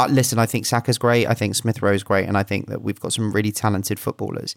uh, 0.00 0.06
listen, 0.08 0.38
I 0.38 0.46
think 0.46 0.66
Saka's 0.66 0.98
great. 0.98 1.26
I 1.26 1.34
think 1.34 1.54
Smith 1.54 1.82
Rowe's 1.82 2.02
great, 2.02 2.26
and 2.26 2.36
I 2.36 2.42
think 2.42 2.66
that 2.68 2.82
we've 2.82 3.00
got 3.00 3.12
some 3.12 3.32
really 3.32 3.52
talented 3.52 3.98
footballers. 3.98 4.56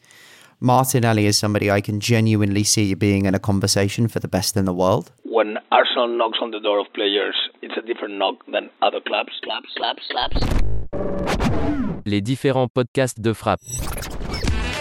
Martinelli 0.60 1.26
is 1.26 1.38
somebody 1.38 1.70
I 1.70 1.82
can 1.82 2.00
genuinely 2.00 2.64
see 2.64 2.94
being 2.94 3.26
in 3.26 3.36
a 3.36 3.40
conversation 3.40 4.08
for 4.08 4.20
the 4.20 4.28
best 4.28 4.56
in 4.56 4.66
the 4.66 4.74
world. 4.74 5.12
When 5.24 5.58
Arsenal 5.72 6.08
knocks 6.08 6.40
on 6.42 6.52
the 6.52 6.60
door 6.60 6.80
of 6.80 6.88
players, 6.94 7.36
it's 7.62 7.76
a 7.78 7.82
different 7.82 8.16
knock 8.18 8.36
than 8.52 8.70
other 8.82 9.00
clubs. 9.06 9.32
Claps, 9.44 9.70
claps, 9.76 10.04
claps. 10.12 10.38
Les 12.06 12.22
différents 12.22 12.68
podcasts 12.68 13.20
de 13.20 13.34
frappe. 13.34 13.62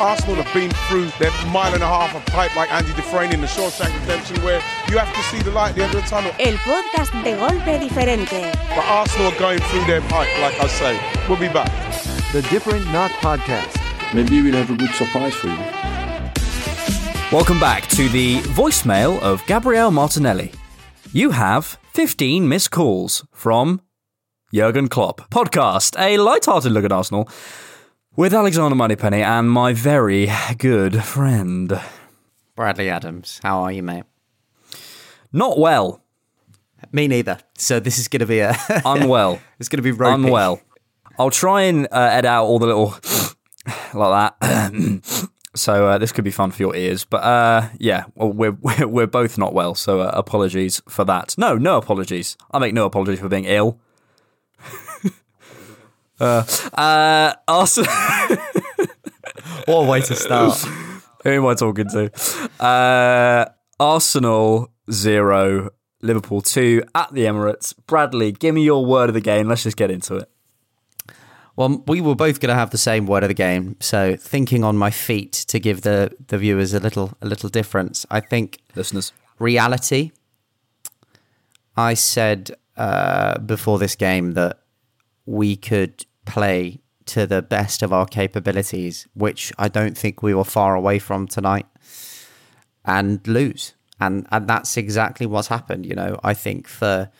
Arsenal 0.03 0.43
have 0.43 0.53
been 0.53 0.69
through 0.89 1.07
that 1.23 1.31
mile 1.53 1.73
and 1.75 1.83
a 1.83 1.87
half 1.87 2.13
of 2.17 2.27
pipe 2.27 2.57
like 2.57 2.73
Andy 2.73 2.93
Dufresne 2.95 3.33
in 3.33 3.41
the 3.41 3.47
Shawshank 3.47 3.95
Redemption 4.01 4.43
where 4.43 4.61
you 4.91 4.99
have 4.99 5.15
to 5.15 5.23
see 5.31 5.41
the 5.43 5.53
light 5.53 5.71
at 5.71 5.77
the 5.77 5.85
end 5.85 5.95
of 5.95 6.03
the 6.03 6.09
tunnel. 6.09 6.33
El 6.41 6.57
podcast 6.67 7.13
de 7.23 7.37
golpe 7.37 7.79
diferente. 7.79 8.51
But 8.75 8.85
Arsenal 8.85 9.31
are 9.31 9.39
going 9.39 9.61
through 9.61 9.85
their 9.85 10.01
pipe, 10.01 10.29
like 10.41 10.59
I 10.59 10.67
say. 10.67 11.01
We'll 11.29 11.39
be 11.39 11.47
back. 11.47 11.71
The 12.33 12.43
Different 12.51 12.85
Knock 12.91 13.13
Podcast. 13.23 13.79
Maybe 14.13 14.43
we'll 14.43 14.57
have 14.57 14.71
a 14.71 14.75
good 14.75 14.91
surprise 14.91 15.37
for 15.37 15.47
you. 15.47 15.59
Welcome 17.31 17.61
back 17.61 17.87
to 17.91 18.09
the 18.09 18.41
voicemail 18.59 19.21
of 19.21 19.47
Gabriel 19.47 19.93
Martinelli. 19.93 20.51
You 21.13 21.31
have 21.31 21.79
15 21.93 22.49
missed 22.49 22.73
calls 22.73 23.25
from 23.31 23.81
Jurgen 24.53 24.89
Klopp. 24.89 25.31
Podcast, 25.31 25.97
a 25.97 26.19
light-hearted 26.19 26.73
look 26.73 26.85
at 26.85 26.91
Arsenal 26.91 27.29
with 28.17 28.35
Alexander 28.35 28.75
Moneypenny 28.75 29.23
and 29.23 29.51
my 29.51 29.73
very 29.73 30.31
good 30.59 31.03
friend. 31.03 31.81
Bradley 32.55 32.89
Adams, 32.91 33.41
how 33.43 33.63
are 33.63 33.73
you, 33.73 33.83
mate? 33.83 34.05
Not 35.33 35.59
well. 35.59 36.03
Me 36.93 37.09
neither. 37.09 37.39
So 37.57 37.81
this 37.81 37.99
is 37.99 38.09
going 38.09 38.21
to 38.21 38.27
be 38.27 38.41
a 38.41 38.55
Unwell. 38.85 39.41
it's 39.59 39.69
going 39.69 39.79
to 39.79 39.83
be 39.83 39.93
ropey. 39.93 40.25
Unwell. 40.25 40.61
I'll 41.19 41.31
try 41.31 41.63
and 41.63 41.87
uh, 41.91 42.11
edit 42.13 42.27
out 42.27 42.45
all 42.45 42.59
the 42.59 42.67
little 42.67 42.95
like 43.95 44.35
that. 44.41 45.29
so 45.55 45.87
uh, 45.89 45.99
this 45.99 46.13
could 46.13 46.25
be 46.25 46.31
fun 46.31 46.51
for 46.51 46.63
your 46.63 46.77
ears. 46.77 47.05
But 47.05 47.23
uh, 47.23 47.69
yeah, 47.79 48.05
well, 48.15 48.33
we're, 48.33 48.53
we're 48.61 48.89
we're 48.89 49.07
both 49.07 49.39
not 49.39 49.55
well. 49.55 49.75
So 49.75 50.01
uh, 50.01 50.11
apologies 50.13 50.83
for 50.89 51.05
that. 51.05 51.35
No, 51.39 51.57
no 51.57 51.79
apologies. 51.79 52.37
I 52.51 52.59
make 52.59 52.75
no 52.75 52.85
apologies 52.85 53.21
for 53.21 53.29
being 53.29 53.45
ill. 53.45 53.79
Uh, 56.23 56.45
uh, 56.81 57.35
Arsenal. 57.49 57.93
What 59.67 59.87
a 59.87 59.91
way 59.91 60.01
to 60.01 60.15
start. 60.17 60.59
Who 61.23 61.31
am 61.31 61.47
I 61.47 61.55
talking 61.55 61.89
to? 61.91 62.11
Uh, 62.65 63.45
Arsenal 63.79 64.73
zero, 64.91 65.71
Liverpool 66.01 66.41
two 66.41 66.83
at 66.95 67.13
the 67.13 67.23
Emirates. 67.25 67.75
Bradley, 67.87 68.33
give 68.33 68.55
me 68.55 68.65
your 68.65 68.85
word 68.85 69.09
of 69.09 69.15
the 69.15 69.21
game. 69.21 69.49
Let's 69.49 69.63
just 69.63 69.77
get 69.77 69.91
into 69.91 70.17
it. 70.17 70.29
Well, 71.55 71.85
we 71.87 72.01
were 72.01 72.15
both 72.17 72.41
going 72.41 72.49
to 72.49 72.55
have 72.57 72.71
the 72.71 72.79
same 72.79 73.07
word 73.07 73.23
of 73.23 73.29
the 73.29 73.35
game. 73.35 73.77
So, 73.81 74.17
thinking 74.17 74.65
on 74.65 74.77
my 74.77 74.91
feet 74.91 75.33
to 75.49 75.61
give 75.61 75.83
the 75.83 76.13
the 76.29 76.39
viewers 76.39 76.75
a 76.75 76.81
little 76.81 77.13
a 77.21 77.27
little 77.27 77.49
difference, 77.49 78.05
I 78.11 78.21
think 78.21 78.59
Listeners. 78.75 79.13
reality. 79.39 80.11
I 81.77 81.95
said 81.95 82.51
uh, 82.77 83.39
before 83.39 83.79
this 83.79 83.95
game 83.97 84.33
that 84.33 84.59
we 85.25 85.57
could 85.57 86.05
play 86.25 86.81
to 87.07 87.27
the 87.27 87.43
best 87.43 87.83
of 87.83 87.93
our 87.93 88.07
capabilities, 88.07 89.07
which 89.15 89.53
I 89.59 89.69
don't 89.69 89.97
think 89.97 90.23
we 90.23 90.35
were 90.35 90.45
far 90.45 90.75
away 90.75 90.99
from 90.99 91.27
tonight, 91.27 91.67
and 92.85 93.27
lose. 93.27 93.75
And 94.01 94.27
and 94.31 94.49
that's 94.49 94.77
exactly 94.77 95.27
what's 95.27 95.49
happened. 95.49 95.87
You 95.87 95.95
know, 95.95 96.19
I 96.23 96.35
think 96.35 96.67
for 96.67 97.11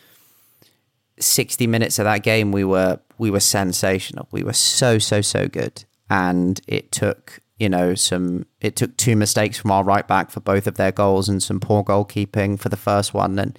sixty 1.19 1.67
minutes 1.67 1.99
of 1.99 2.05
that 2.05 2.23
game, 2.23 2.51
we 2.51 2.63
were 2.63 2.99
we 3.17 3.29
were 3.29 3.39
sensational. 3.39 4.27
We 4.31 4.43
were 4.43 4.53
so 4.53 4.99
so 4.99 5.21
so 5.21 5.47
good, 5.47 5.85
and 6.09 6.59
it 6.67 6.91
took 6.91 7.39
you 7.57 7.69
know 7.69 7.95
some 7.95 8.45
it 8.59 8.75
took 8.75 8.97
two 8.97 9.15
mistakes 9.15 9.57
from 9.57 9.71
our 9.71 9.83
right 9.83 10.07
back 10.07 10.31
for 10.31 10.39
both 10.39 10.67
of 10.67 10.75
their 10.75 10.91
goals 10.91 11.29
and 11.29 11.41
some 11.41 11.59
poor 11.59 11.83
goalkeeping 11.83 12.59
for 12.59 12.69
the 12.69 12.77
first 12.77 13.13
one, 13.13 13.39
and 13.39 13.57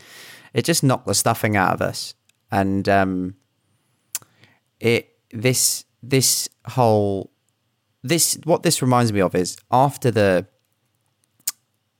it 0.52 0.64
just 0.64 0.82
knocked 0.82 1.06
the 1.06 1.14
stuffing 1.14 1.56
out 1.56 1.72
of 1.72 1.80
us. 1.82 2.14
And 2.50 2.88
um, 2.88 3.34
it 4.78 5.13
this 5.34 5.84
this 6.02 6.48
whole 6.66 7.30
this 8.02 8.38
what 8.44 8.62
this 8.62 8.80
reminds 8.80 9.12
me 9.12 9.20
of 9.20 9.34
is 9.34 9.56
after 9.70 10.10
the 10.10 10.46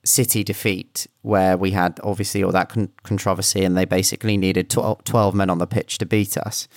City 0.05 0.43
defeat, 0.43 1.07
where 1.23 1.57
we 1.57 1.71
had 1.71 1.99
obviously 2.03 2.43
all 2.43 2.51
that 2.51 2.69
con- 2.69 2.91
controversy, 3.01 3.65
and 3.65 3.75
they 3.75 3.85
basically 3.85 4.37
needed 4.37 4.69
12, 4.69 5.03
12 5.03 5.33
men 5.33 5.49
on 5.49 5.57
the 5.57 5.65
pitch 5.65 5.97
to 5.97 6.05
beat 6.05 6.37
us. 6.37 6.67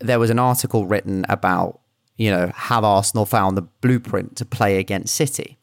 There 0.00 0.18
was 0.18 0.28
an 0.28 0.38
article 0.38 0.86
written 0.86 1.24
about, 1.30 1.80
you 2.18 2.30
know, 2.30 2.52
have 2.54 2.84
Arsenal 2.84 3.24
found 3.24 3.56
the 3.56 3.62
blueprint 3.62 4.36
to 4.36 4.44
play 4.44 4.78
against 4.78 5.14
City? 5.14 5.56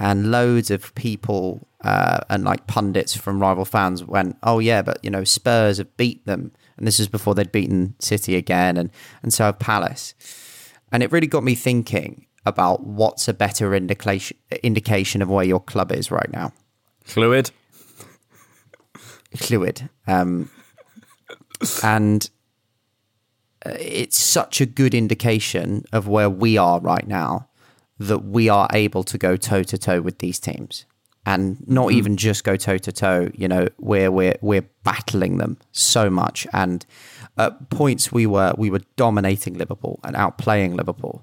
And 0.00 0.32
loads 0.32 0.72
of 0.72 0.92
people 0.96 1.68
uh, 1.84 2.20
and 2.28 2.42
like 2.44 2.66
pundits 2.66 3.16
from 3.16 3.40
rival 3.40 3.64
fans 3.64 4.04
went, 4.04 4.36
oh, 4.42 4.58
yeah, 4.58 4.82
but, 4.82 4.98
you 5.04 5.10
know, 5.10 5.22
Spurs 5.22 5.78
have 5.78 5.96
beat 5.96 6.26
them. 6.26 6.50
And 6.78 6.86
this 6.86 7.00
is 7.00 7.08
before 7.08 7.34
they'd 7.34 7.52
beaten 7.52 7.94
City 7.98 8.36
again, 8.36 8.76
and, 8.76 8.90
and 9.22 9.32
so 9.32 9.52
Palace. 9.52 10.14
And 10.90 11.02
it 11.02 11.12
really 11.12 11.26
got 11.26 11.44
me 11.44 11.54
thinking 11.54 12.26
about 12.46 12.84
what's 12.84 13.28
a 13.28 13.34
better 13.34 13.74
indication 13.74 14.36
indication 14.62 15.20
of 15.20 15.28
where 15.28 15.44
your 15.44 15.60
club 15.60 15.92
is 15.92 16.10
right 16.10 16.30
now. 16.32 16.52
Fluid. 17.04 17.50
Fluid. 19.36 19.90
Um, 20.06 20.50
and 21.82 22.30
uh, 23.66 23.76
it's 23.78 24.18
such 24.18 24.60
a 24.60 24.66
good 24.66 24.94
indication 24.94 25.84
of 25.92 26.08
where 26.08 26.30
we 26.30 26.56
are 26.56 26.80
right 26.80 27.06
now 27.06 27.48
that 27.98 28.24
we 28.24 28.48
are 28.48 28.68
able 28.72 29.02
to 29.02 29.18
go 29.18 29.36
toe 29.36 29.62
to 29.64 29.76
toe 29.76 30.00
with 30.00 30.18
these 30.18 30.38
teams. 30.38 30.86
And 31.28 31.68
not 31.68 31.90
hmm. 31.90 31.98
even 31.98 32.16
just 32.16 32.42
go 32.42 32.56
toe 32.56 32.78
to 32.78 32.90
toe, 32.90 33.30
you 33.34 33.48
know, 33.48 33.68
where 33.76 34.10
we're 34.10 34.38
we're 34.40 34.66
battling 34.82 35.36
them 35.36 35.58
so 35.72 36.08
much. 36.08 36.46
And 36.54 36.86
at 37.36 37.68
points 37.68 38.10
we 38.10 38.26
were 38.26 38.54
we 38.56 38.70
were 38.70 38.80
dominating 38.96 39.58
Liverpool 39.58 40.00
and 40.04 40.16
outplaying 40.16 40.74
Liverpool 40.74 41.22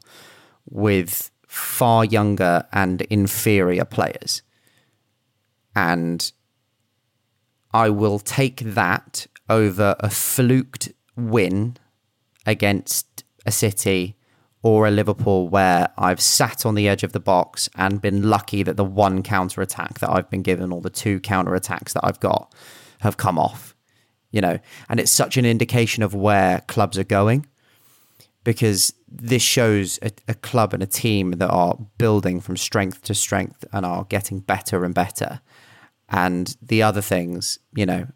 with 0.69 1.31
far 1.47 2.05
younger 2.05 2.67
and 2.71 3.01
inferior 3.03 3.85
players. 3.85 4.43
And 5.75 6.31
I 7.73 7.89
will 7.89 8.19
take 8.19 8.59
that 8.59 9.25
over 9.49 9.95
a 9.99 10.09
fluked 10.09 10.89
win 11.15 11.77
against 12.45 13.23
a 13.45 13.51
City 13.51 14.14
or 14.65 14.87
a 14.87 14.91
Liverpool 14.91 15.47
where 15.47 15.89
I've 15.95 16.19
sat 16.19 16.65
on 16.65 16.73
the 16.73 16.89
edge 16.89 17.03
of 17.03 17.11
the 17.11 17.19
box 17.19 17.69
and 17.75 18.01
been 18.01 18.27
lucky 18.27 18.63
that 18.63 18.77
the 18.77 18.83
one 18.83 19.21
counter 19.21 19.61
attack 19.61 19.99
that 19.99 20.09
I've 20.09 20.27
been 20.31 20.41
given 20.41 20.71
or 20.71 20.81
the 20.81 20.89
two 20.89 21.19
counter 21.19 21.53
attacks 21.53 21.93
that 21.93 22.03
I've 22.03 22.19
got 22.19 22.51
have 23.01 23.15
come 23.15 23.37
off. 23.37 23.75
You 24.31 24.41
know, 24.41 24.57
and 24.89 24.99
it's 24.99 25.11
such 25.11 25.37
an 25.37 25.45
indication 25.45 26.01
of 26.01 26.15
where 26.15 26.61
clubs 26.61 26.97
are 26.97 27.03
going 27.03 27.45
because 28.43 28.95
this 29.07 29.43
shows 29.43 29.99
a, 30.01 30.09
a, 30.27 30.33
club 30.33 30.73
and 30.73 30.81
a 30.81 30.87
team 30.87 31.33
that 31.33 31.51
are 31.51 31.77
building 31.99 32.41
from 32.41 32.57
strength 32.57 33.03
to 33.03 33.13
strength 33.13 33.65
and 33.71 33.85
are 33.85 34.05
getting 34.05 34.39
better 34.39 34.83
and 34.83 34.95
better. 34.95 35.41
And 36.09 36.57
the 36.59 36.81
other 36.81 37.01
things, 37.01 37.59
you 37.75 37.85
know, 37.85 38.07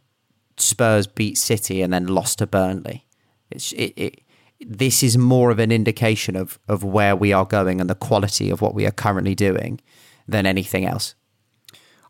Spurs 0.58 1.06
beat 1.06 1.38
City 1.38 1.84
and 1.84 1.94
then 1.94 2.08
lost 2.08 2.40
to 2.40 2.48
Burnley. 2.48 3.06
It's 3.52 3.72
it, 3.74 3.94
it 3.96 4.22
this 4.62 5.04
is 5.04 5.18
more 5.18 5.52
of 5.52 5.60
an 5.60 5.72
indication 5.72 6.36
of 6.36 6.60
of 6.68 6.84
where 6.84 7.16
we 7.16 7.34
are 7.34 7.46
going 7.46 7.80
and 7.80 7.90
the 7.90 7.96
quality 7.96 8.50
of 8.50 8.62
what 8.62 8.76
we 8.76 8.86
are 8.86 8.92
currently 8.92 9.36
doing 9.36 9.80
than 10.28 10.46
anything 10.46 10.86
else. 10.86 11.16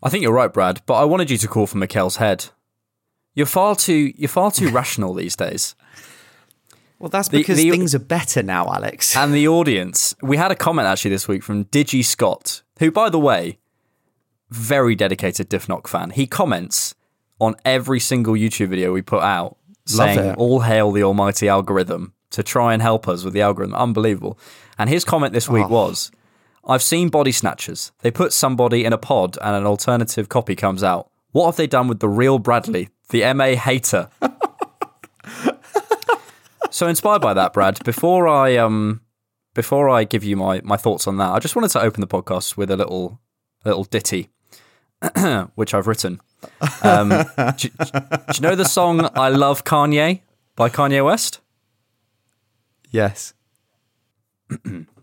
I 0.01 0.09
think 0.09 0.23
you're 0.23 0.33
right, 0.33 0.51
Brad, 0.51 0.81
but 0.85 0.95
I 0.95 1.03
wanted 1.05 1.29
you 1.29 1.37
to 1.37 1.47
call 1.47 1.67
for 1.67 1.77
Mikel's 1.77 2.17
head. 2.17 2.45
You're 3.33 3.45
far 3.45 3.75
too 3.75 4.13
you're 4.15 4.29
far 4.29 4.51
too 4.51 4.69
rational 4.71 5.13
these 5.13 5.35
days. 5.35 5.75
Well, 6.97 7.09
that's 7.09 7.29
because 7.29 7.57
the, 7.57 7.69
the, 7.69 7.71
things 7.71 7.95
are 7.95 7.99
better 7.99 8.43
now, 8.43 8.65
Alex. 8.67 9.15
And 9.15 9.33
the 9.33 9.47
audience. 9.47 10.13
We 10.21 10.35
had 10.35 10.51
a 10.51 10.55
comment 10.55 10.85
actually 10.85 11.11
this 11.11 11.29
week 11.29 11.43
from 11.43 11.63
Digi 11.65 12.03
Scott, 12.03 12.61
who, 12.79 12.91
by 12.91 13.09
the 13.09 13.19
way, 13.19 13.57
very 14.49 14.95
dedicated 14.95 15.49
Diffnock 15.49 15.87
fan. 15.87 16.09
He 16.09 16.27
comments 16.27 16.95
on 17.39 17.55
every 17.63 18.01
single 18.01 18.33
YouTube 18.33 18.67
video 18.67 18.91
we 18.91 19.01
put 19.01 19.23
out 19.23 19.55
saying, 19.85 20.35
All 20.35 20.61
hail 20.61 20.91
the 20.91 21.03
almighty 21.03 21.47
algorithm 21.47 22.13
to 22.31 22.43
try 22.43 22.73
and 22.73 22.81
help 22.81 23.07
us 23.07 23.23
with 23.23 23.33
the 23.33 23.41
algorithm. 23.41 23.75
Unbelievable. 23.75 24.37
And 24.77 24.89
his 24.89 25.03
comment 25.03 25.33
this 25.33 25.49
week 25.49 25.65
oh. 25.65 25.69
was 25.69 26.11
I've 26.65 26.83
seen 26.83 27.09
body 27.09 27.31
snatchers. 27.31 27.91
They 28.01 28.11
put 28.11 28.33
somebody 28.33 28.85
in 28.85 28.93
a 28.93 28.97
pod 28.97 29.37
and 29.41 29.55
an 29.55 29.65
alternative 29.65 30.29
copy 30.29 30.55
comes 30.55 30.83
out. 30.83 31.09
What 31.31 31.47
have 31.47 31.55
they 31.55 31.67
done 31.67 31.87
with 31.87 31.99
the 31.99 32.09
real 32.09 32.39
Bradley, 32.39 32.89
the 33.09 33.33
MA 33.33 33.55
hater? 33.55 34.09
so 36.69 36.87
inspired 36.87 37.21
by 37.21 37.33
that, 37.33 37.53
Brad, 37.53 37.83
before 37.83 38.27
I 38.27 38.57
um 38.57 39.01
before 39.53 39.89
I 39.89 40.03
give 40.03 40.23
you 40.23 40.35
my, 40.37 40.61
my 40.63 40.77
thoughts 40.77 41.07
on 41.07 41.17
that, 41.17 41.31
I 41.31 41.39
just 41.39 41.55
wanted 41.55 41.71
to 41.71 41.81
open 41.81 42.01
the 42.01 42.07
podcast 42.07 42.55
with 42.55 42.71
a 42.71 42.77
little 42.77 43.19
a 43.65 43.69
little 43.69 43.83
ditty, 43.83 44.29
which 45.55 45.73
I've 45.73 45.87
written. 45.87 46.21
Um, 46.81 47.09
do, 47.57 47.69
do, 47.69 47.69
you 48.35 48.41
know 48.41 48.55
the 48.55 48.65
song 48.65 49.09
"I 49.15 49.29
Love 49.29 49.63
Kanye" 49.63 50.21
by 50.55 50.69
Kanye 50.69 51.03
West? 51.03 51.41
Yes. 52.91 53.33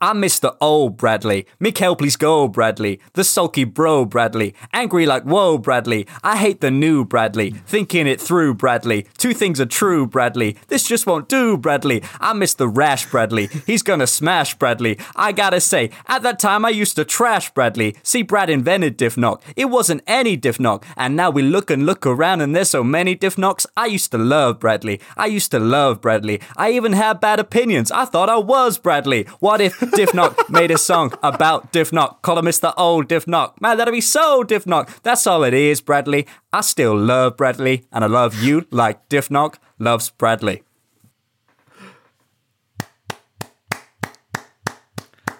I'm 0.00 0.20
the 0.40 0.56
old 0.60 0.96
Bradley. 0.96 1.46
Mikel, 1.58 1.96
please 1.96 2.16
go, 2.16 2.48
Bradley. 2.48 3.00
The 3.14 3.24
sulky 3.24 3.64
bro, 3.64 4.04
Bradley. 4.04 4.54
Angry 4.72 5.06
like 5.06 5.24
whoa, 5.24 5.58
Bradley. 5.58 6.06
I 6.22 6.36
hate 6.36 6.60
the 6.60 6.70
new 6.70 7.04
Bradley. 7.04 7.50
Thinking 7.50 8.06
it 8.06 8.20
through, 8.20 8.54
Bradley. 8.54 9.06
Two 9.16 9.32
things 9.32 9.60
are 9.60 9.66
true, 9.66 10.06
Bradley. 10.06 10.56
This 10.68 10.86
just 10.86 11.06
won't 11.06 11.28
do, 11.28 11.56
Bradley. 11.56 12.02
I 12.20 12.32
miss 12.32 12.54
the 12.54 12.68
rash, 12.68 13.06
Bradley. 13.06 13.48
He's 13.66 13.82
gonna 13.82 14.06
smash, 14.06 14.54
Bradley. 14.54 14.98
I 15.16 15.32
gotta 15.32 15.60
say, 15.60 15.90
at 16.06 16.22
that 16.22 16.38
time 16.38 16.64
I 16.64 16.70
used 16.70 16.96
to 16.96 17.04
trash 17.04 17.50
Bradley. 17.50 17.96
See, 18.02 18.22
Brad 18.22 18.50
invented 18.50 18.96
Diff 18.96 19.16
Knock. 19.16 19.42
It 19.56 19.66
wasn't 19.66 20.02
any 20.06 20.36
Diff 20.36 20.60
Knock. 20.60 20.84
And 20.96 21.16
now 21.16 21.30
we 21.30 21.42
look 21.42 21.70
and 21.70 21.86
look 21.86 22.06
around 22.06 22.40
and 22.40 22.54
there's 22.54 22.70
so 22.70 22.84
many 22.84 23.14
Diff 23.14 23.38
Knocks. 23.38 23.66
I 23.76 23.86
used 23.86 24.10
to 24.12 24.18
love 24.18 24.60
Bradley. 24.60 25.00
I 25.16 25.26
used 25.26 25.50
to 25.52 25.58
love 25.58 26.00
Bradley. 26.00 26.40
I 26.56 26.72
even 26.72 26.92
had 26.92 27.20
bad 27.20 27.40
opinions. 27.40 27.90
I 27.90 28.04
thought 28.04 28.28
I 28.28 28.38
was 28.38 28.78
Bradley. 28.78 29.24
What 29.40 29.60
if 29.60 29.77
Diff 29.94 30.12
Knock 30.12 30.50
made 30.50 30.70
a 30.70 30.78
song 30.78 31.12
about 31.22 31.72
Diff 31.72 31.92
Knock? 31.92 32.22
Call 32.22 32.38
him 32.38 32.46
Mr. 32.46 32.74
Old 32.76 33.08
Diff 33.08 33.28
Knock. 33.28 33.60
Man, 33.60 33.76
that'll 33.76 33.92
be 33.92 34.00
so 34.00 34.42
Diff 34.42 34.66
Knock. 34.66 35.02
That's 35.02 35.26
all 35.26 35.44
it 35.44 35.54
is, 35.54 35.80
Bradley. 35.80 36.26
I 36.52 36.62
still 36.62 36.96
love 36.96 37.36
Bradley 37.36 37.84
and 37.92 38.02
I 38.02 38.08
love 38.08 38.42
you 38.42 38.66
like 38.70 39.08
Diff 39.08 39.30
Knock 39.30 39.60
loves 39.78 40.10
Bradley. 40.10 40.62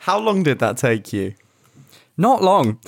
How 0.00 0.18
long 0.18 0.42
did 0.42 0.60
that 0.60 0.76
take 0.76 1.12
you? 1.12 1.34
Not 2.16 2.42
long. 2.42 2.80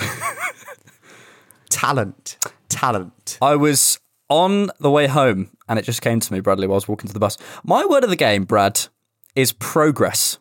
Talent. 1.69 2.39
Talent. 2.69 3.39
I 3.43 3.57
was 3.57 3.99
on 4.29 4.71
the 4.79 4.91
way 4.91 5.09
home 5.09 5.51
and 5.69 5.79
it 5.79 5.83
just 5.83 6.01
came 6.01 6.21
to 6.21 6.33
me, 6.33 6.41
Bradley, 6.41 6.67
while 6.67 6.77
I 6.77 6.79
was 6.79 6.89
walking 6.89 7.09
to 7.09 7.15
the 7.15 7.21
bus. 7.21 7.37
My 7.65 7.85
word 7.85 8.05
of 8.05 8.11
the 8.11 8.17
game, 8.17 8.45
Brad, 8.45 8.87
is 9.35 9.53
progress. 9.53 10.39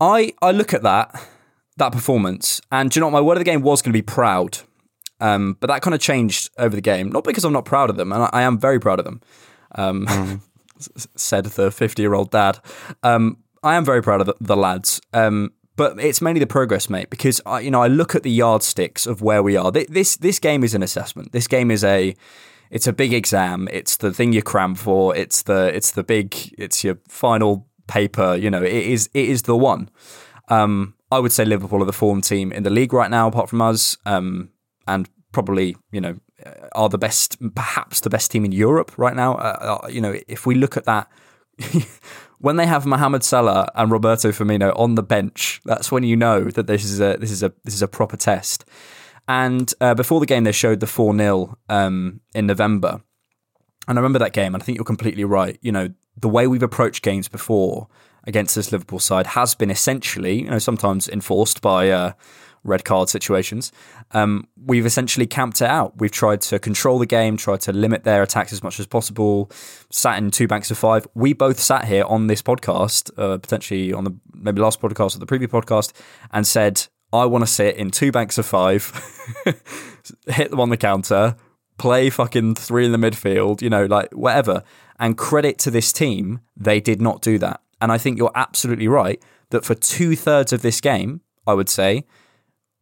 I, 0.00 0.32
I 0.42 0.50
look 0.52 0.74
at 0.74 0.82
that, 0.82 1.14
that 1.76 1.92
performance, 1.92 2.60
and 2.70 2.90
do 2.90 2.98
you 2.98 3.00
know 3.00 3.06
what? 3.06 3.12
My 3.12 3.20
word 3.20 3.34
of 3.34 3.40
the 3.40 3.44
game 3.44 3.62
was 3.62 3.82
going 3.82 3.92
to 3.92 3.96
be 3.96 4.02
proud. 4.02 4.58
Um, 5.18 5.56
but 5.60 5.68
that 5.68 5.80
kind 5.80 5.94
of 5.94 6.00
changed 6.00 6.50
over 6.58 6.76
the 6.76 6.82
game. 6.82 7.10
Not 7.10 7.24
because 7.24 7.44
I'm 7.44 7.52
not 7.52 7.64
proud 7.64 7.88
of 7.88 7.96
them, 7.96 8.12
and 8.12 8.24
I, 8.24 8.30
I 8.32 8.42
am 8.42 8.58
very 8.58 8.78
proud 8.78 8.98
of 8.98 9.04
them. 9.06 9.22
Um, 9.74 10.06
s- 10.78 11.08
said 11.16 11.46
the 11.46 11.70
50 11.70 12.02
year 12.02 12.12
old 12.14 12.30
dad. 12.30 12.58
Um, 13.02 13.38
I 13.62 13.74
am 13.76 13.84
very 13.84 14.02
proud 14.02 14.20
of 14.20 14.26
the, 14.26 14.34
the 14.40 14.56
lads. 14.56 15.00
Um, 15.14 15.52
but 15.76 15.98
it's 15.98 16.20
mainly 16.22 16.38
the 16.40 16.46
progress, 16.46 16.88
mate, 16.90 17.08
because 17.10 17.40
I, 17.46 17.60
you 17.60 17.70
know 17.70 17.82
I 17.82 17.86
look 17.88 18.14
at 18.14 18.22
the 18.22 18.30
yardsticks 18.30 19.06
of 19.06 19.20
where 19.22 19.42
we 19.42 19.56
are. 19.56 19.70
Th- 19.72 19.88
This 19.88 20.16
this 20.16 20.38
game 20.38 20.62
is 20.64 20.74
an 20.74 20.82
assessment. 20.82 21.32
This 21.32 21.46
game 21.48 21.70
is 21.70 21.82
a 21.84 22.14
it's 22.70 22.86
a 22.86 22.92
big 22.92 23.12
exam. 23.14 23.68
It's 23.72 23.96
the 23.96 24.12
thing 24.12 24.32
you 24.34 24.42
cram 24.42 24.74
for. 24.74 25.14
It's 25.16 25.42
the 25.42 25.74
it's 25.74 25.90
the 25.92 26.02
big 26.04 26.34
it's 26.58 26.82
your 26.84 26.98
final 27.08 27.66
paper. 27.86 28.34
You 28.36 28.50
know, 28.50 28.62
it 28.62 28.72
is 28.72 29.08
it 29.14 29.28
is 29.28 29.42
the 29.42 29.56
one. 29.56 29.90
Um, 30.48 30.94
I 31.10 31.18
would 31.18 31.32
say 31.32 31.44
Liverpool 31.44 31.82
are 31.82 31.86
the 31.86 31.92
form 31.92 32.20
team 32.20 32.52
in 32.52 32.62
the 32.62 32.70
league 32.70 32.92
right 32.92 33.10
now, 33.10 33.28
apart 33.28 33.48
from 33.48 33.62
us, 33.62 33.96
um, 34.06 34.50
and 34.86 35.08
probably 35.32 35.76
you 35.92 36.00
know 36.00 36.18
are 36.72 36.88
the 36.88 36.98
best, 36.98 37.36
perhaps 37.54 38.00
the 38.00 38.10
best 38.10 38.30
team 38.30 38.44
in 38.44 38.52
Europe 38.52 38.92
right 38.96 39.16
now. 39.16 39.34
Uh, 39.34 39.78
uh, 39.84 39.88
you 39.88 40.00
know, 40.00 40.16
if 40.28 40.46
we 40.46 40.54
look 40.54 40.76
at 40.76 40.84
that. 40.84 41.08
when 42.38 42.56
they 42.56 42.66
have 42.66 42.84
Mohamed 42.84 43.24
Salah 43.24 43.66
and 43.74 43.90
Roberto 43.90 44.30
Firmino 44.30 44.78
on 44.78 44.94
the 44.94 45.02
bench, 45.02 45.60
that's 45.64 45.90
when 45.90 46.02
you 46.02 46.16
know 46.16 46.44
that 46.44 46.66
this 46.66 46.84
is 46.84 47.00
a 47.00 47.16
this 47.18 47.30
is 47.30 47.42
a 47.42 47.52
this 47.64 47.74
is 47.74 47.82
a 47.82 47.88
proper 47.88 48.16
test. 48.16 48.64
And 49.28 49.72
uh, 49.80 49.94
before 49.94 50.20
the 50.20 50.26
game, 50.26 50.44
they 50.44 50.52
showed 50.52 50.80
the 50.80 50.86
four 50.86 51.16
0 51.16 51.58
um, 51.68 52.20
in 52.34 52.46
November, 52.46 53.00
and 53.88 53.98
I 53.98 54.00
remember 54.00 54.18
that 54.18 54.32
game. 54.32 54.54
And 54.54 54.62
I 54.62 54.64
think 54.64 54.76
you're 54.76 54.84
completely 54.84 55.24
right. 55.24 55.58
You 55.62 55.72
know, 55.72 55.88
the 56.16 56.28
way 56.28 56.46
we've 56.46 56.62
approached 56.62 57.02
games 57.02 57.28
before 57.28 57.88
against 58.26 58.54
this 58.54 58.72
Liverpool 58.72 58.98
side 58.98 59.26
has 59.28 59.54
been 59.54 59.70
essentially, 59.70 60.42
you 60.42 60.50
know, 60.50 60.58
sometimes 60.58 61.08
enforced 61.08 61.62
by 61.62 61.90
uh, 61.90 62.12
red 62.66 62.84
card 62.84 63.08
situations. 63.08 63.72
Um, 64.12 64.48
we've 64.64 64.84
essentially 64.84 65.26
camped 65.26 65.62
it 65.62 65.68
out. 65.68 65.98
We've 65.98 66.10
tried 66.10 66.40
to 66.42 66.58
control 66.58 66.98
the 66.98 67.06
game, 67.06 67.36
tried 67.36 67.60
to 67.62 67.72
limit 67.72 68.04
their 68.04 68.22
attacks 68.22 68.52
as 68.52 68.62
much 68.62 68.78
as 68.80 68.86
possible. 68.86 69.50
Sat 69.90 70.18
in 70.18 70.30
two 70.30 70.48
banks 70.48 70.70
of 70.70 70.78
five. 70.78 71.06
We 71.14 71.32
both 71.32 71.60
sat 71.60 71.86
here 71.86 72.04
on 72.04 72.26
this 72.26 72.42
podcast, 72.42 73.10
uh, 73.16 73.38
potentially 73.38 73.92
on 73.92 74.04
the 74.04 74.16
maybe 74.34 74.60
last 74.60 74.80
podcast 74.80 75.16
or 75.16 75.20
the 75.20 75.26
previous 75.26 75.50
podcast, 75.50 75.92
and 76.32 76.46
said, 76.46 76.86
"I 77.12 77.24
want 77.26 77.42
to 77.42 77.50
sit 77.50 77.76
in 77.76 77.90
two 77.90 78.12
banks 78.12 78.38
of 78.38 78.46
five, 78.46 78.92
hit 80.26 80.50
them 80.50 80.60
on 80.60 80.70
the 80.70 80.76
counter." 80.76 81.36
Play 81.78 82.08
fucking 82.08 82.54
three 82.54 82.86
in 82.86 82.92
the 82.92 82.98
midfield, 82.98 83.60
you 83.60 83.68
know, 83.68 83.84
like 83.84 84.10
whatever. 84.12 84.64
And 84.98 85.16
credit 85.16 85.58
to 85.60 85.70
this 85.70 85.92
team, 85.92 86.40
they 86.56 86.80
did 86.80 87.00
not 87.00 87.20
do 87.20 87.38
that. 87.38 87.60
And 87.80 87.92
I 87.92 87.98
think 87.98 88.18
you're 88.18 88.32
absolutely 88.34 88.88
right 88.88 89.22
that 89.50 89.64
for 89.64 89.74
two 89.74 90.16
thirds 90.16 90.52
of 90.52 90.62
this 90.62 90.80
game, 90.80 91.20
I 91.46 91.54
would 91.54 91.68
say, 91.68 92.04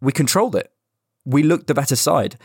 we 0.01 0.13
controlled 0.13 0.55
it. 0.55 0.73
We 1.25 1.43
looked 1.43 1.67
the 1.67 1.75
better 1.75 1.97
side. 1.97 2.39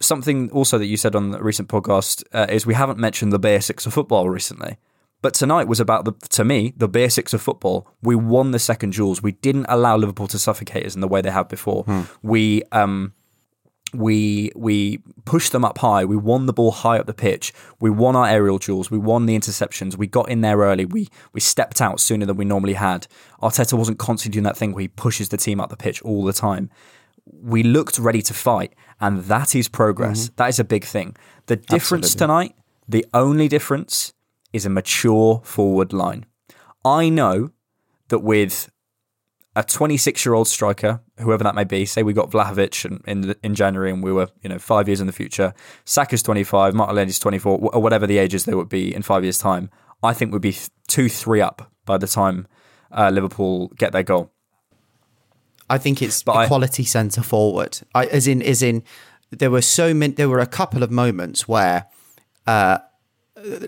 Something 0.00 0.50
also 0.50 0.78
that 0.78 0.86
you 0.86 0.96
said 0.96 1.14
on 1.14 1.30
the 1.30 1.42
recent 1.42 1.68
podcast 1.68 2.24
uh, 2.32 2.46
is 2.48 2.64
we 2.64 2.74
haven't 2.74 2.98
mentioned 2.98 3.32
the 3.32 3.38
basics 3.38 3.86
of 3.86 3.92
football 3.92 4.30
recently. 4.30 4.78
But 5.20 5.34
tonight 5.34 5.68
was 5.68 5.78
about 5.78 6.04
the, 6.04 6.12
to 6.30 6.44
me, 6.44 6.72
the 6.76 6.88
basics 6.88 7.32
of 7.32 7.40
football. 7.40 7.86
We 8.02 8.16
won 8.16 8.50
the 8.50 8.58
second 8.58 8.94
duels. 8.94 9.22
We 9.22 9.32
didn't 9.32 9.66
allow 9.68 9.96
Liverpool 9.96 10.26
to 10.28 10.38
suffocate 10.38 10.84
us 10.84 10.94
in 10.96 11.00
the 11.00 11.08
way 11.08 11.20
they 11.20 11.30
have 11.30 11.48
before. 11.48 11.84
We 12.22 12.62
um, 12.72 13.12
we 13.92 14.50
we 14.54 14.98
pushed 15.24 15.52
them 15.52 15.64
up 15.64 15.78
high. 15.78 16.04
We 16.04 16.16
won 16.16 16.46
the 16.46 16.52
ball 16.52 16.70
high 16.70 16.98
up 16.98 17.06
the 17.06 17.14
pitch. 17.14 17.52
We 17.80 17.90
won 17.90 18.16
our 18.16 18.26
aerial 18.26 18.58
duels. 18.58 18.90
We 18.90 18.98
won 18.98 19.26
the 19.26 19.38
interceptions. 19.38 19.96
We 19.96 20.06
got 20.06 20.28
in 20.28 20.40
there 20.40 20.58
early. 20.58 20.84
We 20.84 21.08
we 21.32 21.40
stepped 21.40 21.80
out 21.80 22.00
sooner 22.00 22.26
than 22.26 22.36
we 22.36 22.44
normally 22.44 22.74
had. 22.74 23.06
Arteta 23.42 23.76
wasn't 23.76 23.98
constantly 23.98 24.36
doing 24.36 24.44
that 24.44 24.56
thing 24.56 24.72
where 24.72 24.82
he 24.82 24.88
pushes 24.88 25.28
the 25.28 25.36
team 25.36 25.60
up 25.60 25.70
the 25.70 25.76
pitch 25.76 26.00
all 26.02 26.24
the 26.24 26.32
time. 26.32 26.70
We 27.30 27.62
looked 27.62 27.98
ready 27.98 28.22
to 28.22 28.34
fight, 28.34 28.74
and 29.00 29.24
that 29.24 29.54
is 29.54 29.68
progress. 29.68 30.24
Mm-hmm. 30.24 30.34
That 30.36 30.48
is 30.48 30.58
a 30.58 30.64
big 30.64 30.84
thing. 30.84 31.16
The 31.46 31.56
difference 31.56 32.14
tonight, 32.14 32.54
the 32.88 33.06
only 33.14 33.46
difference, 33.46 34.14
is 34.52 34.66
a 34.66 34.70
mature 34.70 35.40
forward 35.44 35.92
line. 35.92 36.26
I 36.84 37.08
know 37.08 37.50
that 38.08 38.20
with 38.20 38.70
a 39.54 39.62
26 39.62 40.24
year 40.24 40.34
old 40.34 40.48
striker, 40.48 41.00
whoever 41.18 41.44
that 41.44 41.54
may 41.54 41.64
be, 41.64 41.84
say 41.84 42.02
we 42.02 42.12
got 42.12 42.30
Vlahovic 42.30 42.84
in, 42.84 43.00
in 43.06 43.34
in 43.42 43.54
January 43.54 43.90
and 43.90 44.02
we 44.02 44.12
were 44.12 44.28
you 44.42 44.48
know 44.48 44.58
five 44.58 44.88
years 44.88 45.00
in 45.00 45.06
the 45.06 45.12
future, 45.12 45.52
Saka's 45.84 46.22
25, 46.22 46.74
Martinelli's 46.74 47.18
24, 47.18 47.58
wh- 47.58 47.74
or 47.76 47.82
whatever 47.82 48.06
the 48.06 48.18
ages 48.18 48.44
they 48.44 48.54
would 48.54 48.68
be 48.68 48.94
in 48.94 49.02
five 49.02 49.22
years' 49.24 49.38
time, 49.38 49.70
I 50.02 50.14
think 50.14 50.32
we'd 50.32 50.42
be 50.42 50.56
two 50.88 51.08
three 51.08 51.40
up 51.40 51.70
by 51.84 51.98
the 51.98 52.06
time 52.06 52.46
uh, 52.90 53.10
Liverpool 53.10 53.68
get 53.76 53.92
their 53.92 54.02
goal. 54.02 54.30
I 55.68 55.78
think 55.78 56.02
it's 56.02 56.22
But 56.22 56.48
quality 56.48 56.84
centre 56.84 57.22
forward. 57.22 57.80
I, 57.94 58.06
as 58.06 58.26
in, 58.26 58.42
as 58.42 58.62
in, 58.62 58.82
there 59.30 59.50
were 59.50 59.62
so 59.62 59.94
many. 59.94 60.12
There 60.12 60.28
were 60.28 60.40
a 60.40 60.46
couple 60.46 60.82
of 60.82 60.90
moments 60.90 61.48
where, 61.48 61.86
uh, 62.46 62.78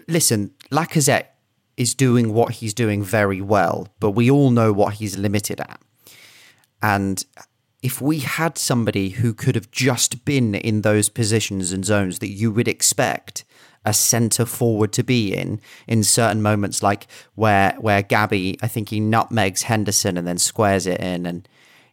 listen, 0.06 0.52
Lacazette 0.70 1.28
is 1.76 1.94
doing 1.94 2.32
what 2.32 2.54
he's 2.54 2.74
doing 2.74 3.02
very 3.02 3.40
well, 3.40 3.88
but 4.00 4.12
we 4.12 4.30
all 4.30 4.50
know 4.50 4.72
what 4.72 4.94
he's 4.94 5.18
limited 5.18 5.60
at. 5.60 5.80
And 6.82 7.24
if 7.82 8.00
we 8.00 8.20
had 8.20 8.56
somebody 8.56 9.10
who 9.10 9.34
could 9.34 9.54
have 9.54 9.70
just 9.70 10.24
been 10.24 10.54
in 10.54 10.82
those 10.82 11.08
positions 11.08 11.72
and 11.72 11.84
zones 11.84 12.18
that 12.20 12.30
you 12.30 12.50
would 12.50 12.68
expect 12.68 13.44
a 13.84 13.92
centre 13.92 14.46
forward 14.46 14.92
to 14.92 15.02
be 15.02 15.34
in 15.34 15.60
in 15.86 16.02
certain 16.02 16.40
moments 16.40 16.82
like 16.82 17.06
where 17.34 17.72
where 17.78 18.02
Gabby 18.02 18.56
I 18.62 18.68
think 18.68 18.88
he 18.88 19.00
nutmegs 19.00 19.64
Henderson 19.64 20.16
and 20.16 20.26
then 20.26 20.38
squares 20.38 20.86
it 20.86 21.00
in 21.00 21.26
and 21.26 21.46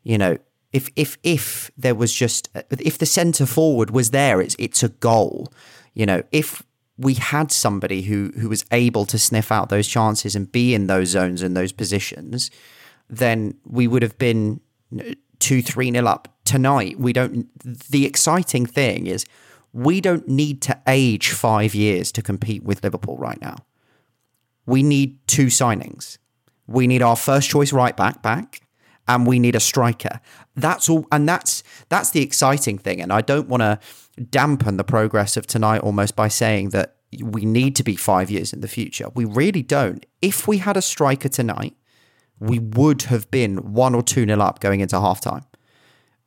you 0.04 0.18
know 0.18 0.38
if 0.72 0.90
if 0.96 1.18
if 1.24 1.70
there 1.78 1.96
was 1.96 2.14
just 2.14 2.50
if 2.70 2.98
the 2.98 3.06
centre 3.06 3.46
forward 3.46 3.92
was 3.92 4.12
there 4.12 4.40
it's 4.40 4.56
it's 4.58 4.84
a 4.84 4.90
goal 4.90 5.52
you 5.94 6.06
know 6.06 6.24
if 6.32 6.64
we 6.98 7.16
had 7.16 7.52
somebody 7.52 8.04
who 8.04 8.32
who 8.40 8.50
was 8.50 8.66
able 8.72 9.06
to 9.06 9.18
sniff 9.18 9.52
out 9.52 9.70
those 9.70 9.88
chances 9.88 10.36
and 10.36 10.52
be 10.52 10.74
in 10.74 10.88
those 10.88 11.10
zones 11.10 11.42
and 11.42 11.56
those 11.56 11.72
positions 11.72 12.52
then 13.12 13.56
we 13.66 13.88
would 13.88 14.02
have 14.02 14.18
been 14.18 14.62
two, 15.40 15.62
three 15.62 15.92
nil 15.92 16.08
up 16.08 16.30
tonight. 16.46 16.98
We 16.98 17.14
don't. 17.14 17.48
The 17.64 18.06
exciting 18.06 18.66
thing 18.66 19.06
is 19.06 19.26
we 19.74 20.02
don't 20.02 20.28
need 20.28 20.62
to 20.64 20.82
age 20.88 21.30
five 21.30 21.76
years 21.76 22.12
to 22.14 22.22
compete 22.22 22.64
with 22.64 22.84
Liverpool 22.84 23.18
right 23.18 23.40
now. 23.42 23.58
We 24.66 24.82
need 24.82 25.20
two 25.28 25.48
signings. 25.48 26.18
We 26.68 26.88
need 26.88 27.02
our 27.02 27.18
first 27.18 27.50
choice 27.50 27.74
right 27.74 27.96
back 27.96 28.22
back, 28.22 28.62
and 29.08 29.28
we 29.28 29.40
need 29.40 29.56
a 29.56 29.60
striker. 29.60 30.22
That's 30.56 30.88
all, 30.88 31.06
and 31.12 31.28
that's 31.28 31.64
that's 31.90 32.12
the 32.12 32.22
exciting 32.22 32.78
thing. 32.78 33.02
And 33.02 33.12
I 33.12 33.22
don't 33.22 33.50
want 33.50 33.62
to 33.62 33.80
dampen 34.30 34.78
the 34.78 34.84
progress 34.84 35.38
of 35.38 35.48
tonight 35.48 35.80
almost 35.80 36.16
by 36.16 36.28
saying 36.28 36.70
that 36.70 36.96
we 37.22 37.46
need 37.46 37.76
to 37.76 37.84
be 37.84 37.96
five 37.96 38.32
years 38.32 38.54
in 38.54 38.62
the 38.62 38.68
future. 38.68 39.08
We 39.14 39.26
really 39.26 39.62
don't. 39.62 40.06
If 40.22 40.48
we 40.48 40.60
had 40.60 40.78
a 40.78 40.82
striker 40.82 41.30
tonight 41.30 41.76
we 42.42 42.58
would 42.58 43.04
have 43.04 43.30
been 43.30 43.74
one 43.74 43.94
or 43.94 44.02
two 44.02 44.26
nil 44.26 44.42
up 44.42 44.60
going 44.60 44.80
into 44.82 44.96
halftime. 44.96 45.46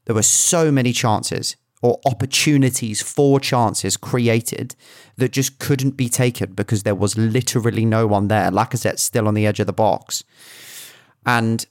There 0.04 0.14
were 0.14 0.22
so 0.22 0.70
many 0.70 0.92
chances 0.92 1.56
or 1.82 2.00
opportunities 2.06 3.02
for 3.02 3.40
chances 3.40 3.96
created 3.96 4.76
that 5.16 5.32
just 5.32 5.58
couldn't 5.58 5.96
be 5.96 6.08
taken 6.08 6.52
because 6.52 6.84
there 6.84 6.94
was 6.94 7.18
literally 7.18 7.84
no 7.84 8.06
one 8.06 8.28
there. 8.28 8.50
Lacazette's 8.50 9.02
still 9.02 9.26
on 9.26 9.34
the 9.34 9.44
edge 9.44 9.60
of 9.60 9.66
the 9.66 9.72
box. 9.72 10.22
And 11.26 11.66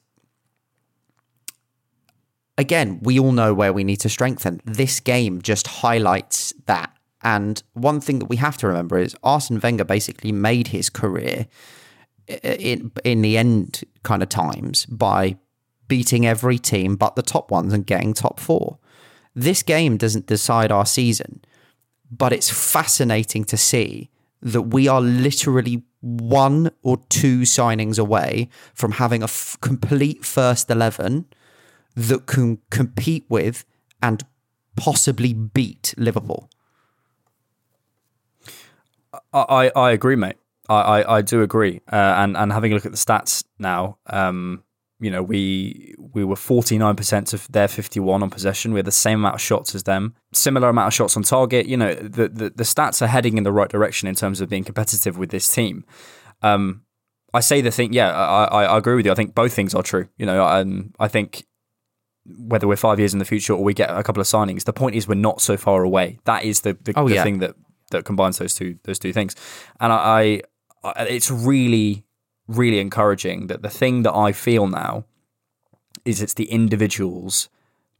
again, 2.58 3.00
we 3.02 3.20
all 3.20 3.32
know 3.32 3.54
where 3.54 3.74
we 3.74 3.84
need 3.84 3.98
to 3.98 4.10
strengthen. 4.10 4.62
This 4.66 5.00
game 5.00 5.42
just 5.42 5.68
highlights 5.68 6.54
that. 6.66 6.96
And 7.22 7.64
one 7.74 8.02
thing 8.02 8.20
that 8.20 8.26
we 8.26 8.36
have 8.38 8.58
to 8.58 8.68
remember 8.68 8.98
is 8.98 9.16
Arsene 9.24 9.60
Wenger 9.60 9.86
basically 9.86 10.32
made 10.32 10.68
his 10.68 10.90
career 10.90 11.48
in 12.28 12.92
in 13.04 13.22
the 13.22 13.38
end 13.38 13.84
kind 14.04 14.24
of 14.24 14.30
times 14.30 14.86
by 14.86 15.38
beating 15.88 16.26
every 16.26 16.58
team 16.58 16.96
but 16.96 17.16
the 17.16 17.22
top 17.22 17.52
ones 17.52 17.74
and 17.74 17.86
getting 17.86 18.14
top 18.14 18.40
4. 18.40 18.78
This 19.36 19.64
game 19.64 19.98
doesn't 19.98 20.28
decide 20.28 20.72
our 20.72 20.86
season, 20.86 21.44
but 22.12 22.34
it's 22.34 22.50
fascinating 22.50 23.44
to 23.46 23.58
see 23.58 24.10
that 24.42 24.64
we 24.64 24.88
are 24.88 25.02
literally 25.02 25.84
one 26.02 26.70
or 26.82 26.98
two 27.10 27.42
signings 27.42 27.98
away 27.98 28.50
from 28.74 28.94
having 28.94 29.22
a 29.22 29.26
f- 29.26 29.58
complete 29.62 30.26
first 30.26 30.70
11 30.70 31.26
that 31.96 32.26
can 32.26 32.60
compete 32.70 33.26
with 33.30 33.66
and 34.02 34.24
possibly 34.76 35.34
beat 35.34 35.94
Liverpool. 35.98 36.50
I, 39.32 39.72
I 39.76 39.92
agree, 39.92 40.16
mate. 40.16 40.38
I, 40.70 40.76
I, 40.76 41.18
I 41.18 41.22
do 41.22 41.42
agree. 41.42 41.82
Uh, 41.92 41.96
and 42.18 42.38
and 42.38 42.52
having 42.52 42.72
a 42.72 42.76
look 42.76 42.86
at 42.86 42.92
the 42.92 42.98
stats 42.98 43.44
now, 43.60 43.98
um, 44.08 44.64
you 45.00 45.12
know, 45.12 45.22
we 45.22 45.94
we 45.98 46.24
were 46.24 46.36
forty 46.36 46.78
nine 46.78 46.96
percent 46.96 47.34
of 47.34 47.48
their 47.52 47.68
fifty 47.68 48.00
one 48.00 48.24
on 48.24 48.30
possession. 48.30 48.74
We 48.74 48.80
had 48.80 48.86
the 48.86 48.92
same 48.92 49.20
amount 49.20 49.36
of 49.36 49.42
shots 49.42 49.76
as 49.76 49.84
them, 49.84 50.16
similar 50.34 50.70
amount 50.70 50.88
of 50.88 50.94
shots 50.94 51.18
on 51.18 51.24
target. 51.24 51.68
You 51.68 51.78
know, 51.78 51.94
the, 51.94 52.30
the 52.30 52.50
the 52.50 52.64
stats 52.64 53.02
are 53.02 53.08
heading 53.08 53.38
in 53.38 53.44
the 53.44 53.52
right 53.52 53.70
direction 53.70 54.08
in 54.08 54.16
terms 54.16 54.42
of 54.42 54.50
being 54.50 54.64
competitive 54.64 55.18
with 55.18 55.30
this 55.30 55.48
team. 55.54 55.86
Um, 56.42 56.84
I 57.34 57.40
say 57.40 57.62
the 57.62 57.72
thing, 57.72 57.94
yeah, 57.94 58.12
I, 58.12 58.46
I, 58.46 58.64
I 58.66 58.78
agree 58.78 58.96
with 58.96 59.06
you. 59.06 59.12
I 59.12 59.16
think 59.16 59.34
both 59.34 59.54
things 59.54 59.74
are 59.74 59.82
true. 59.82 60.08
You 60.18 60.26
know, 60.26 60.46
um, 60.46 60.94
I 61.00 61.08
think 61.08 61.46
whether 62.25 62.68
we're 62.68 62.75
five 62.77 63.00
years 63.00 63.13
in 63.13 63.20
the 63.20 63.25
future 63.25 63.53
or 63.53 63.63
we 63.63 63.74
get 63.74 63.89
a 63.89 64.03
couple 64.03 64.22
of 64.22 64.27
signings, 64.27 64.63
the 64.63 64.74
point 64.74 64.96
is 64.96 65.08
we're 65.08 65.15
not 65.15 65.42
so 65.42 65.58
far 65.58 65.84
away. 65.84 66.20
That 66.25 66.44
is 66.44 66.62
the 66.62 66.77
the, 66.82 66.94
Oh, 66.96 67.08
the 67.08 67.15
yeah. 67.15 67.24
thing 67.24 67.39
that 67.39 67.56
that 67.92 68.06
combines 68.06 68.38
those 68.38 68.56
two 68.56 68.77
those 68.84 69.00
two 69.00 69.13
things. 69.13 69.36
And 69.80 69.92
I, 69.94 70.42
I, 70.84 71.03
it's 71.03 71.30
really 71.30 72.06
really 72.48 72.80
encouraging 72.80 73.48
that 73.48 73.62
the 73.62 73.70
thing 73.70 74.03
that 74.03 74.13
I 74.13 74.32
feel 74.32 74.68
now 74.68 75.06
is 76.06 76.22
it's 76.22 76.34
the 76.34 76.50
individuals 76.51 77.50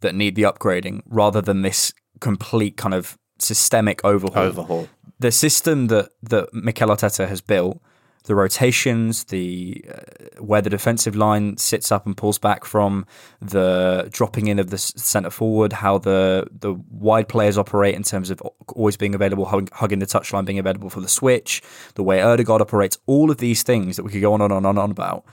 that 0.02 0.14
need 0.14 0.36
the 0.36 0.42
upgrading 0.44 1.02
rather 1.06 1.42
than 1.42 1.62
this 1.62 1.94
complete 2.20 2.76
kind 2.76 2.94
of 2.94 3.18
systemic 3.40 4.04
overhaul. 4.04 4.44
Overhaul. 4.44 4.90
The 5.20 5.32
system 5.32 5.88
that 5.88 6.10
that 6.24 6.54
Mikel 6.54 6.90
Arteta 6.90 7.28
has 7.28 7.42
built, 7.42 7.82
the 8.24 8.36
rotations, 8.36 9.26
the 9.26 9.84
uh, 9.90 10.42
where 10.42 10.62
the 10.62 10.70
defensive 10.70 11.16
line 11.16 11.58
sits 11.58 11.92
up 11.92 12.06
and 12.06 12.16
pulls 12.16 12.38
back 12.38 12.64
from, 12.64 13.06
the 13.42 14.08
dropping 14.12 14.48
in 14.48 14.60
of 14.60 14.70
the 14.70 14.78
centre 14.78 15.30
forward, 15.30 15.74
how 15.74 15.98
the 15.98 16.48
the 16.52 16.74
wide 16.90 17.28
players 17.28 17.58
operate 17.58 17.96
in 17.96 18.04
terms 18.04 18.30
of 18.30 18.42
always 18.76 18.98
being 18.98 19.14
available, 19.14 19.46
hug, 19.46 19.70
hugging 19.74 20.00
the 20.00 20.06
touchline, 20.06 20.46
being 20.46 20.60
available 20.60 20.90
for 20.90 21.02
the 21.02 21.10
switch, 21.10 21.62
the 21.96 22.04
way 22.04 22.22
Odegaard 22.22 22.62
operates, 22.62 22.98
all 23.06 23.30
of 23.30 23.38
these 23.38 23.64
things 23.64 23.98
that 23.98 24.04
we 24.04 24.12
could 24.12 24.22
go 24.22 24.34
on 24.34 24.42
and 24.42 24.54
on 24.54 24.66
and 24.66 24.80
on 24.80 24.92
about 24.92 25.26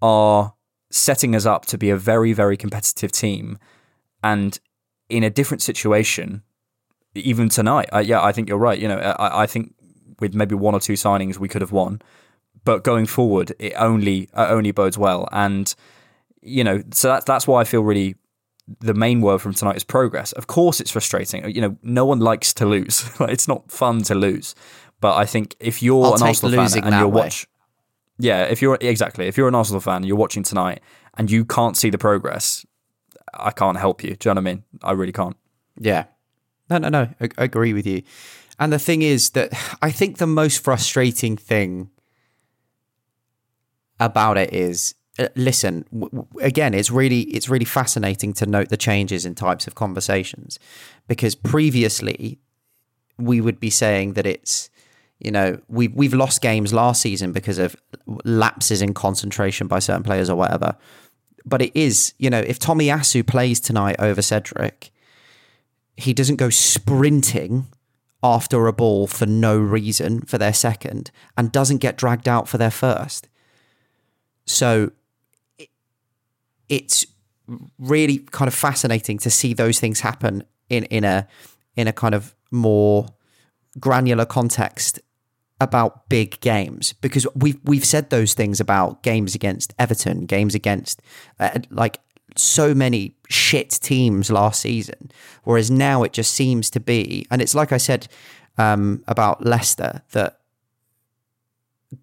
are 0.00 0.54
setting 0.90 1.34
us 1.34 1.46
up 1.46 1.66
to 1.66 1.76
be 1.76 1.90
a 1.90 1.96
very 1.96 2.32
very 2.32 2.56
competitive 2.56 3.10
team, 3.10 3.58
and 4.22 4.60
in 5.08 5.24
a 5.24 5.30
different 5.30 5.62
situation, 5.62 6.42
even 7.14 7.48
tonight. 7.48 7.88
Uh, 7.92 7.98
yeah, 7.98 8.22
I 8.22 8.30
think 8.30 8.48
you're 8.48 8.58
right. 8.58 8.78
You 8.78 8.86
know, 8.86 8.98
I, 8.98 9.42
I 9.42 9.46
think 9.46 9.74
with 10.20 10.34
maybe 10.34 10.54
one 10.54 10.74
or 10.74 10.80
two 10.80 10.94
signings 10.94 11.38
we 11.38 11.48
could 11.48 11.62
have 11.62 11.72
won, 11.72 12.00
but 12.64 12.84
going 12.84 13.06
forward, 13.06 13.52
it 13.58 13.72
only 13.76 14.22
it 14.22 14.30
only 14.34 14.70
bodes 14.70 14.98
well. 14.98 15.28
And 15.32 15.74
you 16.42 16.64
know, 16.64 16.82
so 16.92 17.08
that's 17.08 17.24
that's 17.24 17.46
why 17.46 17.60
I 17.60 17.64
feel 17.64 17.82
really 17.82 18.16
the 18.78 18.94
main 18.94 19.20
word 19.20 19.38
from 19.38 19.52
tonight 19.52 19.76
is 19.76 19.84
progress. 19.84 20.32
Of 20.32 20.46
course, 20.46 20.80
it's 20.80 20.90
frustrating. 20.90 21.48
You 21.50 21.60
know, 21.60 21.76
no 21.82 22.04
one 22.04 22.20
likes 22.20 22.54
to 22.54 22.66
lose. 22.66 23.10
it's 23.20 23.48
not 23.48 23.70
fun 23.70 24.02
to 24.02 24.14
lose. 24.14 24.54
But 25.00 25.16
I 25.16 25.24
think 25.24 25.56
if 25.60 25.82
you're 25.82 26.04
I'll 26.04 26.14
an 26.14 26.22
Arsenal 26.22 26.66
fan 26.66 26.84
and 26.84 26.94
you're 26.96 27.08
way. 27.08 27.30
yeah, 28.18 28.44
if 28.44 28.60
you're 28.60 28.78
exactly 28.80 29.26
if 29.26 29.36
you're 29.36 29.48
an 29.48 29.54
Arsenal 29.54 29.80
fan, 29.80 30.04
you're 30.04 30.16
watching 30.16 30.42
tonight 30.42 30.80
and 31.16 31.30
you 31.30 31.44
can't 31.44 31.76
see 31.76 31.90
the 31.90 31.98
progress. 31.98 32.64
I 33.32 33.50
can't 33.50 33.78
help 33.78 34.02
you. 34.02 34.16
Do 34.16 34.28
you 34.28 34.34
know 34.34 34.40
what 34.40 34.48
I 34.48 34.52
mean? 34.54 34.64
I 34.82 34.92
really 34.92 35.12
can't. 35.12 35.36
Yeah. 35.78 36.04
No, 36.68 36.78
no, 36.78 36.88
no. 36.88 37.08
I, 37.20 37.28
I 37.38 37.44
agree 37.44 37.72
with 37.72 37.86
you. 37.86 38.02
And 38.60 38.70
the 38.72 38.78
thing 38.78 39.02
is 39.02 39.30
that 39.30 39.52
I 39.82 39.90
think 39.90 40.18
the 40.18 40.26
most 40.26 40.62
frustrating 40.62 41.36
thing 41.36 41.90
about 43.98 44.38
it 44.38 44.52
is 44.52 44.94
uh, 45.18 45.28
listen 45.36 45.84
again 46.40 46.72
it's 46.72 46.90
really 46.90 47.20
it's 47.22 47.50
really 47.50 47.66
fascinating 47.66 48.32
to 48.32 48.46
note 48.46 48.70
the 48.70 48.76
changes 48.76 49.26
in 49.26 49.34
types 49.34 49.66
of 49.66 49.74
conversations. 49.74 50.58
Because 51.08 51.34
previously 51.34 52.38
we 53.18 53.40
would 53.40 53.58
be 53.58 53.70
saying 53.70 54.12
that 54.14 54.26
it's 54.26 54.70
you 55.18 55.30
know 55.30 55.60
we've 55.68 55.92
we've 55.94 56.14
lost 56.14 56.40
games 56.40 56.72
last 56.72 57.00
season 57.02 57.32
because 57.32 57.58
of 57.58 57.74
lapses 58.24 58.80
in 58.80 58.94
concentration 58.94 59.66
by 59.66 59.78
certain 59.78 60.02
players 60.02 60.30
or 60.30 60.36
whatever. 60.36 60.76
But 61.44 61.62
it 61.62 61.72
is 61.74 62.14
you 62.18 62.30
know 62.30 62.40
if 62.40 62.58
Tomiyasu 62.58 63.26
plays 63.26 63.58
tonight 63.60 63.96
over 63.98 64.22
Cedric 64.22 64.90
he 65.96 66.14
doesn't 66.14 66.36
go 66.36 66.48
sprinting 66.48 67.66
after 68.22 68.66
a 68.66 68.72
ball 68.72 69.06
for 69.06 69.26
no 69.26 69.58
reason 69.58 70.20
for 70.22 70.36
their 70.38 70.52
second 70.52 71.10
and 71.36 71.50
doesn't 71.52 71.78
get 71.78 71.96
dragged 71.96 72.28
out 72.28 72.48
for 72.48 72.58
their 72.58 72.70
first. 72.70 73.28
So 74.46 74.92
it- 75.58 75.70
it's 76.68 77.06
really 77.78 78.18
kind 78.18 78.48
of 78.48 78.54
fascinating 78.54 79.18
to 79.18 79.30
see 79.30 79.54
those 79.54 79.80
things 79.80 80.00
happen 80.00 80.44
in, 80.68 80.84
in 80.84 81.04
a 81.04 81.26
in 81.76 81.88
a 81.88 81.92
kind 81.92 82.14
of 82.14 82.34
more 82.50 83.06
granular 83.78 84.24
context 84.26 85.00
about 85.60 86.08
big 86.08 86.38
games 86.40 86.92
because 87.00 87.26
we've 87.34 87.58
we've 87.64 87.84
said 87.84 88.10
those 88.10 88.34
things 88.34 88.60
about 88.60 89.02
games 89.02 89.34
against 89.34 89.74
Everton, 89.78 90.26
games 90.26 90.54
against 90.54 91.00
uh, 91.38 91.58
like 91.70 91.98
so 92.36 92.74
many 92.74 93.14
shit 93.28 93.70
teams 93.70 94.30
last 94.30 94.60
season, 94.60 95.10
whereas 95.44 95.70
now 95.70 96.02
it 96.02 96.12
just 96.12 96.32
seems 96.32 96.70
to 96.70 96.80
be, 96.80 97.26
and 97.30 97.40
it's 97.40 97.54
like 97.54 97.72
I 97.72 97.76
said 97.76 98.08
um, 98.58 99.02
about 99.06 99.44
Leicester 99.44 100.02
that 100.12 100.40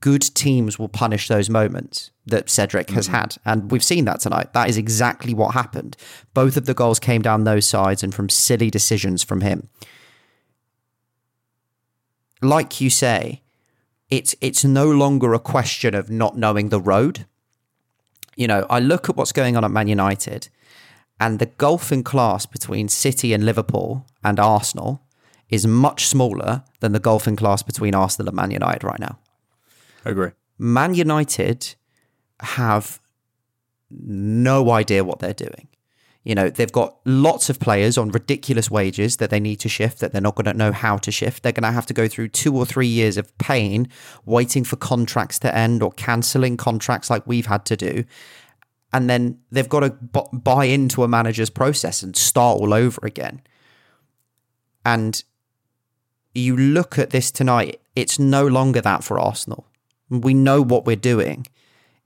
good 0.01 0.21
teams 0.35 0.77
will 0.77 0.89
punish 0.89 1.27
those 1.27 1.49
moments 1.49 2.11
that 2.25 2.49
Cedric 2.49 2.89
has 2.91 3.07
had, 3.07 3.37
and 3.45 3.71
we've 3.71 3.83
seen 3.83 4.05
that 4.05 4.19
tonight. 4.19 4.53
That 4.53 4.69
is 4.69 4.77
exactly 4.77 5.33
what 5.33 5.53
happened. 5.53 5.95
Both 6.33 6.57
of 6.57 6.65
the 6.65 6.73
goals 6.73 6.99
came 6.99 7.21
down 7.21 7.43
those 7.43 7.65
sides 7.65 8.03
and 8.03 8.13
from 8.13 8.29
silly 8.29 8.69
decisions 8.69 9.23
from 9.23 9.41
him. 9.41 9.69
Like 12.41 12.81
you 12.81 12.89
say, 12.89 13.41
it's 14.09 14.35
it's 14.41 14.63
no 14.63 14.89
longer 14.89 15.33
a 15.33 15.39
question 15.39 15.95
of 15.95 16.09
not 16.09 16.37
knowing 16.37 16.69
the 16.69 16.81
road. 16.81 17.25
You 18.37 18.47
know, 18.47 18.65
I 18.69 18.79
look 18.79 19.09
at 19.09 19.17
what's 19.17 19.33
going 19.33 19.57
on 19.57 19.65
at 19.65 19.71
Man 19.71 19.87
United 19.87 20.47
and 21.19 21.39
the 21.39 21.47
gulf 21.47 21.91
in 21.91 22.03
class 22.03 22.45
between 22.45 22.87
City 22.87 23.33
and 23.33 23.43
Liverpool 23.43 24.05
and 24.23 24.39
Arsenal 24.39 25.01
is 25.49 25.65
much 25.65 26.05
smaller 26.05 26.63
than 26.79 26.91
the 26.91 26.99
gulf 26.99 27.27
in 27.27 27.35
class 27.35 27.63
between 27.63 27.95
Arsenal 27.95 28.29
and 28.29 28.35
Man 28.35 28.51
United 28.51 28.83
right 28.83 28.99
now. 28.99 29.17
I 30.05 30.11
agree. 30.11 30.31
Man 30.59 30.93
United 30.93 31.75
have 32.41 33.01
no 33.89 34.69
idea 34.69 35.03
what 35.03 35.19
they're 35.19 35.33
doing. 35.33 35.67
You 36.27 36.35
know, 36.35 36.49
they've 36.49 36.69
got 36.69 36.97
lots 37.05 37.49
of 37.49 37.57
players 37.57 37.97
on 37.97 38.09
ridiculous 38.09 38.69
wages 38.69 39.15
that 39.15 39.29
they 39.29 39.39
need 39.39 39.61
to 39.61 39.69
shift 39.69 39.99
that 39.99 40.11
they're 40.11 40.19
not 40.19 40.35
going 40.35 40.47
to 40.47 40.53
know 40.53 40.73
how 40.73 40.97
to 40.97 41.09
shift. 41.09 41.41
They're 41.41 41.53
going 41.53 41.63
to 41.63 41.71
have 41.71 41.85
to 41.85 41.93
go 41.93 42.09
through 42.09 42.27
two 42.27 42.53
or 42.53 42.65
three 42.65 42.85
years 42.85 43.15
of 43.15 43.35
pain 43.37 43.87
waiting 44.25 44.65
for 44.65 44.75
contracts 44.75 45.39
to 45.39 45.55
end 45.55 45.81
or 45.81 45.93
cancelling 45.93 46.57
contracts 46.57 47.09
like 47.09 47.25
we've 47.25 47.45
had 47.45 47.63
to 47.67 47.77
do. 47.77 48.03
And 48.91 49.09
then 49.09 49.39
they've 49.51 49.69
got 49.69 49.79
to 49.79 49.91
bu- 49.91 50.37
buy 50.37 50.65
into 50.65 51.01
a 51.01 51.07
manager's 51.07 51.49
process 51.49 52.03
and 52.03 52.13
start 52.13 52.59
all 52.59 52.73
over 52.73 52.99
again. 53.07 53.41
And 54.85 55.23
you 56.35 56.57
look 56.57 56.99
at 56.99 57.11
this 57.11 57.31
tonight, 57.31 57.79
it's 57.95 58.19
no 58.19 58.45
longer 58.45 58.81
that 58.81 59.01
for 59.01 59.17
Arsenal. 59.17 59.65
We 60.09 60.33
know 60.33 60.61
what 60.61 60.85
we're 60.85 60.97
doing. 60.97 61.47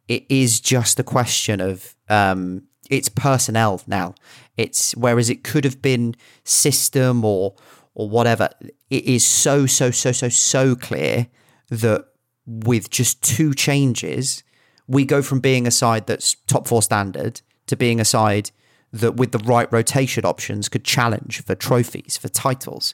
It 0.07 0.27
is 0.29 0.59
just 0.59 0.99
a 0.99 1.03
question 1.03 1.59
of 1.59 1.95
um, 2.07 2.67
it's 2.91 3.09
personnel 3.09 3.81
now. 3.87 4.13
It's 4.57 4.95
whereas 4.95 5.29
it 5.29 5.43
could 5.43 5.63
have 5.63 5.81
been 5.81 6.15
system 6.43 7.25
or 7.25 7.55
or 7.95 8.09
whatever. 8.09 8.49
It 8.89 9.05
is 9.05 9.25
so 9.25 9.65
so 9.65 9.89
so 9.89 10.11
so 10.11 10.29
so 10.29 10.75
clear 10.75 11.27
that 11.69 12.05
with 12.45 12.89
just 12.89 13.23
two 13.23 13.53
changes, 13.53 14.43
we 14.87 15.05
go 15.05 15.21
from 15.21 15.39
being 15.39 15.65
a 15.65 15.71
side 15.71 16.05
that's 16.05 16.35
top 16.47 16.67
four 16.67 16.83
standard 16.83 17.41
to 17.67 17.75
being 17.75 17.99
a 17.99 18.05
side 18.05 18.51
that 18.91 19.15
with 19.15 19.31
the 19.31 19.39
right 19.39 19.71
rotation 19.71 20.25
options 20.25 20.67
could 20.67 20.83
challenge 20.83 21.43
for 21.45 21.55
trophies, 21.55 22.17
for 22.17 22.27
titles. 22.27 22.93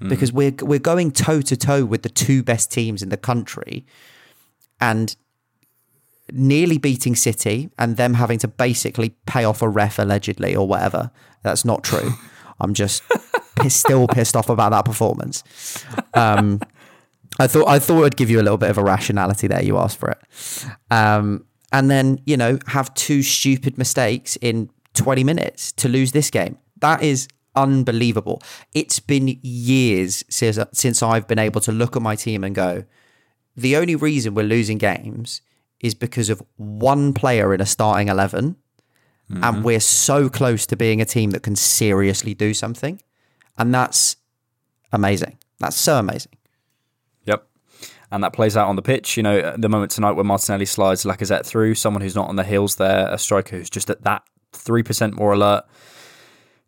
Mm. 0.00 0.08
Because 0.08 0.32
we're 0.32 0.54
we're 0.62 0.78
going 0.78 1.10
toe 1.10 1.42
to 1.42 1.56
toe 1.56 1.84
with 1.84 2.02
the 2.02 2.08
two 2.08 2.44
best 2.44 2.70
teams 2.70 3.02
in 3.02 3.08
the 3.08 3.16
country 3.16 3.84
and 4.80 5.16
nearly 6.30 6.78
beating 6.78 7.16
City 7.16 7.70
and 7.78 7.96
them 7.96 8.14
having 8.14 8.38
to 8.38 8.48
basically 8.48 9.10
pay 9.26 9.44
off 9.44 9.62
a 9.62 9.68
ref 9.68 9.98
allegedly 9.98 10.54
or 10.54 10.66
whatever. 10.66 11.10
That's 11.42 11.64
not 11.64 11.82
true. 11.82 12.12
I'm 12.60 12.74
just 12.74 13.02
piss, 13.56 13.74
still 13.74 14.06
pissed 14.06 14.36
off 14.36 14.48
about 14.48 14.70
that 14.70 14.84
performance. 14.84 15.42
Um, 16.14 16.60
I 17.38 17.46
thought 17.46 17.66
I 17.66 17.78
thought 17.78 18.04
I'd 18.04 18.16
give 18.16 18.30
you 18.30 18.40
a 18.40 18.44
little 18.44 18.58
bit 18.58 18.70
of 18.70 18.78
a 18.78 18.84
rationality 18.84 19.46
there. 19.46 19.62
You 19.62 19.78
asked 19.78 19.98
for 19.98 20.10
it, 20.10 20.66
um, 20.90 21.44
and 21.72 21.90
then 21.90 22.20
you 22.24 22.36
know 22.36 22.58
have 22.68 22.92
two 22.94 23.22
stupid 23.22 23.78
mistakes 23.78 24.36
in 24.40 24.70
20 24.94 25.24
minutes 25.24 25.72
to 25.72 25.88
lose 25.88 26.12
this 26.12 26.30
game. 26.30 26.58
That 26.80 27.02
is 27.02 27.28
unbelievable. 27.56 28.42
It's 28.74 29.00
been 29.00 29.38
years 29.42 30.24
since 30.28 30.58
since 30.72 31.02
I've 31.02 31.26
been 31.26 31.38
able 31.38 31.60
to 31.62 31.72
look 31.72 31.96
at 31.96 32.02
my 32.02 32.16
team 32.16 32.44
and 32.44 32.54
go, 32.54 32.84
the 33.56 33.76
only 33.76 33.96
reason 33.96 34.34
we're 34.34 34.44
losing 34.44 34.78
games 34.78 35.40
is 35.82 35.94
because 35.94 36.30
of 36.30 36.42
one 36.56 37.12
player 37.12 37.52
in 37.52 37.60
a 37.60 37.66
starting 37.66 38.08
11 38.08 38.56
and 39.34 39.64
we're 39.64 39.80
so 39.80 40.28
close 40.28 40.66
to 40.66 40.76
being 40.76 41.00
a 41.00 41.06
team 41.06 41.30
that 41.30 41.42
can 41.42 41.56
seriously 41.56 42.34
do 42.34 42.52
something 42.52 43.00
and 43.56 43.74
that's 43.74 44.16
amazing 44.92 45.38
that's 45.58 45.76
so 45.76 45.98
amazing 45.98 46.32
Yep. 47.24 47.46
And 48.10 48.22
that 48.22 48.32
plays 48.32 48.56
out 48.56 48.68
on 48.68 48.76
the 48.76 48.82
pitch. 48.82 49.16
You 49.16 49.22
know, 49.22 49.56
the 49.56 49.68
moment 49.68 49.90
tonight 49.92 50.12
where 50.12 50.24
Martinelli 50.24 50.66
slides 50.66 51.04
Lacazette 51.04 51.46
through, 51.46 51.74
someone 51.74 52.02
who's 52.02 52.14
not 52.14 52.28
on 52.28 52.36
the 52.36 52.44
heels 52.44 52.76
there, 52.76 53.08
a 53.08 53.18
striker 53.18 53.56
who's 53.56 53.70
just 53.70 53.88
at 53.88 54.02
that 54.02 54.22
3% 54.52 55.12
more 55.14 55.32
alert. 55.32 55.64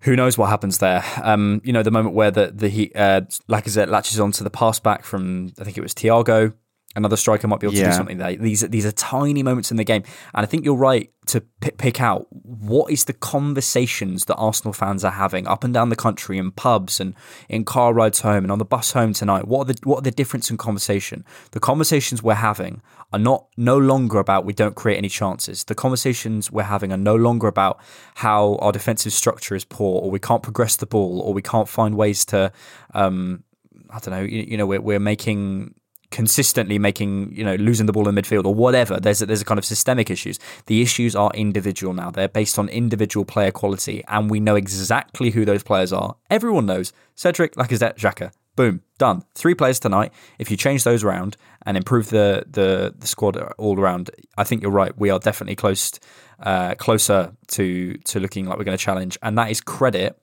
Who 0.00 0.16
knows 0.16 0.36
what 0.36 0.50
happens 0.50 0.78
there? 0.78 1.02
Um, 1.22 1.60
you 1.64 1.72
know, 1.72 1.82
the 1.82 1.90
moment 1.90 2.14
where 2.14 2.30
the, 2.30 2.50
the 2.54 2.68
he, 2.68 2.92
uh, 2.94 3.22
Lacazette 3.48 3.88
latches 3.88 4.20
onto 4.20 4.44
the 4.44 4.50
pass 4.50 4.78
back 4.78 5.04
from, 5.04 5.52
I 5.58 5.64
think 5.64 5.78
it 5.78 5.82
was 5.82 5.94
Thiago, 5.94 6.52
another 6.96 7.16
striker 7.16 7.48
might 7.48 7.60
be 7.60 7.66
able 7.66 7.74
to 7.74 7.80
Yeah. 7.80 7.90
do 7.90 7.96
something 7.96 8.18
there. 8.18 8.36
These, 8.36 8.62
are- 8.64 8.68
these 8.68 8.86
are 8.86 8.92
tiny 8.92 9.42
moments 9.42 9.70
in 9.70 9.76
the 9.76 9.84
game. 9.84 10.02
And 10.34 10.44
I 10.44 10.46
think 10.46 10.64
you're 10.64 10.76
right 10.76 11.10
to 11.26 11.40
p- 11.40 11.70
pick 11.72 12.00
out 12.00 12.26
what 12.30 12.90
is 12.92 13.04
the 13.06 13.12
conversations 13.14 14.26
that 14.26 14.34
Arsenal 14.36 14.72
fans 14.72 15.04
are 15.04 15.12
having 15.12 15.46
up 15.46 15.64
and 15.64 15.72
down 15.72 15.88
the 15.88 15.96
country 15.96 16.38
in 16.38 16.50
pubs 16.50 17.00
and 17.00 17.14
in 17.48 17.64
car 17.64 17.94
rides 17.94 18.20
home 18.20 18.44
and 18.44 18.52
on 18.52 18.58
the 18.58 18.64
bus 18.64 18.92
home 18.92 19.12
tonight. 19.12 19.48
What 19.48 19.60
are 19.68 19.72
the 19.72 19.78
what 19.84 19.98
are 19.98 20.02
the 20.02 20.10
difference 20.10 20.50
in 20.50 20.56
conversation? 20.56 21.24
The 21.52 21.60
conversations 21.60 22.22
we're 22.22 22.34
having 22.34 22.82
are 23.12 23.18
not 23.18 23.46
no 23.56 23.78
longer 23.78 24.18
about 24.18 24.44
we 24.44 24.52
don't 24.52 24.74
create 24.74 24.98
any 24.98 25.08
chances. 25.08 25.64
The 25.64 25.74
conversations 25.74 26.50
we're 26.52 26.64
having 26.64 26.92
are 26.92 26.96
no 26.98 27.16
longer 27.16 27.46
about 27.46 27.80
how 28.16 28.56
our 28.56 28.72
defensive 28.72 29.12
structure 29.12 29.54
is 29.54 29.64
poor 29.64 30.02
or 30.02 30.10
we 30.10 30.18
can't 30.18 30.42
progress 30.42 30.76
the 30.76 30.86
ball 30.86 31.20
or 31.20 31.32
we 31.32 31.42
can't 31.42 31.68
find 31.68 31.94
ways 31.96 32.24
to 32.26 32.52
um, 32.92 33.44
I 33.90 33.98
don't 34.00 34.12
know, 34.14 34.22
you, 34.22 34.42
you 34.48 34.56
know, 34.56 34.66
we're, 34.66 34.80
we're 34.80 34.98
making 35.00 35.74
consistently 36.14 36.78
making, 36.78 37.34
you 37.34 37.42
know, 37.42 37.56
losing 37.56 37.86
the 37.86 37.92
ball 37.92 38.08
in 38.08 38.14
midfield 38.14 38.44
or 38.44 38.54
whatever. 38.54 39.00
There's 39.00 39.20
a, 39.20 39.26
there's 39.26 39.42
a 39.42 39.44
kind 39.44 39.58
of 39.58 39.64
systemic 39.64 40.10
issues. 40.10 40.38
The 40.66 40.80
issues 40.80 41.16
are 41.16 41.32
individual 41.34 41.92
now. 41.92 42.12
They're 42.12 42.28
based 42.28 42.56
on 42.56 42.68
individual 42.68 43.24
player 43.24 43.50
quality, 43.50 44.04
and 44.06 44.30
we 44.30 44.38
know 44.38 44.54
exactly 44.54 45.30
who 45.30 45.44
those 45.44 45.64
players 45.64 45.92
are. 45.92 46.14
Everyone 46.30 46.66
knows 46.66 46.92
Cedric, 47.16 47.56
Lacazette, 47.56 47.96
Xhaka. 47.96 48.30
Boom, 48.54 48.82
done. 48.96 49.24
Three 49.34 49.56
players 49.56 49.80
tonight. 49.80 50.12
If 50.38 50.52
you 50.52 50.56
change 50.56 50.84
those 50.84 51.02
around 51.02 51.36
and 51.66 51.76
improve 51.76 52.10
the 52.10 52.44
the, 52.48 52.94
the 52.96 53.08
squad 53.08 53.36
all 53.58 53.80
around, 53.80 54.12
I 54.38 54.44
think 54.44 54.62
you're 54.62 54.70
right. 54.70 54.96
We 54.96 55.10
are 55.10 55.18
definitely 55.18 55.56
close, 55.56 55.98
uh, 56.38 56.76
closer 56.76 57.32
to 57.48 57.94
to 57.94 58.20
looking 58.20 58.46
like 58.46 58.56
we're 58.56 58.70
going 58.70 58.78
to 58.78 58.84
challenge, 58.84 59.18
and 59.20 59.36
that 59.36 59.50
is 59.50 59.60
credit. 59.60 60.16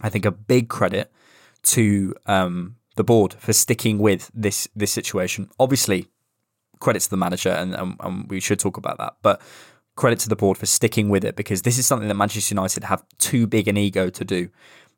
I 0.00 0.08
think 0.08 0.24
a 0.24 0.30
big 0.30 0.70
credit 0.70 1.12
to 1.62 2.14
um, 2.24 2.76
the 2.96 3.04
board 3.04 3.34
for 3.34 3.52
sticking 3.52 3.98
with 3.98 4.30
this 4.34 4.68
this 4.74 4.92
situation. 4.92 5.50
Obviously, 5.58 6.06
credit 6.80 7.00
to 7.00 7.10
the 7.10 7.16
manager, 7.16 7.50
and, 7.50 7.74
and, 7.74 7.96
and 8.00 8.30
we 8.30 8.40
should 8.40 8.58
talk 8.58 8.76
about 8.76 8.98
that. 8.98 9.16
But 9.22 9.40
credit 9.96 10.18
to 10.20 10.28
the 10.28 10.36
board 10.36 10.56
for 10.56 10.66
sticking 10.66 11.08
with 11.08 11.24
it 11.24 11.36
because 11.36 11.62
this 11.62 11.78
is 11.78 11.86
something 11.86 12.08
that 12.08 12.14
Manchester 12.14 12.54
United 12.54 12.84
have 12.84 13.04
too 13.18 13.46
big 13.46 13.68
an 13.68 13.76
ego 13.76 14.08
to 14.10 14.24
do. 14.24 14.48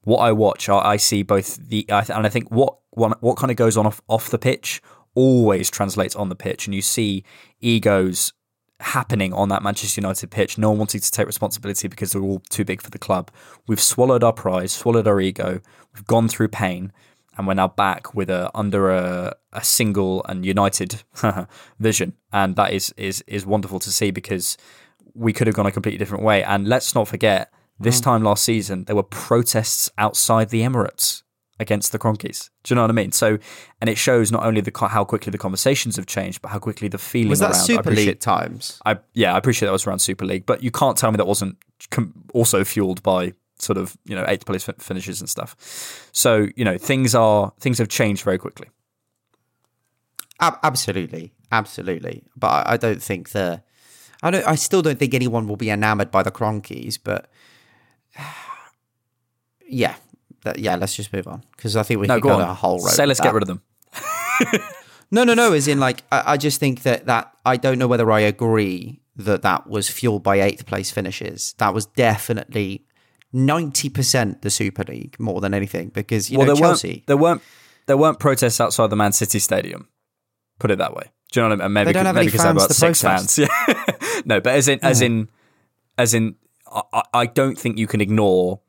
What 0.04 0.18
I 0.18 0.32
watch, 0.32 0.68
I, 0.68 0.78
I 0.78 0.96
see 0.96 1.22
both 1.22 1.56
the 1.56 1.86
I 1.90 2.02
th- 2.02 2.16
and 2.16 2.26
I 2.26 2.30
think 2.30 2.50
what 2.50 2.78
what, 2.90 3.22
what 3.22 3.36
kind 3.36 3.50
of 3.50 3.56
goes 3.56 3.76
on 3.76 3.86
off, 3.86 4.00
off 4.08 4.30
the 4.30 4.38
pitch 4.38 4.82
always 5.14 5.70
translates 5.70 6.16
on 6.16 6.28
the 6.28 6.34
pitch, 6.34 6.66
and 6.66 6.74
you 6.74 6.82
see 6.82 7.24
egos 7.60 8.32
happening 8.80 9.32
on 9.32 9.48
that 9.48 9.62
Manchester 9.62 10.00
United 10.00 10.30
pitch. 10.30 10.58
No 10.58 10.70
one 10.70 10.78
wanting 10.78 11.00
to 11.00 11.10
take 11.10 11.26
responsibility 11.26 11.86
because 11.88 12.12
they're 12.12 12.22
all 12.22 12.42
too 12.50 12.64
big 12.64 12.82
for 12.82 12.90
the 12.90 12.98
club. 12.98 13.30
We've 13.68 13.80
swallowed 13.80 14.24
our 14.24 14.32
pride, 14.32 14.70
swallowed 14.70 15.06
our 15.06 15.20
ego. 15.20 15.60
We've 15.94 16.06
gone 16.06 16.28
through 16.28 16.48
pain, 16.48 16.92
and 17.36 17.46
we're 17.46 17.54
now 17.54 17.68
back 17.68 18.14
with 18.14 18.30
a 18.30 18.50
under 18.54 18.90
a, 18.90 19.34
a 19.52 19.64
single 19.64 20.24
and 20.28 20.44
united 20.44 21.02
vision, 21.78 22.14
and 22.32 22.56
that 22.56 22.72
is 22.72 22.94
is 22.96 23.22
is 23.26 23.46
wonderful 23.46 23.78
to 23.80 23.90
see 23.90 24.10
because 24.10 24.56
we 25.14 25.32
could 25.32 25.46
have 25.46 25.56
gone 25.56 25.66
a 25.66 25.72
completely 25.72 25.98
different 25.98 26.24
way. 26.24 26.42
And 26.42 26.66
let's 26.66 26.94
not 26.94 27.08
forget, 27.08 27.52
this 27.78 28.00
mm. 28.00 28.04
time 28.04 28.22
last 28.22 28.44
season 28.44 28.84
there 28.84 28.96
were 28.96 29.02
protests 29.02 29.90
outside 29.98 30.50
the 30.50 30.62
Emirates 30.62 31.22
against 31.60 31.92
the 31.92 31.98
Kroenkes. 31.98 32.50
Do 32.64 32.72
you 32.72 32.76
know 32.76 32.82
what 32.82 32.90
I 32.90 32.94
mean? 32.94 33.12
So, 33.12 33.38
and 33.80 33.88
it 33.88 33.96
shows 33.96 34.30
not 34.30 34.44
only 34.44 34.60
the 34.60 34.72
how 34.88 35.04
quickly 35.04 35.30
the 35.30 35.38
conversations 35.38 35.96
have 35.96 36.06
changed, 36.06 36.42
but 36.42 36.48
how 36.48 36.58
quickly 36.58 36.88
the 36.88 36.98
feeling 36.98 37.30
was 37.30 37.40
that 37.40 37.52
around. 37.52 37.64
Super 37.64 37.90
league 37.90 38.20
times 38.20 38.80
I 38.84 38.98
yeah, 39.14 39.34
I 39.34 39.38
appreciate 39.38 39.66
that 39.66 39.72
was 39.72 39.86
around 39.86 40.00
Super 40.00 40.26
League, 40.26 40.46
but 40.46 40.62
you 40.62 40.70
can't 40.70 40.96
tell 40.96 41.10
me 41.10 41.16
that 41.16 41.26
wasn't 41.26 41.56
com- 41.90 42.12
also 42.34 42.64
fueled 42.64 43.02
by 43.02 43.32
sort 43.62 43.78
of 43.78 43.96
you 44.04 44.14
know 44.14 44.24
eighth 44.28 44.44
place 44.44 44.68
finishes 44.78 45.20
and 45.20 45.30
stuff. 45.30 46.08
So 46.12 46.48
you 46.56 46.64
know 46.64 46.76
things 46.78 47.14
are 47.14 47.52
things 47.60 47.78
have 47.78 47.88
changed 47.88 48.24
very 48.24 48.38
quickly. 48.38 48.68
Absolutely, 50.40 51.32
absolutely. 51.52 52.24
But 52.36 52.66
I, 52.66 52.76
don't 52.76 53.00
think 53.00 53.30
the, 53.30 53.62
I 54.24 54.30
don't. 54.32 54.44
I 54.44 54.56
still 54.56 54.82
don't 54.82 54.98
think 54.98 55.14
anyone 55.14 55.46
will 55.46 55.56
be 55.56 55.70
enamored 55.70 56.10
by 56.10 56.24
the 56.24 56.32
Kroenkes. 56.32 56.98
But 57.02 57.30
yeah, 59.68 59.94
that, 60.42 60.58
yeah. 60.58 60.74
Let's 60.74 60.96
just 60.96 61.12
move 61.12 61.28
on 61.28 61.44
because 61.56 61.76
I 61.76 61.84
think 61.84 62.00
we 62.00 62.08
No, 62.08 62.14
could 62.16 62.24
go 62.24 62.28
go 62.30 62.34
on. 62.36 62.48
a 62.48 62.54
whole 62.54 62.80
road. 62.80 62.90
Say 62.90 63.06
let's 63.06 63.20
get 63.20 63.34
rid 63.34 63.44
of 63.44 63.48
them. 63.48 63.62
No, 65.14 65.24
no, 65.24 65.34
no. 65.34 65.52
As 65.52 65.68
in, 65.68 65.78
like, 65.78 66.04
I, 66.10 66.22
I 66.32 66.36
just 66.38 66.58
think 66.58 66.84
that 66.84 67.04
that 67.04 67.34
I 67.44 67.58
don't 67.58 67.78
know 67.78 67.86
whether 67.86 68.10
I 68.10 68.20
agree 68.20 69.02
that 69.14 69.42
that 69.42 69.66
was 69.66 69.90
fueled 69.90 70.22
by 70.22 70.40
eighth 70.40 70.64
place 70.64 70.90
finishes. 70.90 71.54
That 71.58 71.74
was 71.74 71.84
definitely 71.84 72.86
ninety 73.32 73.88
percent 73.88 74.42
the 74.42 74.50
Super 74.50 74.84
League 74.84 75.18
more 75.18 75.40
than 75.40 75.54
anything 75.54 75.88
because 75.88 76.30
you 76.30 76.38
know 76.38 76.44
there 76.46 76.54
Chelsea. 76.56 76.88
weren't 76.88 77.06
there 77.06 77.16
weren't 77.16 77.42
there 77.86 77.96
weren't 77.96 78.18
protests 78.18 78.60
outside 78.60 78.88
the 78.90 78.96
Man 78.96 79.12
City 79.12 79.38
stadium. 79.38 79.88
Put 80.58 80.70
it 80.70 80.78
that 80.78 80.94
way. 80.94 81.10
Do 81.32 81.40
you 81.40 81.48
know 81.48 81.54
what 81.56 81.62
I 81.62 81.64
mean? 81.68 81.72
Maybe 81.72 81.84
They 81.86 81.92
don't 81.94 82.06
have 82.06 82.14
maybe 82.14 82.26
any 82.26 82.32
because 82.32 82.44
fans 82.44 82.64
about 82.64 82.74
six 82.76 83.02
protest. 83.02 83.36
fans. 83.36 83.50
Yeah. 84.08 84.20
no, 84.26 84.40
but 84.40 84.52
as 84.54 84.68
in 84.68 84.78
as 84.82 85.00
in 85.00 85.28
as 85.98 86.14
in 86.14 86.36
I- 86.70 86.82
I, 86.92 87.02
I 87.14 87.26
don't 87.26 87.58
think 87.58 87.78
you 87.78 87.86
can 87.86 88.00
ignore 88.00 88.60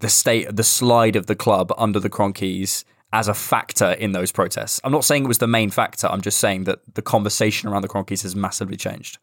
the 0.00 0.08
state 0.08 0.54
the 0.54 0.64
slide 0.64 1.14
of 1.16 1.26
the 1.26 1.34
club 1.36 1.72
under 1.78 2.00
the 2.00 2.10
Kroenkes 2.10 2.84
as 3.12 3.26
a 3.28 3.34
factor 3.34 3.92
in 3.92 4.12
those 4.12 4.30
protests. 4.32 4.80
I'm 4.84 4.92
not 4.92 5.04
saying 5.04 5.24
it 5.24 5.28
was 5.28 5.38
the 5.38 5.46
main 5.48 5.70
factor. 5.70 6.06
I'm 6.06 6.20
just 6.20 6.38
saying 6.38 6.64
that 6.64 6.78
the 6.94 7.02
conversation 7.02 7.68
around 7.68 7.82
the 7.82 7.88
Kroenkes 7.88 8.22
has 8.22 8.36
massively 8.36 8.76
changed. 8.76 9.18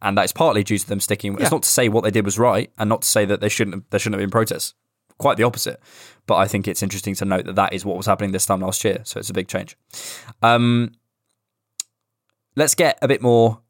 And 0.00 0.16
that 0.16 0.24
is 0.24 0.32
partly 0.32 0.62
due 0.62 0.78
to 0.78 0.88
them 0.88 1.00
sticking. 1.00 1.36
It's 1.40 1.50
not 1.50 1.64
to 1.64 1.68
say 1.68 1.88
what 1.88 2.04
they 2.04 2.10
did 2.10 2.24
was 2.24 2.38
right, 2.38 2.70
and 2.78 2.88
not 2.88 3.02
to 3.02 3.08
say 3.08 3.24
that 3.24 3.40
they 3.40 3.48
shouldn't 3.48 3.90
there 3.90 3.98
shouldn't 3.98 4.20
have 4.20 4.26
been 4.26 4.30
protests. 4.30 4.74
Quite 5.18 5.36
the 5.36 5.42
opposite. 5.42 5.80
But 6.26 6.36
I 6.36 6.46
think 6.46 6.68
it's 6.68 6.82
interesting 6.82 7.14
to 7.16 7.24
note 7.24 7.46
that 7.46 7.56
that 7.56 7.72
is 7.72 7.84
what 7.84 7.96
was 7.96 8.06
happening 8.06 8.30
this 8.30 8.46
time 8.46 8.60
last 8.60 8.84
year. 8.84 9.00
So 9.04 9.18
it's 9.18 9.30
a 9.30 9.34
big 9.34 9.48
change. 9.48 9.76
Um, 10.42 10.92
let's 12.54 12.76
get 12.76 12.98
a 13.02 13.08
bit 13.08 13.20
more 13.20 13.60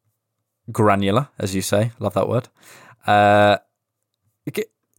granular, 0.70 1.28
as 1.38 1.54
you 1.54 1.62
say. 1.62 1.92
Love 1.98 2.14
that 2.14 2.28
word. 2.28 2.48
Uh, 3.06 3.58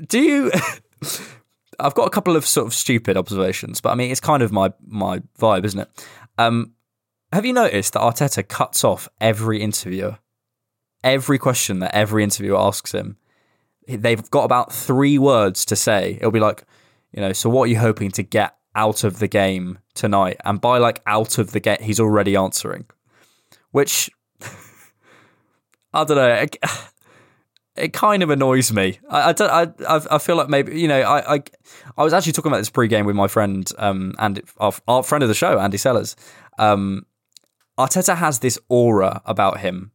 do 0.07 0.19
you? 0.19 0.51
I've 1.79 1.95
got 1.95 2.07
a 2.07 2.09
couple 2.09 2.35
of 2.35 2.45
sort 2.45 2.67
of 2.67 2.73
stupid 2.73 3.15
observations, 3.17 3.79
but 3.81 3.91
I 3.91 3.95
mean, 3.95 4.11
it's 4.11 4.19
kind 4.19 4.43
of 4.43 4.51
my 4.51 4.73
my 4.85 5.21
vibe, 5.39 5.65
isn't 5.65 5.79
it? 5.79 6.05
Um, 6.37 6.73
have 7.31 7.45
you 7.45 7.53
noticed 7.53 7.93
that 7.93 8.01
Arteta 8.01 8.47
cuts 8.47 8.83
off 8.83 9.07
every 9.21 9.61
interviewer, 9.61 10.17
every 11.03 11.37
question 11.37 11.79
that 11.79 11.95
every 11.95 12.23
interviewer 12.23 12.57
asks 12.57 12.93
him? 12.93 13.17
They've 13.87 14.29
got 14.29 14.43
about 14.43 14.71
three 14.71 15.17
words 15.17 15.65
to 15.65 15.75
say. 15.75 16.17
It'll 16.19 16.31
be 16.31 16.39
like, 16.39 16.63
you 17.11 17.21
know, 17.21 17.33
so 17.33 17.49
what 17.49 17.63
are 17.63 17.67
you 17.67 17.79
hoping 17.79 18.11
to 18.11 18.23
get 18.23 18.55
out 18.75 19.03
of 19.03 19.19
the 19.19 19.27
game 19.27 19.79
tonight? 19.95 20.37
And 20.45 20.61
by 20.61 20.77
like 20.77 21.01
out 21.07 21.37
of 21.37 21.51
the 21.51 21.59
get, 21.59 21.81
he's 21.81 21.99
already 21.99 22.35
answering, 22.35 22.85
which 23.71 24.09
I 25.93 26.03
don't 26.03 26.17
know. 26.17 26.45
It, 27.75 27.93
kind 27.93 28.23
of 28.23 28.29
annoys 28.29 28.73
me. 28.73 28.99
I, 29.09 29.29
I 29.29 29.31
don't. 29.31 29.49
I, 29.49 29.67
I 29.87 30.01
I 30.11 30.17
feel 30.17 30.35
like 30.35 30.49
maybe 30.49 30.77
you 30.77 30.89
know. 30.89 30.99
I 30.99 31.35
I, 31.35 31.43
I 31.97 32.03
was 32.03 32.11
actually 32.11 32.33
talking 32.33 32.51
about 32.51 32.57
this 32.57 32.69
pre-game 32.69 33.05
with 33.05 33.15
my 33.15 33.29
friend, 33.29 33.71
um, 33.77 34.15
and 34.19 34.41
our, 34.57 34.73
our 34.85 35.01
friend 35.01 35.23
of 35.23 35.29
the 35.29 35.33
show, 35.35 35.57
Andy 35.57 35.77
Sellers. 35.77 36.17
Um, 36.57 37.05
Arteta 37.77 38.17
has 38.17 38.39
this 38.39 38.59
aura 38.67 39.21
about 39.23 39.61
him 39.61 39.93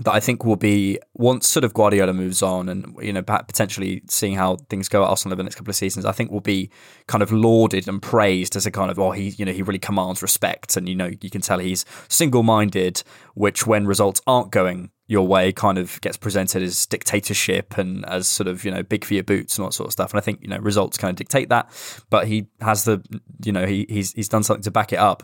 that 0.00 0.12
I 0.12 0.20
think 0.20 0.44
will 0.44 0.56
be 0.56 0.98
once 1.14 1.46
sort 1.46 1.64
of 1.64 1.74
Guardiola 1.74 2.14
moves 2.14 2.42
on 2.42 2.70
and 2.70 2.96
you 3.02 3.12
know 3.12 3.22
potentially 3.22 4.02
seeing 4.08 4.34
how 4.34 4.56
things 4.70 4.88
go 4.88 5.04
at 5.04 5.08
Arsenal 5.08 5.34
over 5.34 5.42
the 5.42 5.44
next 5.44 5.56
couple 5.56 5.70
of 5.70 5.76
seasons, 5.76 6.06
I 6.06 6.12
think 6.12 6.30
will 6.30 6.40
be 6.40 6.70
kind 7.08 7.22
of 7.22 7.30
lauded 7.30 7.86
and 7.86 8.00
praised 8.00 8.56
as 8.56 8.64
a 8.64 8.70
kind 8.70 8.90
of 8.90 8.98
oh 8.98 9.10
he 9.10 9.30
you 9.30 9.44
know 9.44 9.52
he 9.52 9.62
really 9.62 9.78
commands 9.78 10.22
respect 10.22 10.78
and 10.78 10.88
you 10.88 10.94
know 10.94 11.10
you 11.20 11.28
can 11.28 11.42
tell 11.42 11.58
he's 11.58 11.84
single 12.08 12.42
minded, 12.42 13.02
which 13.34 13.66
when 13.66 13.86
results 13.86 14.22
aren't 14.26 14.50
going 14.50 14.90
your 15.08 15.26
way 15.26 15.52
kind 15.52 15.76
of 15.76 16.00
gets 16.00 16.16
presented 16.16 16.62
as 16.62 16.86
dictatorship 16.86 17.76
and 17.76 18.06
as 18.06 18.26
sort 18.26 18.48
of 18.48 18.64
you 18.64 18.70
know 18.70 18.82
big 18.82 19.04
for 19.04 19.12
your 19.12 19.22
boots 19.22 19.58
and 19.58 19.62
all 19.62 19.68
that 19.68 19.74
sort 19.74 19.88
of 19.88 19.92
stuff. 19.92 20.12
And 20.12 20.18
I 20.18 20.22
think 20.22 20.40
you 20.40 20.48
know 20.48 20.58
results 20.58 20.96
kind 20.96 21.10
of 21.10 21.16
dictate 21.16 21.50
that, 21.50 21.68
but 22.08 22.26
he 22.26 22.46
has 22.62 22.84
the 22.84 23.02
you 23.44 23.52
know 23.52 23.66
he 23.66 23.84
he's 23.90 24.14
he's 24.14 24.28
done 24.28 24.42
something 24.42 24.62
to 24.62 24.70
back 24.70 24.90
it 24.90 24.98
up. 24.98 25.22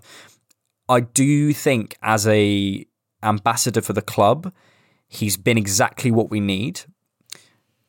I 0.90 1.00
do 1.00 1.54
think 1.54 1.96
as 2.02 2.26
a 2.26 2.86
ambassador 3.22 3.80
for 3.80 3.92
the 3.92 4.02
club, 4.02 4.52
he's 5.08 5.36
been 5.36 5.58
exactly 5.58 6.10
what 6.10 6.30
we 6.30 6.40
need. 6.40 6.82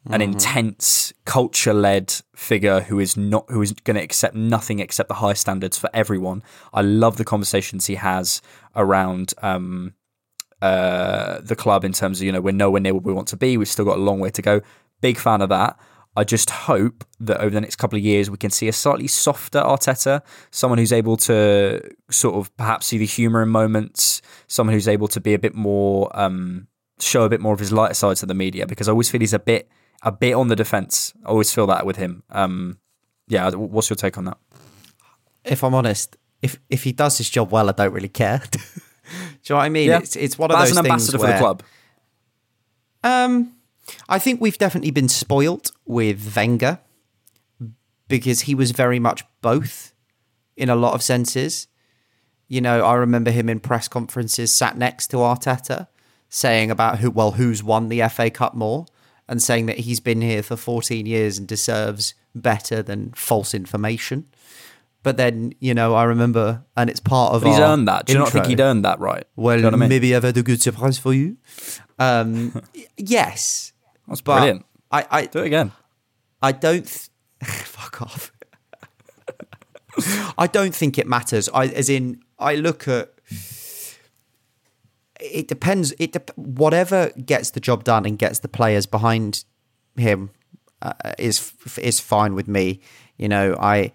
An 0.09 0.21
intense, 0.21 1.13
culture-led 1.25 2.15
figure 2.33 2.79
who 2.81 2.99
is 2.99 3.15
not 3.15 3.45
who 3.49 3.61
is 3.61 3.73
going 3.73 3.95
to 3.95 4.01
accept 4.01 4.33
nothing 4.33 4.79
except 4.79 5.07
the 5.07 5.15
high 5.15 5.33
standards 5.33 5.77
for 5.77 5.89
everyone. 5.93 6.41
I 6.73 6.81
love 6.81 7.17
the 7.17 7.25
conversations 7.25 7.85
he 7.85 7.95
has 7.95 8.41
around 8.75 9.33
um, 9.43 9.93
uh, 10.61 11.41
the 11.41 11.55
club 11.55 11.85
in 11.85 11.93
terms 11.93 12.19
of 12.19 12.25
you 12.25 12.31
know 12.31 12.41
we're 12.41 12.53
nowhere 12.53 12.81
near 12.81 12.93
where 12.93 13.01
we 13.01 13.13
want 13.13 13.27
to 13.27 13.37
be. 13.37 13.55
We've 13.55 13.67
still 13.67 13.85
got 13.85 13.97
a 13.97 14.01
long 14.01 14.19
way 14.19 14.31
to 14.31 14.41
go. 14.41 14.61
Big 15.01 15.17
fan 15.17 15.41
of 15.41 15.49
that. 15.49 15.77
I 16.19 16.25
just 16.25 16.49
hope 16.49 17.05
that 17.21 17.39
over 17.39 17.49
the 17.49 17.62
next 17.62 17.77
couple 17.77 17.97
of 17.97 18.03
years 18.03 18.29
we 18.29 18.36
can 18.36 18.49
see 18.49 18.67
a 18.67 18.73
slightly 18.73 19.08
softer 19.08 19.60
Arteta, 19.62 20.21
someone 20.51 20.77
who's 20.77 20.91
able 20.91 21.15
to 21.15 21.79
sort 22.12 22.36
of 22.36 22.55
perhaps 22.58 22.88
see 22.88 22.97
the 22.97 23.05
humour 23.05 23.41
in 23.41 23.47
moments, 23.47 24.21
someone 24.47 24.73
who's 24.73 24.89
able 24.89 25.08
to 25.08 25.21
be 25.21 25.34
a 25.34 25.39
bit 25.39 25.55
more, 25.55 26.12
um, 26.19 26.67
show 26.99 27.23
a 27.23 27.29
bit 27.29 27.39
more 27.39 27.53
of 27.53 27.60
his 27.60 27.71
lighter 27.71 27.93
side 27.93 28.17
to 28.17 28.25
the 28.25 28.34
media. 28.34 28.67
Because 28.67 28.89
I 28.89 28.91
always 28.91 29.10
feel 29.10 29.21
he's 29.21 29.34
a 29.34 29.39
bit, 29.39 29.69
a 30.03 30.12
bit 30.12 30.34
on 30.34 30.49
the 30.49 30.58
defence. 30.58 31.13
I 31.25 31.29
always 31.29 31.53
feel 31.53 31.67
that 31.67 31.86
with 31.86 31.95
him. 31.95 32.23
Um, 32.29 32.79
yeah, 33.29 33.49
what's 33.51 33.89
your 33.89 33.95
take 33.95 34.17
on 34.17 34.25
that? 34.25 34.38
If 35.45 35.63
I'm 35.63 35.73
honest, 35.73 36.17
if 36.41 36.60
if 36.69 36.84
he 36.84 36.91
does 36.91 37.17
his 37.17 37.29
job 37.29 37.49
well, 37.49 37.69
I 37.69 37.71
don't 37.71 37.93
really 37.93 38.10
care. 38.10 38.41
Do 38.51 38.60
you 38.60 39.29
know 39.51 39.55
what 39.55 39.63
I 39.63 39.69
mean? 39.69 39.88
Yeah. 39.89 39.99
It's 39.99 40.17
it's 40.17 40.38
one 40.38 40.51
of 40.51 40.55
But 40.55 40.63
those 40.63 40.71
as 40.71 40.77
an 40.77 40.84
things 40.84 40.91
ambassador 40.91 41.17
for 41.17 41.23
where, 41.23 41.34
the 41.34 41.39
club, 41.39 41.63
Um, 43.05 43.53
I 44.08 44.19
think 44.19 44.41
we've 44.41 44.58
definitely 44.58 44.91
been 44.91 45.10
spoilt 45.10 45.71
with 45.86 46.36
Wenger 46.36 46.80
because 48.08 48.41
he 48.41 48.56
was 48.56 48.71
very 48.71 48.99
much 48.99 49.23
both 49.41 49.93
in 50.58 50.69
a 50.69 50.75
lot 50.75 50.93
of 50.93 51.02
senses. 51.02 51.67
You 52.47 52.62
know, 52.62 52.84
I 52.84 52.95
remember 52.95 53.32
him 53.32 53.47
in 53.47 53.60
press 53.60 53.88
conferences 53.88 54.54
sat 54.54 54.78
next 54.78 55.08
to 55.08 55.17
Arteta 55.17 55.88
saying 56.30 56.69
about 56.69 56.99
who 56.99 57.10
well 57.10 57.32
who's 57.32 57.63
won 57.63 57.89
the 57.89 58.08
FA 58.10 58.30
Cup 58.30 58.54
more 58.54 58.86
and 59.28 59.41
saying 59.41 59.67
that 59.67 59.80
he's 59.80 59.99
been 59.99 60.21
here 60.21 60.43
for 60.43 60.56
14 60.56 61.06
years 61.06 61.38
and 61.38 61.47
deserves 61.47 62.13
better 62.34 62.82
than 62.82 63.12
false 63.12 63.54
information. 63.54 64.25
But 65.02 65.17
then, 65.17 65.54
you 65.60 65.73
know, 65.73 65.95
I 65.95 66.04
remember 66.04 66.63
and 66.75 66.89
it's 66.89 66.99
part 66.99 67.34
of 67.34 67.43
but 67.43 67.49
he's 67.49 67.60
earned 67.60 67.88
that. 67.88 68.06
Do 68.06 68.13
you 68.13 68.19
not 68.19 68.30
think 68.30 68.47
he'd 68.47 68.60
earned 68.60 68.84
that 68.86 68.99
right? 68.99 69.25
Well, 69.36 69.56
you 69.56 69.62
know 69.63 69.69
I 69.69 69.75
mean? 69.75 69.89
maybe 69.89 70.15
I've 70.15 70.23
had 70.23 70.38
a 70.38 70.43
good 70.43 70.62
surprise 70.62 70.97
for 70.97 71.13
you. 71.13 71.38
Um, 71.97 72.62
yes, 72.97 73.71
That's 74.10 74.22
but 74.22 74.38
brilliant. 74.38 74.65
I, 74.91 75.06
I, 75.10 75.26
Do 75.28 75.39
it 75.39 75.45
again. 75.45 75.72
I 76.41 76.52
don't. 76.52 76.86
Th- 76.86 77.10
fuck 77.43 78.02
off. 78.02 78.34
I 80.38 80.48
don't 80.48 80.76
think 80.76 80.98
it 80.98 81.08
matters. 81.08 81.48
I, 81.54 81.67
as 81.67 81.89
in, 81.89 82.22
I 82.38 82.56
look 82.56 82.88
at. 82.88 83.13
It 85.19 85.48
depends. 85.48 85.93
It 86.00 86.13
dep 86.13 86.32
whatever 86.38 87.12
gets 87.12 87.52
the 87.52 87.60
job 87.60 87.84
done 87.84 88.06
and 88.06 88.17
gets 88.17 88.39
the 88.39 88.48
players 88.48 88.86
behind 88.86 89.43
him 89.98 90.32
uh, 90.82 90.93
is 91.17 91.54
is 91.78 92.00
fine 92.00 92.36
with 92.36 92.48
me. 92.48 92.80
You 93.17 93.28
know, 93.28 93.56
I 93.60 93.91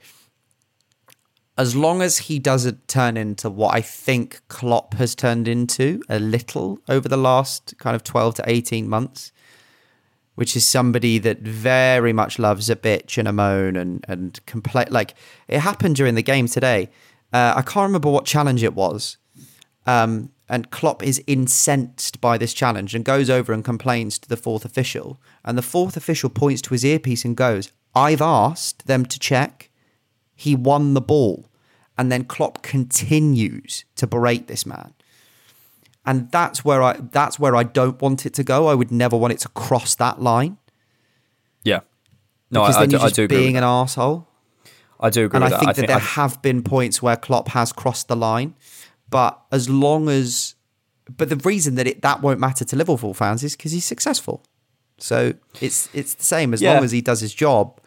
as 1.56 1.76
long 1.76 2.02
as 2.02 2.18
he 2.18 2.38
doesn't 2.38 2.88
turn 2.88 3.16
into 3.16 3.48
what 3.48 3.74
I 3.74 3.80
think 3.80 4.42
Klopp 4.48 4.94
has 4.94 5.14
turned 5.14 5.46
into 5.46 6.02
a 6.08 6.18
little 6.18 6.78
over 6.88 7.08
the 7.08 7.16
last 7.16 7.74
kind 7.78 7.94
of 7.94 8.02
12 8.02 8.34
to 8.36 8.44
18 8.46 8.88
months, 8.88 9.32
which 10.34 10.56
is 10.56 10.66
somebody 10.66 11.18
that 11.18 11.40
very 11.40 12.12
much 12.12 12.38
loves 12.38 12.68
a 12.68 12.76
bitch 12.76 13.18
and 13.18 13.28
a 13.28 13.32
moan 13.32 13.76
and, 13.76 14.04
and 14.08 14.44
complain. 14.46 14.86
Like 14.90 15.14
it 15.48 15.60
happened 15.60 15.96
during 15.96 16.14
the 16.14 16.22
game 16.22 16.48
today. 16.48 16.90
Uh, 17.32 17.54
I 17.56 17.62
can't 17.62 17.86
remember 17.86 18.10
what 18.10 18.24
challenge 18.24 18.62
it 18.62 18.74
was. 18.74 19.16
Um, 19.86 20.30
and 20.48 20.70
Klopp 20.70 21.02
is 21.02 21.22
incensed 21.26 22.20
by 22.20 22.36
this 22.36 22.52
challenge 22.52 22.94
and 22.94 23.04
goes 23.04 23.30
over 23.30 23.52
and 23.52 23.64
complains 23.64 24.18
to 24.18 24.28
the 24.28 24.36
fourth 24.36 24.64
official. 24.64 25.20
And 25.44 25.56
the 25.56 25.62
fourth 25.62 25.96
official 25.96 26.30
points 26.30 26.62
to 26.62 26.74
his 26.74 26.84
earpiece 26.84 27.24
and 27.24 27.36
goes, 27.36 27.72
I've 27.94 28.22
asked 28.22 28.86
them 28.86 29.06
to 29.06 29.18
check 29.18 29.70
he 30.34 30.56
won 30.56 30.94
the 30.94 31.00
ball. 31.00 31.48
And 31.96 32.10
then 32.10 32.24
Klopp 32.24 32.62
continues 32.62 33.84
to 33.96 34.06
berate 34.06 34.48
this 34.48 34.66
man. 34.66 34.94
And 36.06 36.30
that's 36.30 36.64
where 36.64 36.82
I 36.82 36.98
that's 37.12 37.38
where 37.38 37.56
I 37.56 37.62
don't 37.62 38.00
want 38.00 38.26
it 38.26 38.34
to 38.34 38.44
go. 38.44 38.66
I 38.68 38.74
would 38.74 38.92
never 38.92 39.16
want 39.16 39.32
it 39.32 39.38
to 39.40 39.48
cross 39.48 39.94
that 39.96 40.20
line. 40.20 40.58
Yeah. 41.62 41.80
No, 42.50 42.62
because 42.62 42.76
I, 42.76 42.80
I, 42.80 42.82
then 42.82 42.88
do, 42.90 42.96
you're 42.96 43.00
I 43.02 43.06
just 43.06 43.16
do 43.16 43.24
agree. 43.24 43.36
being 43.38 43.56
an 43.56 43.64
asshole. 43.64 44.28
I 45.00 45.10
do 45.10 45.24
agree 45.24 45.36
And 45.36 45.44
I 45.44 45.48
think 45.58 45.66
that. 45.66 45.76
that 45.76 45.86
there 45.88 45.96
I, 45.96 46.00
have 46.00 46.40
been 46.42 46.62
points 46.62 47.02
where 47.02 47.16
Klopp 47.16 47.48
has 47.48 47.72
crossed 47.72 48.08
the 48.08 48.16
line. 48.16 48.54
But 49.10 49.40
as 49.50 49.68
long 49.68 50.08
as 50.08 50.54
but 51.16 51.28
the 51.28 51.36
reason 51.36 51.74
that 51.76 51.86
it 51.86 52.02
that 52.02 52.20
won't 52.22 52.38
matter 52.40 52.64
to 52.64 52.76
Liverpool 52.76 53.14
fans 53.14 53.42
is 53.42 53.56
because 53.56 53.72
he's 53.72 53.84
successful. 53.84 54.42
So 54.98 55.34
it's 55.60 55.88
it's 55.94 56.14
the 56.14 56.24
same 56.24 56.52
as 56.54 56.60
Yeah. 56.62 56.74
long 56.74 56.84
as 56.84 56.92
he 56.92 57.00
does 57.00 57.20
his 57.20 57.34
job. 57.34 57.80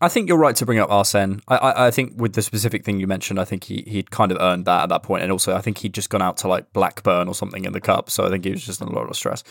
I 0.00 0.08
think 0.08 0.28
you're 0.28 0.38
right 0.38 0.54
to 0.56 0.66
bring 0.66 0.78
up 0.78 0.90
Arsene. 0.90 1.40
I, 1.48 1.56
I, 1.56 1.86
I 1.86 1.90
think 1.90 2.20
with 2.20 2.34
the 2.34 2.42
specific 2.42 2.84
thing 2.84 3.00
you 3.00 3.06
mentioned, 3.06 3.40
I 3.40 3.44
think 3.44 3.64
he 3.64 3.82
he'd 3.86 4.10
kind 4.10 4.30
of 4.30 4.38
earned 4.40 4.66
that 4.66 4.82
at 4.84 4.88
that 4.90 5.02
point, 5.02 5.22
and 5.22 5.32
also 5.32 5.54
I 5.54 5.60
think 5.60 5.78
he'd 5.78 5.94
just 5.94 6.10
gone 6.10 6.22
out 6.22 6.36
to 6.38 6.48
like 6.48 6.72
Blackburn 6.72 7.28
or 7.28 7.34
something 7.34 7.64
in 7.64 7.72
the 7.72 7.80
cup, 7.80 8.10
so 8.10 8.26
I 8.26 8.30
think 8.30 8.44
he 8.44 8.50
was 8.50 8.64
just 8.64 8.80
in 8.80 8.88
a 8.88 8.92
lot 8.92 9.08
of 9.08 9.16
stress. 9.16 9.42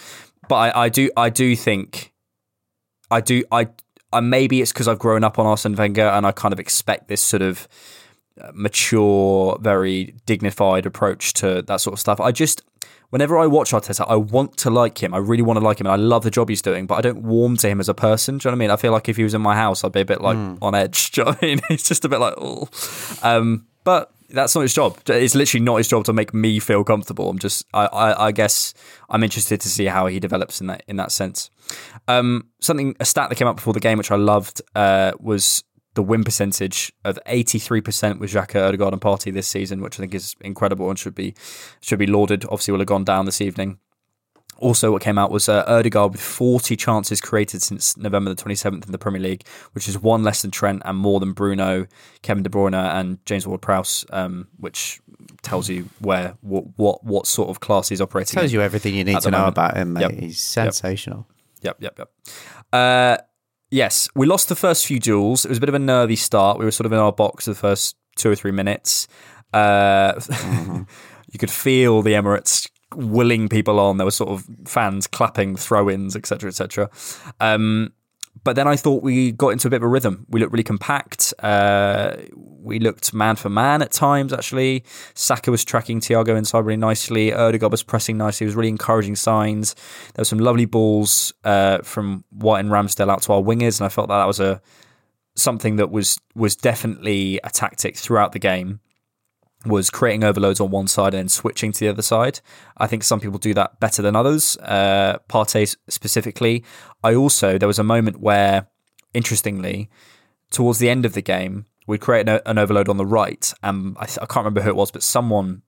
But 0.48 0.56
I, 0.56 0.84
I 0.86 0.90
do 0.90 1.10
I 1.18 1.30
do 1.30 1.56
think 1.56 2.14
I 3.10 3.22
do 3.22 3.44
I, 3.52 3.70
I 4.14 4.20
maybe 4.20 4.62
it's 4.62 4.72
because 4.72 4.88
I've 4.88 5.00
grown 5.00 5.24
up 5.24 5.40
on 5.40 5.46
Arsene 5.46 5.76
Wenger 5.76 6.08
and 6.08 6.26
I 6.28 6.32
kind 6.32 6.54
of 6.54 6.60
expect 6.60 7.08
this 7.08 7.22
sort 7.22 7.42
of 7.42 7.68
uh, 8.40 8.52
mature, 8.54 9.58
very 9.62 10.16
dignified 10.26 10.86
approach 10.86 11.34
to 11.34 11.64
that 11.64 11.78
sort 11.78 11.94
of 11.94 12.00
stuff. 12.00 12.20
I 12.20 12.32
just 12.32 12.62
whenever 13.10 13.38
I 13.38 13.48
watch 13.48 13.72
Arteta, 13.72 14.06
I 14.08 14.16
want 14.16 14.58
to 14.58 14.70
like 14.70 15.02
him. 15.02 15.14
I 15.14 15.18
really 15.18 15.44
want 15.44 15.58
to 15.60 15.64
like 15.64 15.80
him, 15.80 15.88
and 15.88 15.94
I 15.94 15.98
love 15.98 16.24
the 16.24 16.32
job 16.32 16.50
he's 16.50 16.62
doing. 16.62 16.86
But 16.86 16.96
I 16.96 17.02
don't 17.02 17.24
warm 17.24 17.58
to 17.58 17.70
him 17.70 17.80
as 17.80 17.90
a 17.90 17.94
person. 17.94 18.38
Do 18.38 18.48
you 18.48 18.52
know 18.52 18.56
what 18.56 18.58
I 18.58 18.66
mean? 18.66 18.72
I 18.72 18.76
feel 18.78 18.92
like 18.92 19.10
if 19.10 19.18
he 19.18 19.24
was 19.24 19.34
in 19.34 19.42
my 19.42 19.56
house, 19.56 19.84
I'd 19.84 19.92
be 19.92 20.02
a 20.02 20.06
bit 20.06 20.22
like 20.22 20.38
on 20.62 20.76
edge. 20.76 21.12
Do 21.12 21.22
you 21.22 21.26
know 21.26 21.32
what 21.32 21.44
I 21.44 21.46
mean? 21.48 21.60
It's 21.70 21.88
just 21.88 22.06
a 22.06 22.10
bit 22.10 22.20
like, 22.20 22.36
oh. 22.38 22.70
Um, 23.24 23.68
but 23.84 24.12
that's 24.30 24.56
not 24.56 24.62
his 24.62 24.74
job. 24.74 24.98
It's 25.08 25.36
literally 25.36 25.64
not 25.64 25.78
his 25.78 25.88
job 25.88 26.06
to 26.06 26.14
make 26.14 26.34
me 26.34 26.60
feel 26.60 26.84
comfortable. 26.84 27.30
I'm 27.30 27.40
just, 27.40 27.66
I, 27.74 27.86
I, 27.86 28.26
I 28.28 28.32
guess, 28.32 28.74
I'm 29.10 29.24
interested 29.24 29.62
to 29.62 29.70
see 29.70 29.86
how 29.86 30.08
he 30.08 30.20
develops 30.20 30.62
in 30.62 30.68
that 30.68 30.84
in 30.88 30.98
that 30.98 31.12
sense. 31.12 31.50
Um, 32.08 32.50
something 32.60 32.96
a 33.00 33.06
stat 33.06 33.30
that 33.30 33.36
came 33.36 33.48
up 33.48 33.56
before 33.56 33.74
the 33.74 33.80
game, 33.80 33.98
which 33.98 34.12
I 34.12 34.16
loved, 34.16 34.62
uh, 34.76 35.14
was 35.20 35.64
the 35.96 36.04
win 36.04 36.24
percentage 36.24 36.94
of 37.04 37.18
83% 37.26 38.20
with 38.20 38.32
Xhaka, 38.32 38.68
Odegaard 38.68 38.94
and 38.94 39.02
Partey 39.02 39.34
this 39.34 39.48
season, 39.48 39.82
which 39.82 39.98
I 39.98 40.02
think 40.02 40.14
is 40.14 40.36
incredible 40.42 40.90
and 40.90 41.00
should 41.00 41.16
be 41.16 41.34
should 41.82 42.00
be 42.00 42.06
lauded. 42.06 42.46
Obviously, 42.46 42.74
will 42.74 42.80
have 42.80 42.88
gone 42.88 43.04
down 43.04 43.26
this 43.26 43.42
evening. 43.42 43.80
Also, 44.58 44.92
what 44.92 45.02
came 45.02 45.18
out 45.18 45.32
was 45.32 45.50
uh, 45.50 45.66
Odegaard 45.68 46.14
with 46.14 46.22
40 46.22 46.78
chances 46.78 47.20
created 47.20 47.62
since 47.62 47.98
November 47.98 48.34
the 48.34 48.42
27th 48.42 48.86
in 48.86 48.92
the 48.94 48.98
Premier 48.98 49.22
League, 49.22 49.46
which 49.74 49.90
is 49.90 50.02
one 50.02 50.24
less 50.24 50.44
than 50.44 50.52
Trent 50.52 50.82
and 50.86 50.98
more 50.98 51.20
than 51.20 51.34
Bruno, 51.34 51.88
Kevin 52.22 52.42
De 52.44 52.50
Bruyne, 52.50 52.74
and 52.74 53.24
James 53.26 53.46
Ward-Prowse, 53.46 54.06
um, 54.12 54.48
which 54.58 55.02
tells 55.42 55.68
you 55.70 55.90
where 56.00 56.38
what 56.42 56.66
what 56.78 57.04
what 57.04 57.28
sort 57.28 57.50
of 57.50 57.60
class 57.60 57.90
he's 57.90 58.02
operating. 58.02 58.36
Tells 58.36 58.52
in 58.52 58.60
you 58.60 58.62
everything 58.62 58.96
you 58.96 59.04
need 59.04 59.20
to 59.22 59.32
know 59.32 59.40
moment. 59.40 59.58
about 59.58 59.78
him, 59.78 59.94
mate. 59.94 60.02
Yep. 60.02 60.12
He's 60.12 60.40
sensational. 60.40 61.28
Yep, 61.62 61.78
yep, 61.80 62.00
yep. 62.00 62.12
Uh, 62.72 63.18
yes, 63.76 64.08
we 64.16 64.26
lost 64.26 64.50
the 64.50 64.56
first 64.56 64.86
few 64.86 65.00
duels. 65.00 65.46
It 65.46 65.50
was 65.50 65.58
a 65.58 65.62
bit 65.62 65.70
of 65.70 65.76
a 65.76 65.80
nervy 65.80 66.16
start. 66.16 66.58
We 66.58 66.66
were 66.66 66.72
sort 66.72 66.86
of 66.86 66.94
in 66.94 66.98
our 66.98 67.12
box 67.12 67.46
for 67.46 67.52
the 67.52 67.60
first 67.60 67.96
two 68.16 68.32
or 68.32 68.36
three 68.36 68.52
minutes. 68.52 69.08
Uh, 69.54 70.20
you 71.32 71.38
could 71.38 71.52
feel 71.52 72.02
the 72.02 72.14
Emirates 72.14 72.70
willing 72.96 73.50
people 73.50 73.80
on. 73.80 73.98
There 73.98 74.06
were 74.06 74.12
sort 74.12 74.30
of 74.30 74.46
fans 74.66 75.08
clapping, 75.08 75.58
throw-ins, 75.58 76.16
etc., 76.16 76.48
etc. 76.48 76.90
Um, 77.40 77.92
but 78.44 78.56
then 78.56 78.68
I 78.68 78.76
thought 78.76 79.02
we 79.02 79.32
got 79.32 79.50
into 79.50 79.68
a 79.68 79.72
bit 79.72 79.78
of 79.78 79.84
a 79.84 79.88
rhythm. 79.88 80.26
We 80.30 80.40
looked 80.40 80.52
really 80.52 80.64
compact. 80.64 81.34
Uh, 81.40 82.18
we 82.36 82.80
looked 82.80 83.14
man 83.14 83.36
for 83.36 83.50
man 83.50 83.82
at 83.82 83.92
times, 83.92 84.34
actually. 84.34 84.84
Saka 85.14 85.52
was 85.52 85.64
tracking 85.64 86.00
Thiago 86.00 86.38
inside 86.38 86.60
really 86.60 86.78
nicely. 86.78 87.34
Odegaard 87.34 87.72
was 87.72 87.84
pressing 87.84 88.18
nicely. 88.18 88.46
It 88.46 88.50
was 88.50 88.56
really 88.56 88.70
encouraging 88.70 89.16
signs. 89.16 89.76
There 90.14 90.22
were 90.22 90.26
some 90.26 90.40
lovely 90.40 90.66
balls 90.66 91.34
uh, 91.44 91.80
from 91.80 92.24
White 92.32 92.60
and 92.60 92.70
Ramsdale 92.70 93.10
out 93.10 93.22
to 93.24 93.34
our 93.34 93.42
wingers, 93.42 93.80
and 93.80 93.86
I 93.86 93.90
felt 93.90 94.10
that 94.10 94.18
that 94.18 94.28
was 94.28 94.40
a 94.40 94.62
something 95.36 95.76
that 95.76 95.92
was 95.92 96.20
was 96.34 96.56
definitely 96.56 97.40
a 97.44 97.50
tactic 97.50 97.98
throughout 97.98 98.32
the 98.32 98.40
game. 98.40 98.80
Was 99.66 99.90
creating 99.90 100.24
overloads 100.24 100.60
on 100.60 100.72
one 100.72 100.88
side 100.88 101.14
and 101.14 101.22
then 101.22 101.30
switching 101.30 101.72
to 101.72 101.80
the 101.80 101.90
other 101.90 102.02
side. 102.02 102.40
I 102.78 102.88
think 102.88 103.04
some 103.04 103.20
people 103.20 103.40
do 103.40 103.54
that 103.56 103.80
better 103.80 104.02
than 104.02 104.16
others. 104.16 104.58
Uh, 104.58 105.18
Partey 105.30 105.76
specifically. 105.90 106.64
I 107.04 107.16
also 107.16 107.58
there 107.58 107.68
was 107.68 107.80
a 107.80 107.84
moment 107.84 108.20
where, 108.20 108.68
interestingly, 109.14 109.90
towards 110.52 110.80
the 110.80 110.90
end 110.90 111.06
of 111.06 111.14
the 111.14 111.22
game, 111.22 111.66
we'd 111.88 112.02
create 112.02 112.28
an, 112.28 112.42
an 112.46 112.58
overload 112.58 112.90
on 112.90 112.98
the 112.98 113.06
right, 113.06 113.54
and 113.64 113.98
I, 114.00 114.04
I 114.04 114.26
can't 114.26 114.38
remember 114.38 114.62
who 114.62 114.70
it 114.70 114.76
was, 114.76 114.92
but 114.92 115.04
someone 115.04 115.64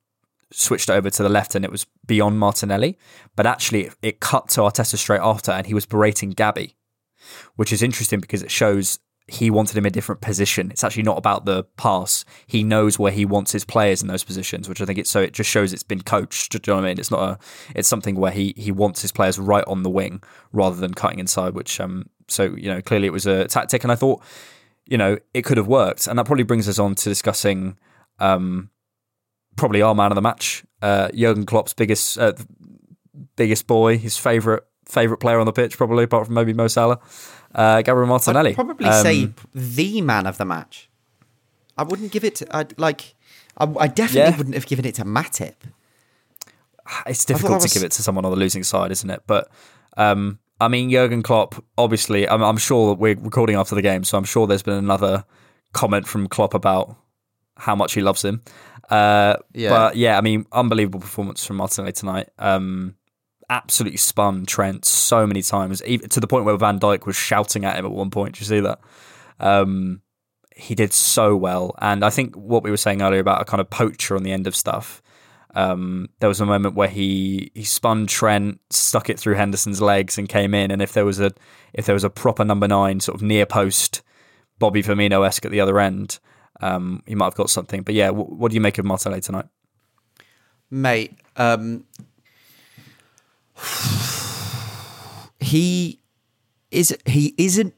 switched 0.52 0.90
over 0.90 1.10
to 1.10 1.24
the 1.24 1.30
left 1.30 1.56
and 1.56 1.66
it 1.66 1.72
was 1.72 1.86
beyond 2.06 2.40
Martinelli. 2.40 2.98
But 3.36 3.46
actually, 3.46 3.88
it, 3.88 3.96
it 4.02 4.20
cut 4.20 4.48
to 4.50 4.62
Arteta 4.62 4.98
straight 4.98 5.22
after, 5.22 5.52
and 5.52 5.68
he 5.68 5.74
was 5.74 5.86
berating 5.86 6.32
Gabby, 6.32 6.76
which 7.56 7.74
is 7.74 7.82
interesting 7.82 8.20
because 8.20 8.44
it 8.44 8.52
shows 8.52 9.00
he 9.28 9.50
wanted 9.50 9.78
him 9.78 9.86
a 9.86 9.90
different 9.90 10.22
position. 10.22 10.72
It's 10.72 10.84
actually 10.86 11.04
not 11.04 11.18
about 11.18 11.46
the 11.46 11.66
pass. 11.76 12.24
He 12.46 12.64
knows 12.64 12.98
where 12.98 13.12
he 13.12 13.26
wants 13.26 13.52
his 13.52 13.66
players 13.66 14.02
in 14.02 14.08
those 14.08 14.24
positions, 14.24 14.70
which 14.70 14.82
I 14.82 14.86
think 14.86 14.98
it's 14.98 15.10
so 15.10 15.20
it 15.20 15.34
just 15.34 15.50
shows 15.50 15.74
it's 15.74 15.84
been 15.84 16.02
coached. 16.02 16.54
Do 16.54 16.58
you 16.58 16.74
know 16.74 16.82
what 16.82 16.86
I 16.86 16.90
mean? 16.90 17.00
It's 17.00 17.12
not 17.12 17.22
a 17.22 17.40
it's 17.76 17.90
something 17.90 18.16
where 18.16 18.32
he 18.32 18.54
he 18.56 18.72
wants 18.72 19.02
his 19.02 19.12
players 19.12 19.38
right 19.38 19.66
on 19.68 19.84
the 19.84 19.90
wing 19.90 20.24
rather 20.54 20.78
than 20.78 20.94
cutting 20.94 21.20
inside, 21.20 21.56
which 21.56 21.80
um 21.82 22.10
so 22.30 22.56
you 22.56 22.70
know 22.74 22.82
clearly 22.82 23.08
it 23.08 23.14
was 23.14 23.26
a 23.26 23.48
tactic 23.48 23.84
and 23.84 23.92
I 23.92 23.96
thought 23.96 24.24
you 24.86 24.98
know 24.98 25.18
it 25.34 25.42
could 25.42 25.58
have 25.58 25.68
worked. 25.68 26.08
And 26.08 26.18
that 26.18 26.26
probably 26.26 26.46
brings 26.46 26.70
us 26.70 26.80
on 26.80 26.96
to 26.96 27.10
discussing 27.10 27.78
um 28.20 28.70
probably 29.58 29.82
our 29.82 29.94
man 29.94 30.12
of 30.12 30.16
the 30.16 30.22
match, 30.22 30.64
uh 30.82 31.10
Jurgen 31.10 31.46
Klopp's 31.46 31.74
biggest 31.74 32.18
uh, 32.18 32.32
biggest 33.36 33.68
boy, 33.68 33.98
his 33.98 34.18
favorite 34.18 34.64
favorite 34.86 35.18
player 35.18 35.38
on 35.38 35.46
the 35.46 35.52
pitch 35.52 35.76
probably 35.76 36.06
apart 36.06 36.28
from 36.28 36.36
maybe 36.36 36.54
Mo 36.54 36.70
Salah 36.70 37.02
uh, 37.56 37.82
Gabriel 37.82 38.08
Martinelli. 38.08 38.52
I'd 38.52 38.56
probably 38.56 38.88
Um, 38.88 39.04
say 39.04 39.30
the 39.54 40.02
man 40.02 40.26
of 40.28 40.38
the 40.38 40.46
match. 40.46 40.90
I 41.78 41.84
wouldn't 41.84 42.12
give 42.12 42.24
it 42.24 42.36
to, 42.36 42.56
I'd 42.56 42.78
like, 42.80 43.16
I, 43.58 43.66
I 43.80 43.88
definitely 43.88 44.32
Yeah. 44.32 44.38
wouldn't 44.38 44.56
have 44.56 44.66
given 44.68 44.86
it 44.86 44.96
to 44.96 45.06
Matip. 45.06 45.54
it's 47.06 47.26
difficult 47.26 47.62
was- 47.62 47.72
to 47.72 47.80
give 47.80 47.84
it 47.86 47.92
to 47.94 48.02
someone 48.04 48.26
on 48.26 48.32
the 48.32 48.38
losing 48.38 48.64
side, 48.64 48.92
isn't 48.92 49.10
it? 49.10 49.22
But 49.28 49.50
um, 49.98 50.40
I 50.60 50.68
mean, 50.68 50.90
Jurgen 50.90 51.22
Klopp. 51.24 51.64
Obviously, 51.78 52.28
I'm, 52.28 52.42
I'm 52.44 52.58
sure 52.58 52.90
that 52.90 53.00
we're 53.00 53.16
recording 53.16 53.56
after 53.56 53.76
the 53.76 53.82
game, 53.82 54.04
so 54.04 54.18
I'm 54.18 54.24
sure 54.24 54.48
there's 54.48 54.64
been 54.64 54.74
another 54.78 55.24
comment 55.74 56.08
from 56.08 56.28
Klopp 56.28 56.54
about 56.54 56.96
how 57.58 57.76
much 57.76 57.94
he 57.94 58.02
loves 58.02 58.24
him. 58.24 58.42
Uh, 58.90 59.38
Yeah. 59.54 59.70
But 59.70 59.96
yeah, 59.98 60.18
I 60.18 60.22
mean, 60.22 60.46
unbelievable 60.52 61.00
performance 61.00 61.46
from 61.46 61.58
Martinelli 61.58 61.92
tonight. 61.94 62.30
Um, 62.40 62.96
absolutely 63.50 63.98
spun 63.98 64.46
Trent 64.46 64.86
so 64.86 65.26
many 65.26 65.42
times, 65.42 65.82
even 65.86 66.10
to 66.10 66.20
the 66.20 66.28
point 66.28 66.46
where 66.46 66.58
Van 66.58 66.80
Dijk 66.80 67.06
was 67.06 67.16
shouting 67.16 67.66
at 67.66 67.78
him 67.78 67.86
at 67.86 67.92
one 67.92 68.10
point. 68.10 68.34
Did 68.34 68.42
you 68.42 68.48
see 68.48 68.60
that? 68.62 68.80
Um, 69.40 70.02
he 70.56 70.76
did 70.76 70.92
so 70.92 71.36
well, 71.36 71.76
and 71.80 72.04
I 72.04 72.10
think 72.10 72.36
what 72.36 72.64
we 72.64 72.72
were 72.72 72.78
saying 72.78 73.02
earlier 73.02 73.20
about 73.20 73.42
a 73.42 73.46
kind 73.46 73.62
of 73.62 73.70
poacher 73.70 74.16
on 74.16 74.24
the 74.24 74.32
end 74.32 74.48
of 74.48 74.56
stuff. 74.56 75.02
Um, 75.56 76.10
there 76.20 76.30
was 76.30 76.42
a 76.42 76.46
moment 76.46 76.76
where 76.76 76.88
he 76.88 77.52
he 77.54 77.64
spun 77.64 78.08
Trent, 78.08 78.60
stuck 78.70 79.10
it 79.10 79.20
through 79.20 79.36
Henderson's 79.36 79.82
legs, 79.82 80.18
and 80.18 80.28
came 80.28 80.54
in. 80.54 80.72
And 80.72 80.82
if 80.82 80.94
there 80.94 81.06
was 81.06 81.20
a 81.20 81.32
if 81.74 81.86
there 81.86 81.94
was 81.94 82.04
a 82.04 82.10
proper 82.10 82.44
number 82.44 82.68
nine, 82.68 83.00
sort 83.00 83.16
of 83.16 83.22
near 83.22 83.46
post, 83.46 84.02
Bobby 84.60 84.84
Firmino 84.84 85.26
esque 85.26 85.46
at 85.46 85.52
the 85.52 85.62
other 85.62 85.80
end, 85.80 86.20
um, 86.62 87.04
he 87.06 87.16
might 87.16 87.26
have 87.26 87.36
got 87.36 87.50
something. 87.50 87.82
But 87.84 87.96
yeah, 87.96 88.08
w- 88.08 88.26
what 88.26 88.50
do 88.50 88.56
you 88.56 88.62
make 88.62 88.78
of 88.78 88.86
Martinelli 88.86 89.22
tonight? 89.22 89.46
Mate, 90.70 91.18
um, 91.38 91.86
he 95.40 96.00
is 96.72 96.96
he 97.06 97.34
isn't 97.38 97.74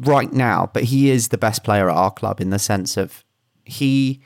right 0.00 0.32
now, 0.32 0.70
but 0.72 0.84
he 0.84 1.10
is 1.10 1.28
the 1.28 1.38
best 1.38 1.64
player 1.64 1.88
at 1.88 1.96
our 1.96 2.10
club 2.10 2.40
in 2.40 2.50
the 2.50 2.58
sense 2.58 2.96
of 2.96 3.24
he 3.64 4.20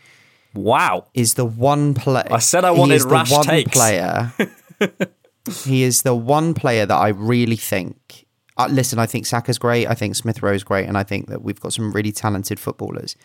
Wow, 0.55 1.07
is 1.15 1.35
the 1.35 1.47
one 1.47 1.95
player. 1.95 2.29
I 2.31 2.39
said 2.39 2.65
I 2.65 2.73
wanted 2.73 2.95
is 2.97 3.07
the 3.07 3.25
one 3.31 3.45
takes. 3.45 3.71
player. 3.71 4.33
he 5.65 5.83
is 5.83 6.03
the 6.03 6.15
one 6.15 6.53
player 6.53 6.85
that 6.85 6.95
I 6.97 7.09
really 7.09 7.57
think. 7.57 8.27
Uh, 8.59 8.69
listen, 8.71 8.99
I 8.99 9.07
think 9.07 9.25
Saka's 9.25 9.57
great. 9.59 9.87
I 9.89 9.95
think 9.95 10.15
Smith 10.15 10.43
Rowe's 10.43 10.63
great, 10.63 10.87
and 10.87 10.99
I 10.99 11.05
think 11.05 11.29
that 11.29 11.41
we've 11.43 11.59
got 11.59 11.73
some 11.73 11.91
really 11.91 12.13
talented 12.13 12.61
footballers. 12.61 13.17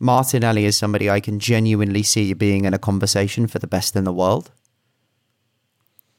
Martinelli 0.00 0.64
is 0.64 0.76
somebody 0.76 1.08
I 1.08 1.20
can 1.20 1.38
genuinely 1.38 2.02
see 2.02 2.32
being 2.34 2.64
in 2.64 2.74
a 2.74 2.78
conversation 2.78 3.46
for 3.46 3.60
the 3.60 3.68
best 3.68 3.94
in 3.94 4.02
the 4.02 4.12
world. 4.12 4.50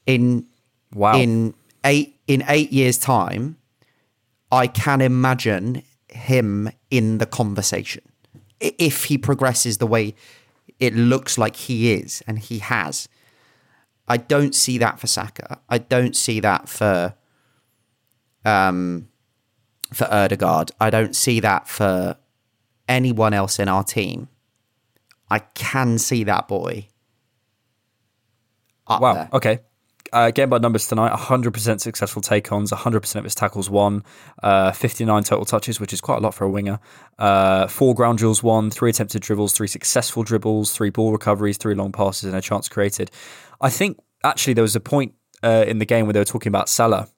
In 0.05 0.47
wow. 0.95 1.19
in 1.19 1.53
eight 1.83 2.19
in 2.27 2.43
eight 2.47 2.71
years' 2.71 2.97
time, 2.97 3.57
I 4.51 4.65
can 4.67 5.01
imagine 5.01 5.83
him 6.09 6.69
in 6.89 7.19
the 7.19 7.25
conversation 7.27 8.01
if 8.59 9.05
he 9.05 9.17
progresses 9.17 9.77
the 9.77 9.85
way 9.87 10.15
it 10.79 10.95
looks 10.95 11.37
like 11.37 11.55
he 11.55 11.91
is 11.93 12.23
and 12.25 12.39
he 12.39 12.59
has. 12.59 13.07
I 14.07 14.17
don't 14.17 14.55
see 14.55 14.77
that 14.79 14.99
for 14.99 15.07
Saka. 15.07 15.59
I 15.69 15.77
don't 15.77 16.15
see 16.15 16.39
that 16.39 16.67
for 16.69 17.13
um 18.45 19.09
for 19.93 20.05
Odegaard. 20.11 20.71
I 20.79 20.89
don't 20.89 21.15
see 21.15 21.39
that 21.41 21.67
for 21.67 22.17
anyone 22.87 23.33
else 23.33 23.59
in 23.59 23.67
our 23.67 23.83
team. 23.83 24.29
I 25.29 25.39
can 25.39 25.97
see 25.97 26.23
that 26.23 26.47
boy. 26.47 26.87
Up 28.87 29.01
Wow. 29.01 29.13
there. 29.13 29.29
Okay. 29.33 29.59
Uh, 30.15 30.31
game 30.31 30.49
by 30.49 30.57
numbers 30.57 30.87
tonight 30.87 31.11
100% 31.11 31.81
successful 31.81 32.21
take 32.21 32.49
ons, 32.49 32.71
100% 32.71 33.15
of 33.17 33.25
his 33.25 33.35
tackles 33.35 33.69
won, 33.69 34.01
uh, 34.41 34.71
59 34.71 35.23
total 35.23 35.43
touches, 35.43 35.81
which 35.81 35.91
is 35.91 35.99
quite 35.99 36.19
a 36.19 36.21
lot 36.21 36.33
for 36.33 36.45
a 36.45 36.49
winger. 36.49 36.79
Uh, 37.19 37.67
four 37.67 37.93
ground 37.93 38.19
duels 38.19 38.41
won, 38.41 38.71
three 38.71 38.89
attempted 38.89 39.21
dribbles, 39.21 39.51
three 39.51 39.67
successful 39.67 40.23
dribbles, 40.23 40.71
three 40.71 40.89
ball 40.89 41.11
recoveries, 41.11 41.57
three 41.57 41.75
long 41.75 41.91
passes, 41.91 42.23
and 42.23 42.33
a 42.33 42.39
chance 42.39 42.69
created. 42.69 43.11
I 43.59 43.69
think 43.69 43.99
actually 44.23 44.53
there 44.53 44.61
was 44.61 44.77
a 44.77 44.79
point 44.79 45.15
uh, 45.43 45.65
in 45.67 45.79
the 45.79 45.85
game 45.85 46.05
where 46.05 46.13
they 46.13 46.21
were 46.21 46.23
talking 46.23 46.49
about 46.49 46.69
Salah 46.69 47.09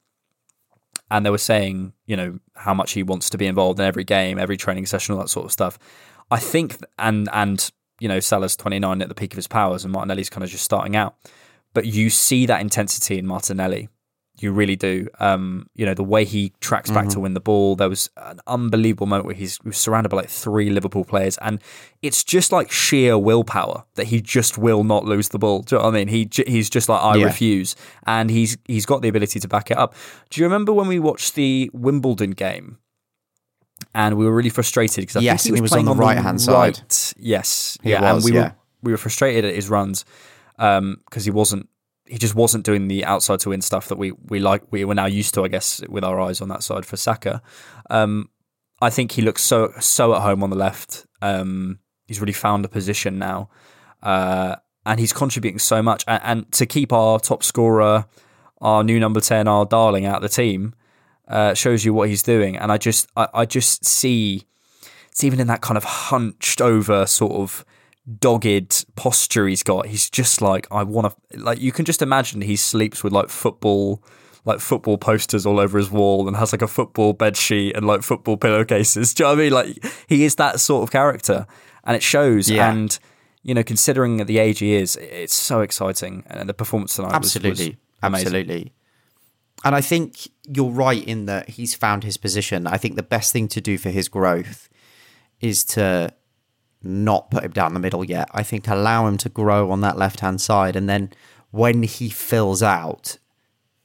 and 1.08 1.24
they 1.24 1.30
were 1.30 1.38
saying, 1.38 1.92
you 2.06 2.16
know, 2.16 2.40
how 2.56 2.74
much 2.74 2.94
he 2.94 3.04
wants 3.04 3.30
to 3.30 3.38
be 3.38 3.46
involved 3.46 3.78
in 3.78 3.86
every 3.86 4.02
game, 4.02 4.40
every 4.40 4.56
training 4.56 4.86
session, 4.86 5.14
all 5.14 5.20
that 5.20 5.28
sort 5.28 5.46
of 5.46 5.52
stuff. 5.52 5.78
I 6.32 6.40
think, 6.40 6.78
and 6.98 7.28
and 7.32 7.70
you 8.00 8.08
know, 8.08 8.18
Salah's 8.18 8.56
29 8.56 9.02
at 9.02 9.08
the 9.08 9.14
peak 9.14 9.34
of 9.34 9.36
his 9.36 9.46
powers, 9.46 9.84
and 9.84 9.92
Martinelli's 9.92 10.30
kind 10.30 10.42
of 10.42 10.50
just 10.50 10.64
starting 10.64 10.96
out. 10.96 11.14
But 11.74 11.86
you 11.86 12.10
see 12.10 12.46
that 12.46 12.60
intensity 12.60 13.18
in 13.18 13.26
Martinelli. 13.26 13.88
You 14.40 14.52
really 14.52 14.76
do. 14.76 15.08
Um, 15.18 15.66
you 15.74 15.84
know, 15.84 15.94
the 15.94 16.04
way 16.04 16.24
he 16.24 16.52
tracks 16.60 16.90
back 16.92 17.08
to 17.08 17.18
win 17.20 17.34
the 17.34 17.40
ball. 17.40 17.74
There 17.74 17.88
was 17.88 18.08
an 18.16 18.38
unbelievable 18.46 19.06
moment 19.08 19.26
where 19.26 19.34
he's 19.34 19.58
he 19.64 19.68
was 19.70 19.78
surrounded 19.78 20.10
by 20.10 20.18
like 20.18 20.28
three 20.28 20.70
Liverpool 20.70 21.04
players, 21.04 21.36
and 21.38 21.60
it's 22.02 22.22
just 22.22 22.52
like 22.52 22.70
sheer 22.70 23.18
willpower 23.18 23.82
that 23.96 24.06
he 24.06 24.20
just 24.20 24.56
will 24.56 24.84
not 24.84 25.04
lose 25.04 25.30
the 25.30 25.40
ball. 25.40 25.62
Do 25.62 25.74
you 25.74 25.78
know 25.80 25.86
what 25.86 25.94
I 25.94 26.04
mean? 26.04 26.06
He 26.08 26.28
he's 26.46 26.70
just 26.70 26.88
like 26.88 27.02
I 27.02 27.16
Yeah. 27.16 27.24
refuse, 27.24 27.74
and 28.06 28.30
he's 28.30 28.56
he's 28.66 28.86
got 28.86 29.02
the 29.02 29.08
ability 29.08 29.40
to 29.40 29.48
back 29.48 29.72
it 29.72 29.76
up. 29.76 29.94
Do 30.30 30.40
you 30.40 30.46
remember 30.46 30.72
when 30.72 30.86
we 30.86 31.00
watched 31.00 31.34
the 31.34 31.68
Wimbledon 31.74 32.30
game? 32.30 32.78
And 33.94 34.16
we 34.16 34.24
were 34.24 34.34
really 34.34 34.50
frustrated 34.50 35.02
because 35.02 35.16
I 35.16 35.20
Yes, 35.20 35.42
think 35.44 35.56
he 35.56 35.62
was 35.62 35.72
on 35.72 35.84
playing 35.84 35.98
the 35.98 36.04
right-hand 36.04 36.40
side. 36.40 36.78
right. 36.78 37.14
Yes, 37.16 37.76
He 37.82 37.90
yeah, 37.90 38.12
was, 38.14 38.24
and 38.24 38.32
we 38.34 38.38
yeah. 38.38 38.44
were 38.48 38.54
we 38.82 38.92
were 38.92 38.98
frustrated 38.98 39.44
at 39.44 39.54
his 39.54 39.68
runs 39.68 40.04
because 40.58 41.24
he 41.24 41.30
wasn't 41.30 41.68
he 42.06 42.18
just 42.18 42.34
wasn't 42.34 42.64
doing 42.64 42.88
the 42.88 43.04
outside 43.04 43.40
to 43.40 43.50
win 43.50 43.62
stuff 43.62 43.88
that 43.88 43.98
we 43.98 44.12
we 44.28 44.38
like 44.38 44.62
we 44.70 44.84
were 44.84 44.94
now 44.94 45.06
used 45.06 45.34
to 45.34 45.44
I 45.44 45.48
guess 45.48 45.82
with 45.88 46.04
our 46.04 46.20
eyes 46.20 46.40
on 46.40 46.48
that 46.48 46.62
side 46.62 46.84
for 46.84 46.96
Saka. 46.96 47.40
Um, 47.90 48.30
I 48.80 48.90
think 48.90 49.12
he 49.12 49.22
looks 49.22 49.42
so 49.42 49.72
so 49.80 50.14
at 50.14 50.22
home 50.22 50.42
on 50.42 50.50
the 50.50 50.56
left. 50.56 51.06
Um, 51.20 51.80
he's 52.06 52.20
really 52.20 52.32
found 52.32 52.64
a 52.64 52.68
position 52.68 53.18
now, 53.18 53.50
uh, 54.02 54.56
and 54.86 55.00
he's 55.00 55.12
contributing 55.12 55.58
so 55.58 55.82
much. 55.82 56.04
And, 56.06 56.22
and 56.24 56.52
to 56.52 56.66
keep 56.66 56.92
our 56.92 57.18
top 57.18 57.42
scorer, 57.42 58.06
our 58.60 58.84
new 58.84 59.00
number 59.00 59.20
ten, 59.20 59.48
our 59.48 59.66
darling 59.66 60.06
out 60.06 60.22
the 60.22 60.28
team, 60.28 60.74
uh, 61.26 61.54
shows 61.54 61.84
you 61.84 61.92
what 61.92 62.08
he's 62.08 62.22
doing. 62.22 62.56
And 62.56 62.70
I 62.70 62.78
just 62.78 63.08
I, 63.16 63.28
I 63.34 63.46
just 63.46 63.84
see 63.84 64.44
it's 65.10 65.24
even 65.24 65.40
in 65.40 65.48
that 65.48 65.60
kind 65.60 65.76
of 65.76 65.84
hunched 65.84 66.60
over 66.60 67.04
sort 67.06 67.32
of 67.32 67.64
dogged 68.20 68.86
posture 68.96 69.46
he's 69.46 69.62
got. 69.62 69.86
He's 69.86 70.08
just 70.08 70.40
like 70.40 70.66
I 70.70 70.82
want 70.82 71.12
to 71.30 71.38
like 71.38 71.60
you 71.60 71.72
can 71.72 71.84
just 71.84 72.02
imagine 72.02 72.40
he 72.40 72.56
sleeps 72.56 73.04
with 73.04 73.12
like 73.12 73.28
football 73.28 74.02
like 74.44 74.60
football 74.60 74.96
posters 74.96 75.44
all 75.44 75.60
over 75.60 75.76
his 75.78 75.90
wall 75.90 76.26
and 76.26 76.36
has 76.36 76.52
like 76.52 76.62
a 76.62 76.68
football 76.68 77.12
bed 77.12 77.36
sheet 77.36 77.76
and 77.76 77.86
like 77.86 78.02
football 78.02 78.36
pillowcases. 78.36 79.12
Do 79.14 79.24
you 79.24 79.26
know 79.26 79.34
what 79.34 79.38
I 79.40 79.42
mean? 79.42 79.52
Like 79.52 79.92
he 80.08 80.24
is 80.24 80.36
that 80.36 80.60
sort 80.60 80.82
of 80.84 80.90
character 80.90 81.46
and 81.84 81.94
it 81.96 82.02
shows 82.02 82.48
Yeah. 82.48 82.70
and 82.70 82.98
you 83.42 83.54
know 83.54 83.62
considering 83.62 84.24
the 84.26 84.38
age 84.38 84.58
he 84.58 84.74
is 84.74 84.96
it's 84.96 85.34
so 85.34 85.60
exciting 85.60 86.24
and 86.26 86.48
the 86.48 86.54
performance 86.54 86.96
tonight 86.96 87.08
was- 87.18 87.34
was 87.34 87.36
absolutely 87.36 87.78
absolutely 88.02 88.72
and 89.64 89.74
i 89.76 89.80
think 89.80 90.28
you're 90.52 90.70
right 90.70 91.02
in 91.06 91.26
that 91.26 91.48
he's 91.50 91.72
found 91.72 92.02
his 92.02 92.16
position 92.16 92.66
i 92.66 92.76
think 92.76 92.96
the 92.96 93.02
best 93.02 93.32
thing 93.32 93.46
to 93.48 93.60
do 93.60 93.78
for 93.78 93.90
his 93.90 94.08
growth 94.08 94.68
is 95.40 95.62
to 95.64 96.12
not 96.82 97.30
put 97.30 97.44
him 97.44 97.50
down 97.50 97.74
the 97.74 97.80
middle 97.80 98.04
yet 98.04 98.28
i 98.32 98.42
think 98.42 98.68
allow 98.68 99.06
him 99.06 99.16
to 99.16 99.28
grow 99.28 99.70
on 99.70 99.80
that 99.80 99.98
left 99.98 100.20
hand 100.20 100.40
side 100.40 100.76
and 100.76 100.88
then 100.88 101.10
when 101.50 101.82
he 101.82 102.08
fills 102.08 102.62
out 102.62 103.18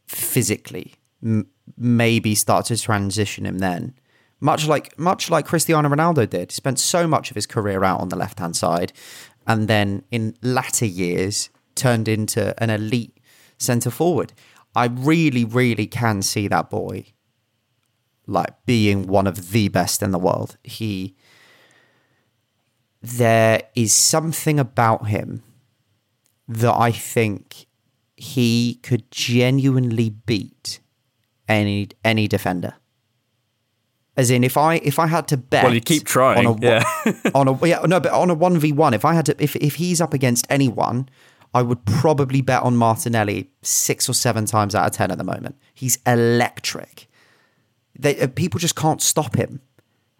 physically 0.06 0.94
m- 1.24 1.48
maybe 1.78 2.36
start 2.36 2.66
to 2.66 2.78
transition 2.78 3.46
him 3.46 3.60
then 3.60 3.94
much 4.40 4.68
like 4.68 5.00
much 5.00 5.30
like 5.30 5.46
Cristiano 5.46 5.88
Ronaldo 5.88 6.30
did 6.30 6.52
he 6.52 6.56
spent 6.56 6.78
so 6.78 7.08
much 7.08 7.32
of 7.32 7.36
his 7.36 7.46
career 7.46 7.86
out 7.86 8.02
on 8.02 8.10
the 8.10 8.18
left 8.18 8.40
hand 8.40 8.58
side 8.58 8.92
and 9.48 9.68
then 9.68 10.04
in 10.12 10.36
latter 10.42 10.86
years 10.86 11.50
turned 11.76 12.08
into 12.08 12.54
an 12.62 12.70
elite 12.70 13.18
centre 13.58 13.90
forward. 13.90 14.34
I 14.76 14.86
really, 14.86 15.46
really 15.46 15.88
can 15.88 16.22
see 16.22 16.48
that 16.48 16.70
boy 16.70 17.06
like 18.26 18.66
being 18.66 19.08
one 19.08 19.28
of 19.28 19.52
the 19.52 19.68
best 19.68 20.02
in 20.02 20.12
the 20.12 20.20
world. 20.20 20.58
He 20.64 21.16
there 23.04 23.62
is 23.76 23.94
something 23.94 24.60
about 24.60 25.08
him 25.08 25.44
that 26.48 26.74
I 26.74 26.92
think 26.92 27.68
he 28.16 28.80
could 28.82 29.12
genuinely 29.12 30.10
beat 30.10 30.80
any 31.48 31.90
any 32.04 32.28
defender. 32.28 32.76
As 34.16 34.32
in, 34.32 34.44
if 34.44 34.58
I 34.58 34.76
if 34.76 35.00
I 35.00 35.08
had 35.08 35.28
to 35.30 35.38
bet, 35.38 35.66
Well, 35.66 35.74
you 35.74 35.82
keep 35.82 36.06
trying, 36.06 36.46
On 36.46 36.58
a, 36.58 36.66
yeah. 36.66 36.84
on 37.36 37.48
a 37.48 37.68
yeah, 37.68 37.80
no, 37.86 38.00
but 38.00 38.12
on 38.14 38.30
a 38.30 38.34
one 38.34 38.58
v 38.58 38.72
one, 38.72 38.94
if 38.94 39.04
I 39.04 39.14
had 39.14 39.26
to, 39.26 39.44
if 39.44 39.56
if 39.58 39.76
he's 39.76 40.00
up 40.00 40.14
against 40.14 40.46
anyone, 40.50 41.10
I 41.54 41.62
would 41.62 41.84
probably 41.86 42.42
bet 42.42 42.62
on 42.64 42.78
Martinelli 42.78 43.50
six 43.64 44.08
or 44.08 44.14
seven 44.14 44.46
times 44.46 44.76
out 44.76 44.86
of 44.86 44.92
ten 44.94 45.12
at 45.12 45.18
the 45.18 45.24
moment. 45.24 45.58
He's 45.74 45.98
electric. 46.06 47.10
They, 48.00 48.20
uh, 48.20 48.28
people 48.28 48.60
just 48.60 48.76
can't 48.76 49.02
stop 49.02 49.36
him. 49.36 49.62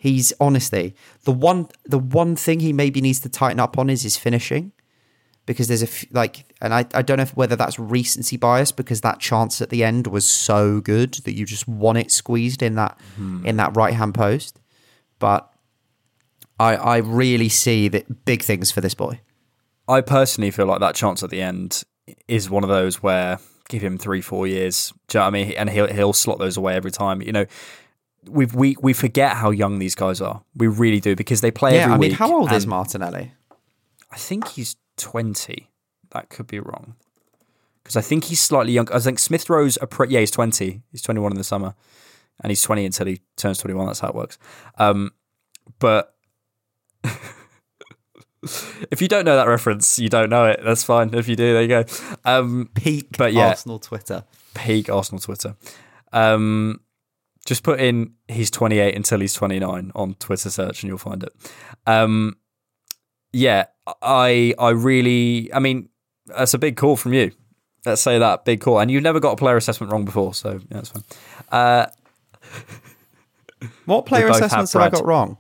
He's 0.04 0.34
honestly 0.38 0.98
the 1.24 1.32
one. 1.32 1.70
The 1.86 1.98
one 1.98 2.36
thing 2.36 2.60
he 2.60 2.74
maybe 2.74 3.00
needs 3.00 3.22
to 3.22 3.30
tighten 3.30 3.62
up 3.62 3.78
on 3.78 3.90
is 3.90 4.02
his 4.02 4.18
finishing, 4.18 4.74
because 5.46 5.70
there's 5.70 5.82
a 5.82 5.88
f- 5.88 6.04
like, 6.12 6.44
and 6.60 6.74
I, 6.74 6.86
I 6.94 7.02
don't 7.04 7.16
know 7.16 7.24
if, 7.24 7.38
whether 7.38 7.56
that's 7.56 7.80
recency 7.80 8.36
bias 8.36 8.74
because 8.74 9.00
that 9.00 9.22
chance 9.22 9.62
at 9.62 9.70
the 9.70 9.82
end 9.82 10.08
was 10.08 10.28
so 10.28 10.82
good 10.82 11.14
that 11.24 11.36
you 11.36 11.46
just 11.46 11.70
want 11.70 12.00
it 12.00 12.12
squeezed 12.12 12.62
in 12.62 12.76
that 12.76 13.00
hmm. 13.16 13.46
in 13.46 13.56
that 13.56 13.78
right 13.78 13.94
hand 13.94 14.14
post, 14.14 14.60
but 15.20 15.50
I 16.60 16.76
I 16.76 16.98
really 16.98 17.48
see 17.48 17.88
that 17.88 18.26
big 18.26 18.44
things 18.44 18.72
for 18.72 18.82
this 18.82 18.94
boy. 18.94 19.22
I 19.88 20.02
personally 20.02 20.52
feel 20.52 20.66
like 20.66 20.82
that 20.82 20.96
chance 20.96 21.24
at 21.24 21.30
the 21.30 21.42
end 21.42 21.84
is 22.28 22.50
one 22.50 22.64
of 22.64 22.70
those 22.70 23.02
where 23.02 23.40
give 23.70 23.82
him 23.82 23.98
three, 23.98 24.20
four 24.20 24.48
years. 24.48 24.94
Do 25.08 25.18
you 25.18 25.20
know 25.20 25.24
what 25.24 25.28
I 25.28 25.32
mean? 25.32 25.52
And 25.54 25.70
he'll 25.70 25.88
he'll 25.88 26.12
slot 26.12 26.40
those 26.40 26.58
away 26.58 26.76
every 26.76 26.92
time. 26.92 27.22
You 27.22 27.32
know, 27.32 27.46
we 28.30 28.46
we 28.48 28.76
we 28.82 28.94
forget 28.94 29.38
how 29.38 29.50
young 29.52 29.80
these 29.80 29.96
guys 29.96 30.22
are. 30.22 30.44
We 30.56 30.68
really 30.68 31.00
do 31.00 31.16
because 31.16 31.42
they 31.42 31.52
play 31.52 31.76
Yeah, 31.76 31.84
every 31.84 31.94
I 31.94 31.98
mean, 31.98 32.10
week. 32.12 32.20
how 32.20 32.34
old 32.36 32.52
is 32.52 32.66
Martinelli? 32.68 33.34
I 34.12 34.18
think 34.18 34.48
he's 34.50 34.76
twenty. 34.98 35.70
That 36.12 36.30
could 36.30 36.48
be 36.48 36.60
wrong. 36.60 36.96
Because 37.84 37.98
I 37.98 38.02
think 38.02 38.26
he's 38.26 38.40
slightly 38.40 38.72
young. 38.74 38.88
I 38.94 39.00
think 39.00 39.20
Smith 39.20 39.50
Rowe's 39.50 39.78
a 39.82 39.88
pre- 39.88 40.08
yeah, 40.10 40.20
he's 40.22 40.32
twenty. 40.32 40.84
He's 40.92 41.02
twenty 41.02 41.20
one 41.20 41.32
in 41.34 41.38
the 41.38 41.44
summer, 41.44 41.76
and 42.42 42.50
he's 42.52 42.62
twenty 42.62 42.86
until 42.86 43.08
he 43.08 43.20
turns 43.36 43.58
twenty 43.58 43.74
one. 43.74 43.88
That's 43.88 44.00
how 44.00 44.08
it 44.10 44.16
works. 44.16 44.38
Um, 44.78 45.12
but 45.80 46.16
if 48.92 49.02
you 49.02 49.08
don't 49.08 49.26
know 49.26 49.36
that 49.36 49.48
reference, 49.48 49.98
you 50.00 50.10
don't 50.10 50.30
know 50.30 50.46
it. 50.46 50.60
That's 50.64 50.84
fine. 50.84 51.14
If 51.14 51.28
you 51.28 51.36
do, 51.36 51.54
there 51.54 51.62
you 51.62 51.68
go. 51.68 51.84
Um, 52.26 52.70
Peak 52.74 53.18
but 53.18 53.34
yeah. 53.34 53.50
Arsenal 53.50 53.80
Twitter. 53.80 54.24
peak 54.54 54.90
Arsenal 54.90 55.20
Twitter. 55.20 55.56
Um, 56.12 56.80
just 57.46 57.64
put 57.64 57.80
in 57.80 58.14
he's 58.28 58.50
28 58.52 58.96
until 58.96 59.20
he's 59.20 59.34
29 59.34 59.92
on 59.96 60.14
Twitter 60.16 60.50
search 60.50 60.82
and 60.84 60.88
you'll 60.90 60.98
find 60.98 61.24
it. 61.24 61.34
Um, 61.86 62.38
yeah, 63.32 63.66
I 64.02 64.54
I 64.60 64.70
really 64.70 65.52
I 65.54 65.60
mean 65.60 65.90
that's 66.28 66.54
a 66.54 66.58
big 66.60 66.78
call 66.78 66.96
from 66.96 67.14
you. 67.14 67.32
Let's 67.86 68.02
say 68.02 68.18
that 68.18 68.46
big 68.46 68.62
call, 68.62 68.80
and 68.80 68.90
you've 68.90 69.04
never 69.04 69.20
got 69.20 69.32
a 69.34 69.36
player 69.36 69.58
assessment 69.58 69.92
wrong 69.92 70.06
before, 70.06 70.34
so 70.34 70.52
yeah, 70.54 70.60
that's 70.70 70.90
fine. 70.90 71.04
Uh, 71.52 71.88
What 73.86 74.06
player 74.06 74.28
both 74.28 74.36
have 74.40 74.46
assessments 74.46 74.74
have 74.74 74.82
I 74.84 74.90
got 74.90 75.06
wrong? 75.06 75.38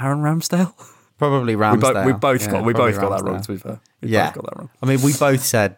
Aaron 0.00 0.20
Ramsdale. 0.20 0.72
Probably 1.18 1.56
We, 1.56 1.62
Ramsdale. 1.62 1.92
bo- 1.94 2.06
we 2.06 2.12
both 2.12 2.40
Yeah, 2.42 2.50
got 2.52 2.64
we 2.64 2.72
both 2.72 3.00
got 3.00 3.10
that 3.18 3.24
wrong. 3.28 3.42
To 3.42 3.52
be 3.52 3.58
fair, 3.58 3.80
we 4.00 4.08
Yeah, 4.08 4.26
both 4.26 4.34
got 4.36 4.44
that 4.46 4.58
wrong. 4.58 4.70
I 4.82 4.86
mean, 4.86 5.02
we 5.02 5.12
both 5.12 5.42
said 5.44 5.76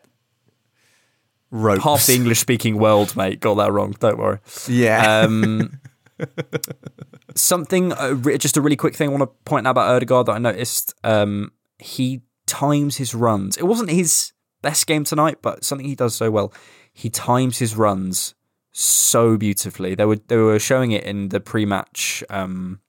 ropes. 1.53 1.85
Half 1.85 2.07
the 2.07 2.15
English 2.15 2.41
speaking 2.41 2.79
world, 2.79 3.15
mate, 3.15 3.38
got 3.38 3.55
that 3.55 3.71
wrong. 3.71 3.95
Don't 4.01 4.19
worry. 4.19 4.41
Yeah. 4.67 5.21
Um, 5.21 5.79
something, 7.37 7.93
uh, 7.93 8.17
re- 8.17 8.38
just 8.38 8.57
a 8.57 8.61
really 8.61 8.77
quick 8.77 8.97
thing 8.97 9.09
I 9.09 9.12
want 9.12 9.23
to 9.23 9.45
point 9.45 9.67
out 9.67 9.73
about 9.73 9.95
Odegaard 9.95 10.27
that 10.27 10.33
I 10.33 10.38
noticed. 10.38 10.95
Um, 11.05 11.53
he 11.79 12.23
times 12.47 12.97
his 12.97 13.15
runs. 13.15 13.57
It 13.57 13.65
wasn't 13.65 13.91
his 13.91 14.33
best 14.62 14.87
game 14.87 15.05
tonight, 15.05 15.38
but 15.43 15.65
something 15.65 15.87
he 15.87 15.95
does 15.95 16.15
so 16.15 16.31
well. 16.31 16.53
He 16.93 17.11
times 17.11 17.59
his 17.59 17.77
runs 17.77 18.35
so 18.73 19.37
beautifully. 19.37 19.95
They 19.95 20.05
were 20.05 20.19
they 20.29 20.37
were 20.37 20.59
showing 20.59 20.93
it 20.93 21.05
in 21.05 21.29
the 21.29 21.41
pre-match 21.41 22.25
um, 22.31 22.81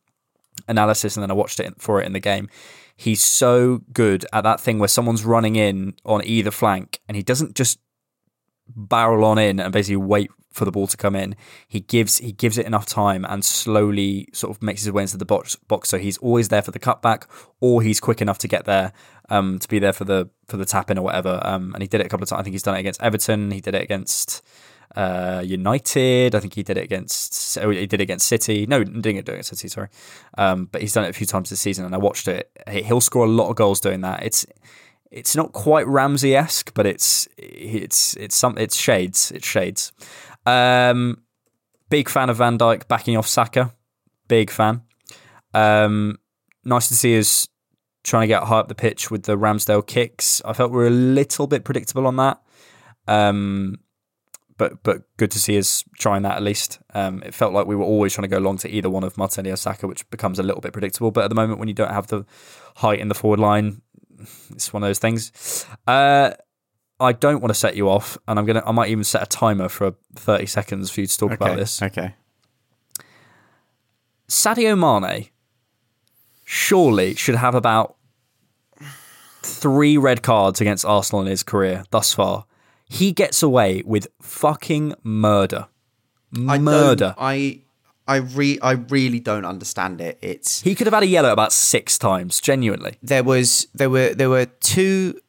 analysis, 0.68 1.16
and 1.16 1.24
then 1.24 1.32
I 1.32 1.36
watched 1.36 1.60
it 1.60 1.74
for 1.80 2.02
it 2.02 2.06
in 2.06 2.14
the 2.14 2.20
game. 2.20 2.50
He's 2.96 3.24
so 3.24 3.82
good 3.92 4.26
at 4.32 4.44
that 4.44 4.62
thing 4.62 4.78
where 4.80 4.88
someone's 4.88 5.26
running 5.26 5.56
in 5.56 5.96
on 6.06 6.24
either 6.24 6.52
flank, 6.52 7.00
and 7.08 7.18
he 7.18 7.24
doesn't 7.24 7.56
just 7.56 7.80
barrel 8.68 9.26
on 9.26 9.38
in 9.38 9.60
and 9.60 9.72
basically 9.74 9.98
wait 9.98 10.32
for 10.52 10.66
the 10.66 10.72
ball 10.72 10.86
to 10.88 10.96
come 10.98 11.16
in. 11.16 11.36
He 11.68 11.80
gives 11.80 12.20
he 12.20 12.32
gives 12.32 12.58
it 12.58 12.66
enough 12.66 12.86
time 12.86 13.26
and 13.28 13.44
slowly 13.44 14.30
sort 14.34 14.56
of 14.56 14.62
makes 14.62 14.84
his 14.84 14.92
way 14.92 15.02
into 15.02 15.18
the 15.18 15.26
box. 15.26 15.56
box 15.56 15.90
so 15.90 15.98
he's 15.98 16.18
always 16.20 16.50
there 16.50 16.62
for 16.62 16.72
the 16.72 16.80
cutback, 16.80 17.26
or 17.60 17.82
he's 17.82 18.00
quick 18.00 18.22
enough 18.22 18.38
to 18.40 18.48
get 18.48 18.66
there 18.66 18.94
um, 19.30 19.58
to 19.60 19.68
be 19.68 19.80
there 19.80 19.94
for 19.94 20.06
the 20.06 20.30
for 20.48 20.58
the 20.58 20.66
tap 20.66 20.92
in 20.92 20.98
or 20.98 21.02
whatever. 21.02 21.40
Um, 21.44 21.74
and 21.74 21.82
he 21.82 21.88
did 21.88 22.02
it 22.02 22.06
a 22.06 22.10
couple 22.10 22.24
of 22.24 22.30
times. 22.30 22.40
I 22.40 22.44
think 22.44 22.54
he's 22.54 22.64
done 22.64 22.76
it 22.76 22.80
against 22.82 23.02
Everton. 23.02 23.52
He 23.52 23.62
did 23.62 23.74
it 23.74 23.82
against 23.82 24.44
uh, 24.96 25.42
United. 25.44 26.36
I 26.36 26.40
think 26.40 26.54
he 26.54 26.62
did 26.62 26.78
it 26.78 26.84
against. 26.84 27.58
Oh, 27.58 27.72
he 27.72 27.88
did 27.88 28.00
it 28.00 28.04
against 28.04 28.28
City. 28.28 28.68
No, 28.68 28.84
didn't 28.84 29.02
do 29.02 29.10
it 29.10 29.28
against 29.28 29.50
City. 29.50 29.68
Sorry, 29.68 29.88
um, 30.38 30.66
but 30.72 30.82
he's 30.82 30.94
done 30.94 31.06
it 31.06 31.10
a 31.10 31.14
few 31.14 31.26
times 31.26 31.50
this 31.50 31.62
season, 31.62 31.86
and 31.86 31.96
I 31.96 31.98
watched 31.98 32.28
it. 32.28 32.52
He- 32.70 32.84
He'll 32.84 33.02
score 33.02 33.26
a 33.26 33.30
lot 33.30 33.50
of 33.50 33.56
goals 33.56 33.80
doing 33.80 34.02
that. 34.02 34.22
It's 34.24 34.46
it's 35.14 35.36
not 35.36 35.54
quite 35.54 35.88
Ramsey 35.88 36.36
esque, 36.36 36.74
but 36.74 36.88
it's 36.88 37.28
it's 37.38 38.16
it's 38.18 38.36
some 38.36 38.58
it's 38.58 38.76
shades. 38.76 39.32
It's 39.32 39.48
shades. 39.48 39.92
Um, 40.46 41.22
big 41.90 42.10
fan 42.10 42.30
of 42.30 42.38
Van 42.38 42.58
Dijk 42.58 42.88
backing 42.88 43.16
off 43.16 43.28
Saka. 43.28 43.72
Big 44.28 44.50
fan. 44.50 44.82
Um, 45.54 46.18
nice 46.66 46.88
to 46.88 46.96
see 46.96 47.18
us 47.18 47.48
trying 48.04 48.24
to 48.24 48.28
get 48.28 48.44
high 48.44 48.58
up 48.58 48.68
the 48.68 48.76
pitch 48.76 49.12
with 49.12 49.24
the 49.24 49.38
Ramsdale 49.38 49.86
kicks. 49.86 50.42
I 50.44 50.54
felt 50.54 50.72
we 50.72 50.78
were 50.78 50.88
a 50.88 50.90
little 50.90 51.46
bit 51.46 51.64
predictable 51.64 52.08
on 52.08 52.16
that. 52.18 52.42
Um, 53.08 53.80
but 54.58 54.82
but 54.82 55.04
good 55.18 55.30
to 55.32 55.40
see 55.40 55.60
us 55.60 55.84
trying 56.00 56.24
that 56.24 56.38
at 56.38 56.44
least. 56.44 56.80
Um, 56.96 57.22
it 57.24 57.36
felt 57.36 57.54
like 57.54 57.68
we 57.68 57.76
were 57.76 57.86
always 57.86 58.14
trying 58.14 58.24
to 58.24 58.36
go 58.36 58.40
long 58.40 58.58
to 58.58 58.70
either 58.70 58.90
one 58.90 59.04
of 59.04 59.16
Martinelli 59.16 59.52
or 59.52 59.58
Saka, 59.58 59.88
which 59.88 60.10
becomes 60.10 60.40
a 60.40 60.44
little 60.44 60.62
bit 60.62 60.74
predictable. 60.74 61.12
But 61.12 61.26
at 61.26 61.30
the 61.30 61.36
moment, 61.36 61.60
when 61.60 61.68
you 61.68 61.76
don't 61.76 61.92
have 61.92 62.08
the 62.08 62.26
height 62.78 63.00
in 63.00 63.10
the 63.10 63.16
forward 63.16 63.40
line, 63.40 63.84
it's 64.52 64.72
one 64.74 64.84
of 64.84 64.88
those 64.90 65.00
things. 65.00 65.66
Uh, 65.88 66.32
I 67.00 67.12
don't 67.12 67.42
want 67.42 67.50
to 67.50 67.60
set 67.60 67.76
you 67.76 67.90
off, 67.90 68.18
and 68.28 68.40
I'm 68.40 68.46
gonna. 68.46 68.64
I 68.66 68.72
might 68.72 68.90
even 68.90 69.04
set 69.04 69.22
a 69.24 69.26
timer 69.26 69.68
for 69.70 69.96
30 70.16 70.46
seconds 70.46 70.90
for 70.92 71.02
you 71.02 71.08
to 71.08 71.18
talk 71.18 71.32
about 71.32 71.58
this. 71.58 71.82
Okay. 71.82 72.16
Sadio 74.30 74.78
Mane 74.78 75.30
surely 76.46 77.16
should 77.16 77.36
have 77.36 77.56
about 77.56 77.96
three 79.42 79.98
red 79.98 80.22
cards 80.24 80.62
against 80.62 80.86
Arsenal 80.86 81.22
in 81.22 81.28
his 81.28 81.44
career 81.44 81.84
thus 81.92 82.14
far. 82.14 82.46
He 82.88 83.12
gets 83.12 83.44
away 83.44 83.84
with 83.86 84.08
fucking 84.22 84.94
murder. 85.04 85.68
I 86.48 86.58
don't- 86.58 86.64
Murder. 86.64 87.16
I 87.18 87.34
I 87.34 87.63
re 88.18 88.60
I 88.62 88.72
really 88.72 89.20
don't 89.20 89.46
understand 89.46 90.02
it. 90.02 90.18
It's 90.22 90.62
He 90.62 90.76
could 90.76 90.88
have 90.88 90.94
had 90.94 91.04
a 91.04 91.08
yellow 91.08 91.32
about 91.32 91.54
six 91.54 91.98
times, 91.98 92.40
genuinely. 92.42 92.98
there 93.02 93.24
was 93.24 93.68
there 93.74 93.90
were 93.90 94.14
there 94.14 94.30
were 94.30 94.46
two 94.46 95.20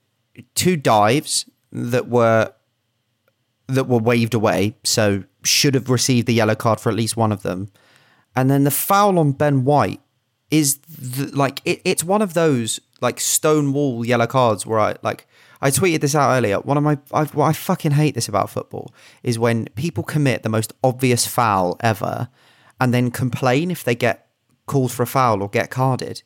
two 0.55 0.77
dives 0.77 1.49
that 1.73 2.09
were 2.09 2.53
that 3.67 3.89
were 3.89 3.99
waved 3.99 4.35
away, 4.35 4.77
so 4.83 5.25
should 5.43 5.75
have 5.75 5.89
received 5.89 6.27
the 6.27 6.35
yellow 6.35 6.55
card 6.55 6.81
for 6.81 6.91
at 6.91 6.97
least 6.97 7.17
one 7.17 7.33
of 7.33 7.43
them. 7.43 7.69
And 8.37 8.51
then 8.51 8.65
the 8.65 8.71
foul 8.71 9.19
on 9.19 9.33
Ben 9.33 9.65
White 9.65 10.01
is 10.51 10.79
the, 10.79 11.27
like 11.37 11.61
it, 11.65 11.81
it's 11.85 12.05
one 12.05 12.23
of 12.23 12.35
those 12.35 12.81
like 13.01 13.21
stonewall 13.21 14.05
yellow 14.05 14.27
cards 14.27 14.67
where 14.67 14.81
I 14.81 14.97
like 15.03 15.27
I 15.61 15.71
tweeted 15.71 16.01
this 16.01 16.15
out 16.15 16.37
earlier. 16.37 16.61
One 16.61 16.77
of 16.77 16.83
my 16.83 16.99
I, 17.13 17.25
what 17.25 17.47
I 17.47 17.53
fucking 17.53 17.93
hate 17.93 18.15
this 18.15 18.29
about 18.29 18.51
football 18.51 18.93
is 19.23 19.39
when 19.39 19.67
people 19.77 20.03
commit 20.03 20.43
the 20.43 20.49
most 20.49 20.73
obvious 20.83 21.27
foul 21.27 21.77
ever 21.81 22.29
and 22.81 22.93
then 22.93 23.11
complain 23.11 23.71
if 23.71 23.85
they 23.85 23.95
get 23.95 24.29
called 24.67 24.93
for 24.93 25.03
a 25.03 25.07
foul 25.07 25.43
or 25.43 25.49
get 25.49 25.71
carded. 25.71 26.23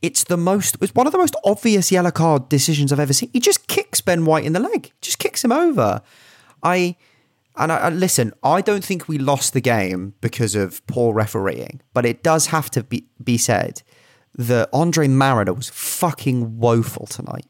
It's 0.00 0.24
the 0.24 0.36
most 0.36 0.76
it's 0.80 0.94
one 0.94 1.06
of 1.06 1.12
the 1.12 1.18
most 1.18 1.34
obvious 1.44 1.90
yellow 1.90 2.10
card 2.10 2.48
decisions 2.48 2.92
I've 2.92 3.00
ever 3.00 3.12
seen. 3.12 3.30
He 3.32 3.40
just 3.40 3.66
kicks 3.66 4.00
Ben 4.00 4.24
White 4.24 4.44
in 4.44 4.52
the 4.52 4.60
leg. 4.60 4.92
Just 5.00 5.18
kicks 5.18 5.42
him 5.42 5.52
over. 5.52 6.02
I 6.62 6.96
and 7.56 7.72
I, 7.72 7.88
listen, 7.88 8.32
I 8.44 8.60
don't 8.60 8.84
think 8.84 9.08
we 9.08 9.18
lost 9.18 9.52
the 9.52 9.60
game 9.60 10.14
because 10.20 10.54
of 10.54 10.86
poor 10.86 11.12
refereeing, 11.12 11.80
but 11.92 12.06
it 12.06 12.22
does 12.22 12.46
have 12.46 12.70
to 12.70 12.84
be, 12.84 13.08
be 13.22 13.36
said 13.36 13.82
that 14.36 14.68
Andre 14.72 15.08
Marriner 15.08 15.52
was 15.52 15.68
fucking 15.68 16.58
woeful 16.58 17.06
tonight. 17.06 17.46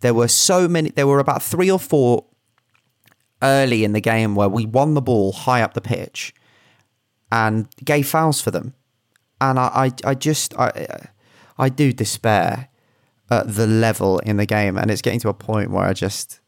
There 0.00 0.14
were 0.14 0.28
so 0.28 0.66
many, 0.68 0.88
there 0.88 1.06
were 1.06 1.18
about 1.18 1.42
three 1.42 1.70
or 1.70 1.78
four 1.78 2.24
early 3.42 3.84
in 3.84 3.92
the 3.92 4.00
game 4.00 4.34
where 4.34 4.48
we 4.48 4.64
won 4.64 4.94
the 4.94 5.02
ball 5.02 5.32
high 5.32 5.60
up 5.60 5.74
the 5.74 5.82
pitch 5.82 6.32
and 7.30 7.68
gave 7.84 8.08
fouls 8.08 8.40
for 8.40 8.50
them. 8.50 8.74
And 9.40 9.58
I, 9.58 9.92
I, 10.04 10.10
I 10.10 10.14
just, 10.14 10.54
I, 10.58 11.08
I 11.58 11.68
do 11.68 11.92
despair. 11.92 12.68
at 13.30 13.54
the 13.54 13.66
level 13.66 14.18
in 14.20 14.36
the 14.36 14.46
game, 14.46 14.76
and 14.76 14.90
it's 14.90 15.02
getting 15.02 15.20
to 15.20 15.28
a 15.28 15.34
point 15.34 15.70
where 15.70 15.84
I 15.84 15.92
just 15.92 16.40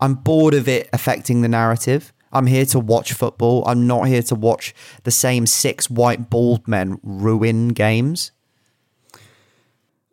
I'm 0.00 0.14
bored 0.14 0.54
of 0.54 0.68
it 0.68 0.88
affecting 0.92 1.42
the 1.42 1.48
narrative. 1.48 2.12
I'm 2.32 2.46
here 2.46 2.66
to 2.66 2.80
watch 2.80 3.12
football. 3.12 3.62
I'm 3.66 3.86
not 3.86 4.08
here 4.08 4.22
to 4.24 4.34
watch 4.34 4.74
the 5.04 5.10
same 5.10 5.46
six 5.46 5.88
white 5.88 6.30
bald 6.30 6.66
men 6.66 6.98
ruin 7.02 7.68
games. 7.68 8.32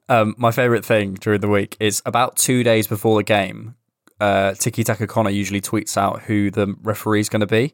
Um, 0.07 0.36
my 0.38 0.51
favorite 0.51 0.86
thing 0.86 1.16
during 1.16 1.41
the 1.41 1.47
week 1.47 1.78
is 1.80 2.01
about 2.05 2.36
two 2.36 2.64
days 2.64 2.86
before 2.86 3.18
the 3.18 3.24
game. 3.24 3.76
Uh, 4.20 4.53
Tiki 4.53 4.84
Taka 4.84 5.07
Connor 5.07 5.32
usually 5.32 5.62
tweets 5.62 5.97
out 5.97 6.24
who 6.24 6.51
the 6.51 6.76
referee 6.84 7.22
is 7.22 7.30
going 7.30 7.39
to 7.39 7.47
be, 7.47 7.74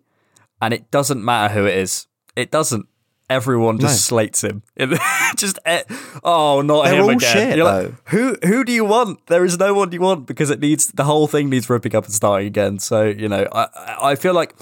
and 0.61 0.73
it 0.73 0.89
doesn't 0.91 1.23
matter 1.23 1.53
who 1.53 1.65
it 1.65 1.75
is. 1.77 2.07
It 2.35 2.51
doesn't. 2.51 2.87
Everyone 3.29 3.77
just 3.77 4.09
No. 4.09 4.17
slates 4.17 4.41
him. 4.41 4.63
Just 5.35 5.59
eh, 5.65 5.83
oh, 6.23 6.61
not 6.61 6.85
They're 6.85 6.95
him 6.95 7.03
all 7.03 7.09
again. 7.09 7.33
shit, 7.33 7.57
You're 7.57 7.65
like, 7.65 7.91
who 8.09 8.37
who 8.41 8.63
do 8.63 8.71
you 8.71 8.85
want? 8.85 9.27
There 9.27 9.43
is 9.43 9.59
no 9.59 9.73
one 9.73 9.91
you 9.91 9.99
want 9.99 10.25
because 10.27 10.49
it 10.49 10.61
needs 10.61 10.87
the 10.87 11.03
whole 11.03 11.27
thing 11.27 11.49
needs 11.49 11.69
ripping 11.69 11.93
up 11.93 12.05
and 12.05 12.13
starting 12.13 12.47
again. 12.47 12.79
So 12.79 13.03
you 13.03 13.27
know, 13.27 13.45
I 13.51 13.67
I- 13.75 14.11
I 14.11 14.15
feel 14.15 14.33
like 14.33 14.55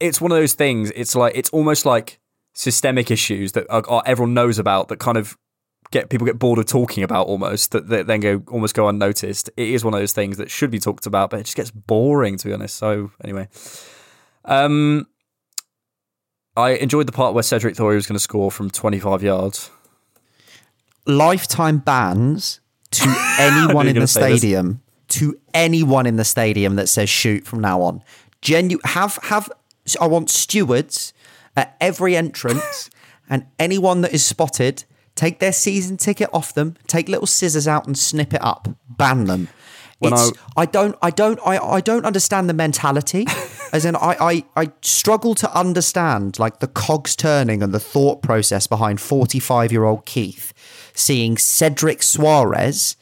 it's 0.00 0.18
one 0.18 0.32
of 0.32 0.38
those 0.38 0.54
things. 0.54 0.92
It's 0.96 1.14
like 1.14 1.32
it's 1.36 1.50
almost 1.50 1.84
like 1.84 2.18
systemic 2.54 3.10
issues 3.10 3.52
that 3.52 3.66
are, 3.68 3.82
are 3.86 4.02
everyone 4.06 4.32
knows 4.32 4.58
about 4.58 4.88
that 4.88 4.98
kind 4.98 5.18
of 5.18 5.36
get 5.90 6.08
people 6.08 6.24
get 6.26 6.38
bored 6.38 6.58
of 6.58 6.64
talking 6.64 7.04
about 7.04 7.26
almost 7.26 7.72
that, 7.72 7.88
that 7.90 8.06
then 8.06 8.20
go 8.20 8.42
almost 8.48 8.74
go 8.74 8.88
unnoticed. 8.88 9.50
It 9.58 9.68
is 9.68 9.84
one 9.84 9.92
of 9.92 10.00
those 10.00 10.14
things 10.14 10.38
that 10.38 10.50
should 10.50 10.70
be 10.70 10.78
talked 10.78 11.04
about, 11.04 11.28
but 11.28 11.40
it 11.40 11.44
just 11.44 11.56
gets 11.56 11.70
boring 11.70 12.38
to 12.38 12.46
be 12.48 12.54
honest. 12.54 12.76
So 12.76 13.10
anyway, 13.22 13.48
um, 14.44 15.06
I 16.56 16.70
enjoyed 16.70 17.06
the 17.06 17.12
part 17.12 17.34
where 17.34 17.42
Cedric 17.42 17.76
thought 17.76 17.90
he 17.90 17.96
was 17.96 18.06
going 18.06 18.16
to 18.16 18.20
score 18.20 18.50
from 18.50 18.70
25 18.70 19.22
yards. 19.22 19.70
Lifetime 21.06 21.78
bans 21.78 22.60
to 22.92 23.14
anyone 23.38 23.88
in 23.88 23.98
the 23.98 24.06
stadium, 24.06 24.82
to 25.08 25.38
anyone 25.52 26.06
in 26.06 26.16
the 26.16 26.24
stadium 26.24 26.76
that 26.76 26.88
says 26.88 27.08
shoot 27.08 27.44
from 27.44 27.60
now 27.60 27.82
on. 27.82 28.02
Genu- 28.40 28.78
have 28.84 29.18
have 29.24 29.50
I 30.00 30.06
want 30.06 30.30
stewards 30.30 31.12
at 31.56 31.76
every 31.80 32.16
entrance, 32.16 32.90
and 33.28 33.46
anyone 33.58 34.00
that 34.02 34.14
is 34.14 34.24
spotted, 34.24 34.84
take 35.14 35.40
their 35.40 35.52
season 35.52 35.96
ticket 35.96 36.30
off 36.32 36.54
them, 36.54 36.76
take 36.86 37.08
little 37.08 37.26
scissors 37.26 37.68
out 37.68 37.86
and 37.86 37.98
snip 37.98 38.32
it 38.32 38.42
up, 38.42 38.68
ban 38.88 39.24
them. 39.24 39.48
When 40.04 40.12
It's, 40.12 40.32
I, 40.56 40.66
don't, 40.66 40.96
I 41.02 41.10
don't, 41.10 41.40
I, 41.44 41.58
I 41.58 41.80
don't 41.80 42.04
understand 42.04 42.48
the 42.48 42.54
mentality. 42.54 43.26
As 43.72 43.84
in, 43.84 43.96
I, 43.96 44.16
I, 44.20 44.44
I 44.56 44.72
struggle 44.82 45.34
to 45.36 45.52
understand 45.52 46.38
like 46.38 46.60
the 46.60 46.68
cogs 46.68 47.16
turning 47.16 47.62
and 47.62 47.74
the 47.74 47.80
thought 47.80 48.22
process 48.22 48.68
behind 48.68 49.00
forty-five-year-old 49.00 50.06
Keith 50.06 50.52
seeing 50.94 51.36
Cedric 51.36 51.98
Soares, 52.00 52.96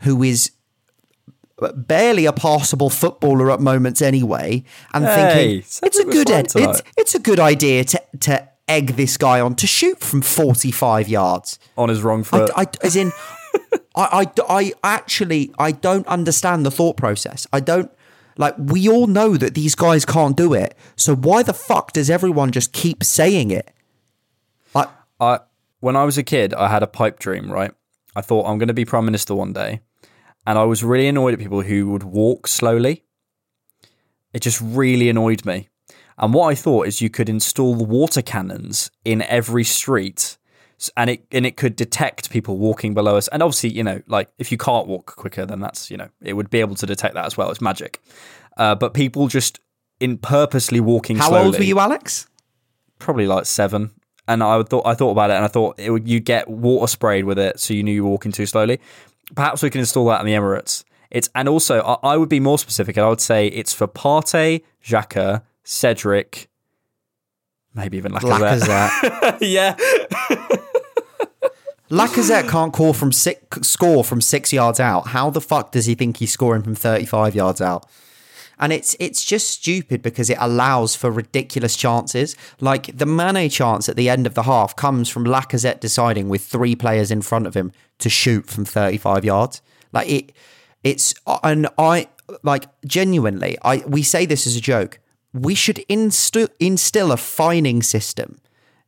who 0.00 0.22
is 0.22 0.52
barely 1.74 2.26
a 2.26 2.32
passable 2.32 2.90
footballer 2.90 3.50
at 3.50 3.60
moments 3.60 4.02
anyway, 4.02 4.64
and 4.92 5.04
Hey, 5.04 5.60
thinking 5.60 5.86
it's 5.86 5.98
a 5.98 6.04
good 6.04 6.30
ed- 6.30 6.52
it's 6.54 6.82
it's 6.96 7.14
a 7.14 7.18
good 7.18 7.40
idea 7.40 7.84
to 7.84 8.02
to 8.20 8.48
egg 8.68 8.96
this 8.96 9.16
guy 9.16 9.40
on 9.40 9.54
to 9.56 9.66
shoot 9.66 10.00
from 10.00 10.22
forty-five 10.22 11.08
yards. 11.08 11.58
On 11.76 11.88
his 11.88 12.02
wrong 12.02 12.20
I, 12.20 12.24
foot. 12.24 12.50
I, 12.56 12.66
as 12.82 12.96
in, 12.96 13.12
I, 13.96 14.26
I, 14.38 14.44
I 14.48 14.72
actually, 14.84 15.52
I 15.58 15.72
don't 15.72 16.06
understand 16.06 16.66
the 16.66 16.70
thought 16.70 16.96
process. 16.96 17.46
I 17.52 17.60
don't, 17.60 17.90
like, 18.36 18.54
we 18.58 18.88
all 18.88 19.06
know 19.06 19.36
that 19.36 19.54
these 19.54 19.74
guys 19.74 20.04
can't 20.04 20.36
do 20.36 20.52
it. 20.52 20.76
So 20.96 21.16
why 21.16 21.42
the 21.42 21.54
fuck 21.54 21.92
does 21.92 22.10
everyone 22.10 22.52
just 22.52 22.72
keep 22.72 23.02
saying 23.02 23.50
it? 23.50 23.72
Like, 24.74 24.90
I 25.18 25.40
when 25.80 25.96
I 25.96 26.04
was 26.04 26.18
a 26.18 26.22
kid, 26.22 26.54
I 26.54 26.68
had 26.68 26.82
a 26.82 26.86
pipe 26.86 27.18
dream, 27.18 27.50
right? 27.50 27.72
I 28.14 28.20
thought 28.20 28.46
I'm 28.46 28.58
going 28.58 28.68
to 28.68 28.74
be 28.74 28.84
prime 28.84 29.04
minister 29.04 29.34
one 29.34 29.52
day, 29.52 29.80
and 30.46 30.58
I 30.58 30.64
was 30.64 30.82
really 30.82 31.06
annoyed 31.06 31.34
at 31.34 31.38
people 31.38 31.62
who 31.62 31.90
would 31.90 32.02
walk 32.02 32.46
slowly. 32.46 33.04
It 34.32 34.40
just 34.40 34.60
really 34.60 35.08
annoyed 35.08 35.44
me. 35.44 35.68
And 36.18 36.32
what 36.32 36.48
I 36.48 36.54
thought 36.54 36.86
is 36.86 37.00
you 37.00 37.10
could 37.10 37.28
install 37.28 37.74
water 37.74 38.22
cannons 38.22 38.90
in 39.04 39.22
every 39.22 39.64
street, 39.64 40.35
and 40.96 41.10
it 41.10 41.26
and 41.32 41.46
it 41.46 41.56
could 41.56 41.76
detect 41.76 42.30
people 42.30 42.58
walking 42.58 42.94
below 42.94 43.16
us. 43.16 43.28
And 43.28 43.42
obviously, 43.42 43.70
you 43.70 43.82
know, 43.82 44.02
like 44.06 44.28
if 44.38 44.52
you 44.52 44.58
can't 44.58 44.86
walk 44.86 45.16
quicker, 45.16 45.46
then 45.46 45.60
that's 45.60 45.90
you 45.90 45.96
know 45.96 46.08
it 46.22 46.34
would 46.34 46.50
be 46.50 46.60
able 46.60 46.76
to 46.76 46.86
detect 46.86 47.14
that 47.14 47.24
as 47.26 47.36
well. 47.36 47.50
It's 47.50 47.60
magic. 47.60 48.00
Uh, 48.56 48.74
but 48.74 48.94
people 48.94 49.28
just 49.28 49.60
in 50.00 50.18
purposely 50.18 50.80
walking. 50.80 51.16
how 51.16 51.28
slowly, 51.28 51.46
old 51.46 51.58
were 51.58 51.64
you, 51.64 51.78
Alex? 51.78 52.26
probably 52.98 53.26
like 53.26 53.46
seven. 53.46 53.90
And 54.28 54.42
I 54.42 54.62
thought 54.64 54.86
I 54.86 54.94
thought 54.94 55.12
about 55.12 55.30
it, 55.30 55.34
and 55.34 55.44
I 55.44 55.48
thought 55.48 55.78
it 55.78 55.90
would, 55.90 56.08
you 56.08 56.18
get 56.18 56.48
water 56.48 56.88
sprayed 56.88 57.24
with 57.24 57.38
it, 57.38 57.60
so 57.60 57.74
you 57.74 57.82
knew 57.82 57.92
you 57.92 58.04
were 58.04 58.10
walking 58.10 58.32
too 58.32 58.46
slowly. 58.46 58.80
Perhaps 59.34 59.62
we 59.62 59.70
can 59.70 59.80
install 59.80 60.06
that 60.06 60.20
in 60.20 60.26
the 60.26 60.32
Emirates. 60.32 60.84
It's 61.10 61.30
and 61.34 61.48
also 61.48 61.80
I, 61.80 62.14
I 62.14 62.16
would 62.16 62.28
be 62.28 62.40
more 62.40 62.58
specific, 62.58 62.96
and 62.96 63.06
I 63.06 63.08
would 63.08 63.20
say 63.20 63.46
it's 63.46 63.72
for 63.72 63.86
Partey, 63.86 64.62
Xhaka, 64.84 65.42
Cedric, 65.62 66.48
maybe 67.72 67.98
even 67.98 68.12
Lacazette. 68.12 68.88
Lacazette. 68.88 69.38
yeah, 69.42 69.76
Lacazette 71.90 72.48
can't 72.48 72.72
call 72.72 72.92
from 72.92 73.12
six, 73.12 73.68
score 73.68 74.02
from 74.02 74.20
six 74.20 74.52
yards 74.52 74.80
out. 74.80 75.08
How 75.08 75.30
the 75.30 75.40
fuck 75.40 75.70
does 75.72 75.86
he 75.86 75.94
think 75.94 76.16
he's 76.16 76.32
scoring 76.32 76.62
from 76.62 76.74
35 76.74 77.34
yards 77.34 77.60
out? 77.60 77.86
And 78.58 78.72
it's 78.72 78.96
it's 78.98 79.24
just 79.24 79.50
stupid 79.50 80.00
because 80.02 80.30
it 80.30 80.38
allows 80.40 80.96
for 80.96 81.10
ridiculous 81.10 81.76
chances. 81.76 82.34
Like 82.58 82.96
the 82.96 83.04
Mane 83.04 83.50
chance 83.50 83.88
at 83.88 83.96
the 83.96 84.08
end 84.08 84.26
of 84.26 84.34
the 84.34 84.44
half 84.44 84.74
comes 84.74 85.10
from 85.10 85.24
Lacazette 85.24 85.78
deciding 85.78 86.28
with 86.28 86.42
three 86.42 86.74
players 86.74 87.10
in 87.10 87.20
front 87.20 87.46
of 87.46 87.54
him 87.54 87.70
to 87.98 88.08
shoot 88.08 88.46
from 88.46 88.64
35 88.64 89.24
yards. 89.24 89.60
Like 89.92 90.08
it 90.08 90.32
it's 90.82 91.14
and 91.44 91.68
I 91.76 92.08
like 92.42 92.64
genuinely 92.86 93.58
I 93.62 93.84
we 93.86 94.02
say 94.02 94.24
this 94.24 94.46
as 94.46 94.56
a 94.56 94.60
joke. 94.60 95.00
We 95.34 95.54
should 95.54 95.80
instill 95.80 96.48
instill 96.58 97.12
a 97.12 97.18
fining 97.18 97.82
system 97.82 98.40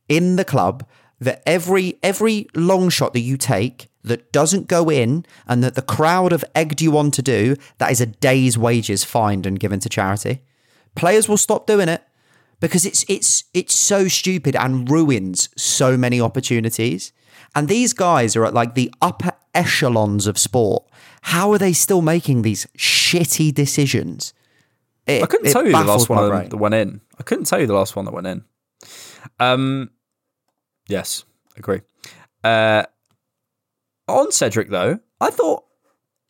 in 0.07 0.35
the 0.35 0.45
club 0.45 0.83
that 1.19 1.41
every 1.45 1.97
every 2.03 2.47
long 2.55 2.89
shot 2.89 3.13
that 3.13 3.19
you 3.21 3.37
take 3.37 3.89
that 4.03 4.31
doesn't 4.31 4.67
go 4.67 4.89
in 4.89 5.25
and 5.47 5.63
that 5.63 5.75
the 5.75 5.81
crowd 5.81 6.31
have 6.31 6.45
egged 6.55 6.81
you 6.81 6.97
on 6.97 7.11
to 7.11 7.21
do, 7.21 7.55
that 7.77 7.91
is 7.91 7.99
a 8.01 8.05
day's 8.05 8.57
wages 8.57 9.03
fined 9.03 9.45
and 9.45 9.59
given 9.59 9.79
to 9.81 9.89
charity. 9.89 10.41
Players 10.95 11.27
will 11.27 11.37
stop 11.37 11.67
doing 11.67 11.89
it 11.89 12.03
because 12.59 12.85
it's 12.85 13.05
it's 13.09 13.43
it's 13.53 13.75
so 13.75 14.07
stupid 14.07 14.55
and 14.55 14.89
ruins 14.89 15.49
so 15.57 15.97
many 15.97 16.19
opportunities. 16.21 17.11
And 17.55 17.67
these 17.67 17.93
guys 17.93 18.35
are 18.35 18.45
at 18.45 18.53
like 18.53 18.75
the 18.75 18.93
upper 19.01 19.31
echelons 19.53 20.27
of 20.27 20.37
sport. 20.37 20.85
How 21.23 21.51
are 21.51 21.57
they 21.57 21.73
still 21.73 22.01
making 22.01 22.43
these 22.43 22.65
shitty 22.77 23.53
decisions? 23.53 24.33
It- 25.07 25.23
I 25.23 25.25
couldn't 25.25 25.51
tell 25.51 25.65
you 25.65 25.71
the 25.71 25.83
last 25.83 26.07
one 26.09 26.23
that- 26.23 26.29
brain. 26.29 26.49
that 26.49 26.57
went 26.57 26.75
in. 26.75 27.01
I 27.19 27.23
couldn't 27.23 27.45
tell 27.45 27.59
you 27.59 27.65
the 27.67 27.73
last 27.73 27.95
one 27.95 28.05
that 28.05 28.13
went 28.13 28.27
in. 28.27 28.43
Um, 29.39 29.89
yes, 30.89 31.23
agree. 31.55 31.81
Uh, 32.43 32.83
on 34.07 34.31
Cedric 34.31 34.69
though, 34.69 34.99
I 35.21 35.29
thought, 35.29 35.63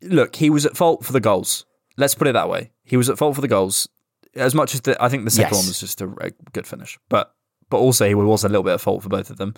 look, 0.01 0.35
he 0.35 0.49
was 0.49 0.65
at 0.65 0.77
fault 0.77 1.03
for 1.05 1.13
the 1.13 1.19
goals. 1.19 1.65
Let's 1.97 2.15
put 2.15 2.27
it 2.27 2.33
that 2.33 2.49
way. 2.49 2.71
He 2.83 2.97
was 2.97 3.09
at 3.09 3.17
fault 3.17 3.35
for 3.35 3.41
the 3.41 3.47
goals 3.47 3.87
as 4.35 4.53
much 4.53 4.73
as 4.75 4.81
the, 4.81 5.01
I 5.03 5.09
think 5.09 5.25
the 5.25 5.31
second 5.31 5.53
Yes. 5.55 5.63
one 5.63 5.67
was 5.67 5.79
just 5.79 6.01
a, 6.01 6.09
a 6.21 6.31
good 6.53 6.67
finish, 6.67 6.97
but 7.09 7.33
but 7.69 7.77
also 7.77 8.07
he 8.07 8.15
was 8.15 8.43
a 8.43 8.49
little 8.49 8.63
bit 8.63 8.73
at 8.73 8.81
fault 8.81 9.03
for 9.03 9.09
both 9.09 9.29
of 9.29 9.37
them. 9.37 9.53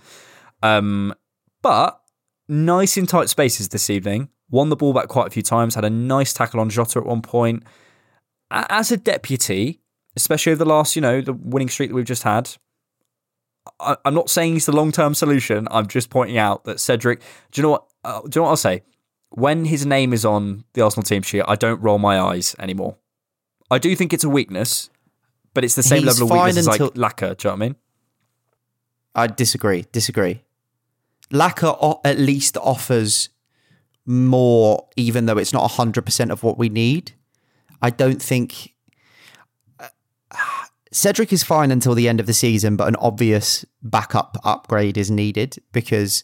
Um, 0.64 1.14
but 1.62 2.02
nice 2.47 2.97
in 2.97 3.06
tight 3.06 3.30
spaces 3.30 3.70
this 3.70 3.89
evening. 3.89 4.30
Won 4.49 4.68
the 4.70 4.76
ball 4.76 4.91
back 4.93 5.08
quite 5.08 5.28
a 5.28 5.30
few 5.30 5.43
times. 5.43 5.76
Had 5.76 5.86
a 5.86 5.89
nice 5.89 6.34
tackle 6.34 6.60
on 6.60 6.70
Jota 6.70 6.99
at 6.99 7.06
one 7.06 7.22
point. 7.22 7.64
As 8.52 8.91
a 8.91 8.97
deputy, 8.97 9.80
especially 10.18 10.52
over 10.52 10.62
the 10.66 10.70
last, 10.70 10.95
you 10.97 11.02
know, 11.02 11.22
the 11.22 11.32
winning 11.32 11.70
streak 11.70 11.89
that 11.89 11.95
we've 11.95 12.04
just 12.04 12.24
had. 12.24 12.49
I, 13.80 13.95
I'm 14.05 14.14
not 14.14 14.30
saying 14.30 14.53
he's 14.53 14.66
the 14.66 14.72
long 14.76 14.91
term 14.91 15.14
solution. 15.14 15.68
I'm 15.72 15.88
just 15.88 16.09
pointing 16.09 16.38
out 16.38 16.64
that 16.66 16.80
Cedric. 16.80 17.22
Do 17.51 17.62
you 17.62 17.64
know 17.64 17.72
what? 17.72 17.86
Uh, 18.03 18.22
do 18.22 18.28
you 18.28 18.39
know 18.39 18.43
what 18.43 18.49
I'll 18.51 18.57
say? 18.57 18.84
When 19.30 19.66
his 19.66 19.86
name 19.86 20.12
is 20.14 20.26
on 20.26 20.66
the 20.74 20.82
Arsenal 20.82 21.03
team 21.03 21.22
sheet, 21.22 21.43
I 21.47 21.55
don't 21.55 21.80
roll 21.82 21.97
my 21.99 22.20
eyes 22.20 22.55
anymore. 22.59 22.97
I 23.70 23.78
do 23.78 23.95
think 23.95 24.12
it's 24.14 24.24
a 24.26 24.30
weakness, 24.30 24.89
but 25.53 25.64
it's 25.64 25.76
the 25.76 25.84
same 25.84 26.03
He's 26.03 26.20
level 26.20 26.36
of 26.36 26.43
weakness 26.45 26.57
as 26.57 26.68
like 26.68 26.80
until- 26.82 27.01
Lacquer. 27.01 27.36
Do 27.36 27.47
you 27.47 27.51
know 27.51 27.57
what 27.57 27.64
I 27.64 27.68
mean? 27.68 27.76
I 29.16 29.28
disagree. 29.28 29.86
Disagree. 29.91 30.41
Lacquer 31.32 31.68
o- 31.82 32.01
at 32.03 32.18
least 32.18 32.57
offers 32.57 33.30
more, 34.05 34.88
even 34.97 35.26
though 35.28 35.38
it's 35.38 35.53
not 35.53 35.72
hundred 35.72 36.05
percent 36.05 36.32
of 36.32 36.43
what 36.43 36.57
we 36.57 36.70
need. 36.70 37.14
I 37.82 37.89
don't 37.89 38.22
think 38.22 38.74
Cedric 40.92 41.32
is 41.32 41.44
fine 41.44 41.72
until 41.72 41.96
the 41.96 42.10
end 42.10 42.20
of 42.20 42.26
the 42.26 42.34
season, 42.34 42.76
but 42.76 42.88
an 42.88 42.98
obvious 42.98 43.66
backup 43.82 44.38
upgrade 44.44 44.98
is 44.98 45.10
needed 45.10 45.58
because 45.72 46.24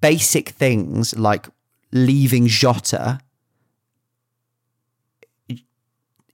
basic 0.00 0.50
things 0.50 1.16
like 1.18 1.48
leaving 1.90 2.46
Jota 2.46 3.20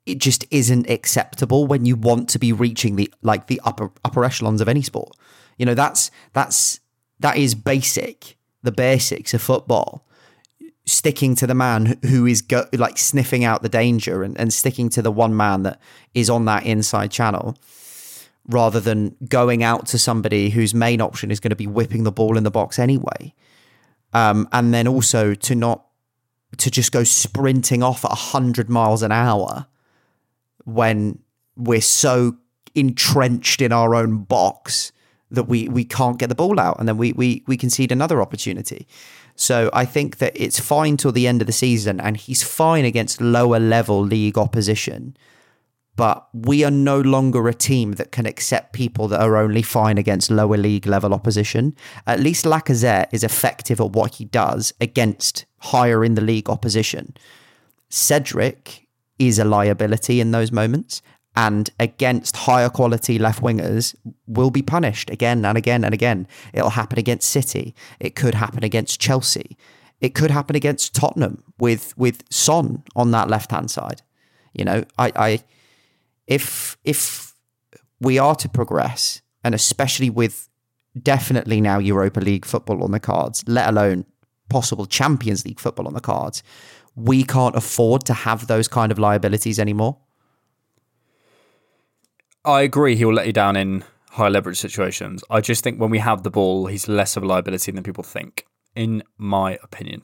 it 0.06 0.18
just 0.18 0.46
isn't 0.52 0.88
acceptable 0.88 1.66
when 1.66 1.84
you 1.84 1.96
want 1.96 2.28
to 2.30 2.38
be 2.38 2.52
reaching 2.52 2.94
the 2.94 3.12
like 3.22 3.48
the 3.48 3.60
upper 3.64 3.90
upper 4.04 4.24
echelons 4.24 4.60
of 4.60 4.68
any 4.68 4.80
sport. 4.80 5.14
You 5.58 5.66
know, 5.66 5.74
that's 5.74 6.12
that's 6.32 6.80
that 7.18 7.36
is 7.36 7.54
basic, 7.54 8.36
the 8.62 8.72
basics 8.72 9.34
of 9.34 9.42
football. 9.42 10.06
Sticking 10.86 11.34
to 11.34 11.46
the 11.46 11.54
man 11.54 11.98
who- 12.02 12.26
is 12.26 12.42
go, 12.42 12.66
like 12.72 12.96
sniffing 12.96 13.44
out 13.44 13.62
the 13.62 13.68
danger 13.68 14.22
and, 14.22 14.38
and 14.38 14.52
sticking 14.52 14.88
to 14.90 15.02
the 15.02 15.10
one 15.10 15.36
man 15.36 15.62
that 15.64 15.80
is 16.14 16.30
on 16.30 16.44
that 16.44 16.64
inside 16.64 17.10
channel 17.10 17.56
rather 18.48 18.78
than 18.78 19.16
going 19.28 19.62
out 19.62 19.86
to 19.86 19.98
somebody 19.98 20.50
whose 20.50 20.72
main 20.72 21.00
option 21.00 21.30
is 21.30 21.40
going 21.40 21.50
to 21.50 21.56
be 21.56 21.66
whipping 21.66 22.04
the 22.04 22.12
ball 22.12 22.36
in 22.36 22.44
the 22.44 22.50
box 22.50 22.78
anyway. 22.78 23.34
Um, 24.12 24.48
and 24.52 24.72
then 24.72 24.86
also 24.86 25.34
to 25.34 25.54
not 25.54 25.84
to 26.58 26.70
just 26.70 26.92
go 26.92 27.02
sprinting 27.04 27.82
off 27.82 28.04
at 28.04 28.10
100 28.10 28.70
miles 28.70 29.02
an 29.02 29.12
hour 29.12 29.66
when 30.64 31.18
we're 31.56 31.80
so 31.80 32.36
entrenched 32.74 33.60
in 33.60 33.72
our 33.72 33.94
own 33.94 34.22
box 34.22 34.92
that 35.30 35.44
we 35.44 35.68
we 35.68 35.84
can't 35.84 36.18
get 36.18 36.28
the 36.28 36.34
ball 36.34 36.60
out 36.60 36.78
and 36.78 36.88
then 36.88 36.96
we 36.96 37.12
we 37.12 37.42
we 37.46 37.56
concede 37.56 37.90
another 37.90 38.22
opportunity. 38.22 38.86
So 39.36 39.70
I 39.72 39.84
think 39.84 40.16
that 40.18 40.32
it's 40.34 40.58
fine 40.58 40.96
till 40.96 41.12
the 41.12 41.26
end 41.26 41.42
of 41.42 41.46
the 41.46 41.52
season 41.52 42.00
and 42.00 42.16
he's 42.16 42.42
fine 42.42 42.84
against 42.84 43.20
lower 43.20 43.60
level 43.60 44.00
league 44.02 44.38
opposition. 44.38 45.16
But 45.94 46.26
we 46.32 46.64
are 46.64 46.70
no 46.70 47.00
longer 47.00 47.48
a 47.48 47.54
team 47.54 47.92
that 47.92 48.12
can 48.12 48.26
accept 48.26 48.72
people 48.72 49.08
that 49.08 49.20
are 49.20 49.36
only 49.36 49.62
fine 49.62 49.96
against 49.96 50.30
lower 50.30 50.56
league 50.56 50.86
level 50.86 51.14
opposition. 51.14 51.74
At 52.06 52.20
least 52.20 52.44
Lacazette 52.44 53.08
is 53.12 53.24
effective 53.24 53.80
at 53.80 53.92
what 53.92 54.16
he 54.16 54.24
does 54.24 54.74
against 54.80 55.46
higher 55.58 56.04
in 56.04 56.14
the 56.14 56.20
league 56.22 56.50
opposition. 56.50 57.14
Cedric 57.88 58.86
is 59.18 59.38
a 59.38 59.44
liability 59.44 60.20
in 60.20 60.32
those 60.32 60.52
moments 60.52 61.00
and 61.36 61.70
against 61.78 62.36
higher 62.36 62.70
quality 62.70 63.18
left 63.18 63.42
wingers 63.42 63.94
will 64.26 64.50
be 64.50 64.62
punished 64.62 65.10
again 65.10 65.44
and 65.44 65.58
again 65.58 65.84
and 65.84 65.92
again. 65.92 66.26
It'll 66.54 66.70
happen 66.70 66.98
against 66.98 67.30
City. 67.30 67.74
It 68.00 68.14
could 68.14 68.34
happen 68.34 68.64
against 68.64 69.00
Chelsea. 69.00 69.56
It 70.00 70.14
could 70.14 70.30
happen 70.30 70.56
against 70.56 70.94
Tottenham 70.94 71.42
with 71.58 71.96
with 71.96 72.22
Son 72.30 72.82
on 72.94 73.10
that 73.10 73.28
left 73.28 73.50
hand 73.50 73.70
side. 73.70 74.02
You 74.54 74.64
know, 74.64 74.84
I, 74.98 75.12
I 75.14 75.38
if 76.26 76.78
if 76.84 77.34
we 78.00 78.18
are 78.18 78.34
to 78.36 78.48
progress, 78.48 79.20
and 79.44 79.54
especially 79.54 80.10
with 80.10 80.48
definitely 81.02 81.60
now 81.60 81.78
Europa 81.78 82.20
League 82.20 82.46
football 82.46 82.82
on 82.82 82.90
the 82.90 83.00
cards, 83.00 83.44
let 83.46 83.68
alone 83.68 84.06
possible 84.48 84.86
Champions 84.86 85.44
League 85.44 85.60
football 85.60 85.86
on 85.86 85.94
the 85.94 86.00
cards, 86.00 86.42
we 86.94 87.24
can't 87.24 87.56
afford 87.56 88.04
to 88.06 88.14
have 88.14 88.46
those 88.46 88.68
kind 88.68 88.90
of 88.90 88.98
liabilities 88.98 89.58
anymore. 89.58 89.98
I 92.46 92.62
agree. 92.62 92.96
He 92.96 93.04
will 93.04 93.14
let 93.14 93.26
you 93.26 93.32
down 93.32 93.56
in 93.56 93.84
high 94.10 94.28
leverage 94.28 94.58
situations. 94.58 95.22
I 95.28 95.40
just 95.40 95.62
think 95.62 95.78
when 95.80 95.90
we 95.90 95.98
have 95.98 96.22
the 96.22 96.30
ball, 96.30 96.66
he's 96.66 96.88
less 96.88 97.16
of 97.16 97.22
a 97.22 97.26
liability 97.26 97.72
than 97.72 97.82
people 97.82 98.04
think, 98.04 98.46
in 98.74 99.02
my 99.18 99.58
opinion. 99.62 100.02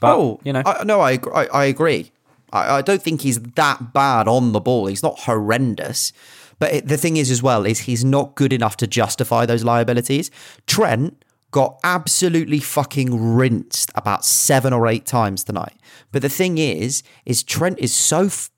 But, 0.00 0.16
oh, 0.16 0.40
you 0.44 0.52
know, 0.52 0.62
I, 0.64 0.84
no, 0.84 1.00
I, 1.00 1.18
I 1.34 1.46
I 1.46 1.64
agree. 1.64 2.12
I, 2.52 2.76
I 2.76 2.82
don't 2.82 3.02
think 3.02 3.22
he's 3.22 3.40
that 3.40 3.92
bad 3.92 4.28
on 4.28 4.52
the 4.52 4.60
ball. 4.60 4.86
He's 4.86 5.02
not 5.02 5.20
horrendous. 5.20 6.12
But 6.58 6.74
it, 6.74 6.88
the 6.88 6.96
thing 6.96 7.16
is, 7.16 7.30
as 7.30 7.42
well, 7.42 7.64
is 7.64 7.80
he's 7.80 8.04
not 8.04 8.34
good 8.34 8.52
enough 8.52 8.76
to 8.78 8.86
justify 8.86 9.46
those 9.46 9.64
liabilities. 9.64 10.30
Trent 10.66 11.24
got 11.50 11.78
absolutely 11.84 12.60
fucking 12.60 13.34
rinsed 13.34 13.90
about 13.94 14.24
seven 14.24 14.72
or 14.72 14.86
eight 14.86 15.06
times 15.06 15.44
tonight. 15.44 15.76
But 16.10 16.22
the 16.22 16.28
thing 16.28 16.58
is, 16.58 17.02
is 17.26 17.42
Trent 17.42 17.78
is 17.78 17.94
so 17.94 18.26
f- 18.26 18.50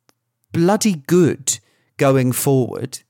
bloody 0.52 0.96
good 1.06 1.58
going 1.96 2.32
forward 2.32 3.00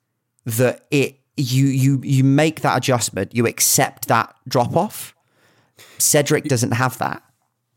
that 0.44 0.86
it 0.90 1.20
you 1.36 1.66
you 1.66 2.00
you 2.02 2.22
make 2.24 2.60
that 2.60 2.76
adjustment, 2.76 3.34
you 3.34 3.46
accept 3.46 4.08
that 4.08 4.34
drop 4.46 4.76
off. 4.76 5.14
Cedric 5.98 6.44
doesn't 6.44 6.72
have 6.72 6.98
that. 6.98 7.22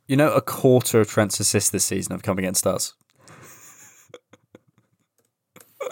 you 0.07 0.15
know, 0.15 0.31
a 0.31 0.41
quarter 0.41 1.01
of 1.01 1.09
Trent's 1.09 1.39
assists 1.39 1.69
this 1.71 1.83
season 1.85 2.11
have 2.13 2.23
come 2.23 2.37
against 2.37 2.65
us. 2.67 2.93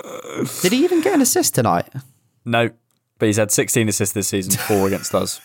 Did 0.61 0.71
he 0.71 0.83
even 0.83 1.01
get 1.01 1.13
an 1.15 1.21
assist 1.21 1.55
tonight? 1.55 1.87
No, 2.45 2.69
but 3.17 3.25
he's 3.25 3.37
had 3.37 3.51
16 3.51 3.89
assists 3.89 4.13
this 4.13 4.27
season, 4.27 4.53
four 4.53 4.87
against 4.87 5.15
us. 5.15 5.41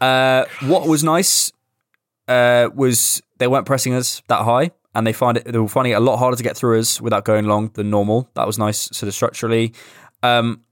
Uh, 0.00 0.44
what 0.62 0.86
was 0.88 1.04
nice 1.04 1.52
uh, 2.28 2.68
was 2.74 3.22
they 3.38 3.46
weren't 3.46 3.66
pressing 3.66 3.94
us 3.94 4.22
that 4.28 4.42
high, 4.42 4.70
and 4.94 5.06
they 5.06 5.12
find 5.12 5.36
it 5.38 5.44
they 5.44 5.58
were 5.58 5.68
finding 5.68 5.92
it 5.92 5.96
a 5.96 6.00
lot 6.00 6.18
harder 6.18 6.36
to 6.36 6.42
get 6.42 6.56
through 6.56 6.78
us 6.78 7.00
without 7.00 7.24
going 7.24 7.46
long 7.46 7.70
than 7.74 7.90
normal. 7.90 8.30
That 8.34 8.46
was 8.46 8.58
nice, 8.58 8.88
sort 8.92 9.08
of 9.08 9.14
structurally. 9.14 9.74
Um, 10.22 10.62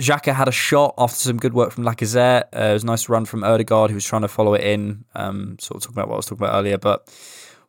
Xhaka 0.00 0.34
had 0.34 0.48
a 0.48 0.52
shot 0.52 0.94
after 0.96 1.16
some 1.16 1.36
good 1.36 1.52
work 1.52 1.70
from 1.70 1.84
Lacazette. 1.84 2.44
Uh, 2.54 2.70
it 2.70 2.72
was 2.72 2.82
a 2.82 2.86
nice 2.86 3.08
run 3.08 3.24
from 3.24 3.44
Odegaard, 3.44 3.90
who 3.90 3.94
was 3.94 4.04
trying 4.04 4.22
to 4.22 4.28
follow 4.28 4.54
it 4.54 4.62
in. 4.62 5.04
Um, 5.14 5.56
sort 5.60 5.76
of 5.76 5.82
talking 5.82 5.98
about 5.98 6.08
what 6.08 6.14
I 6.14 6.16
was 6.16 6.26
talking 6.26 6.44
about 6.44 6.56
earlier, 6.56 6.78
but 6.78 7.08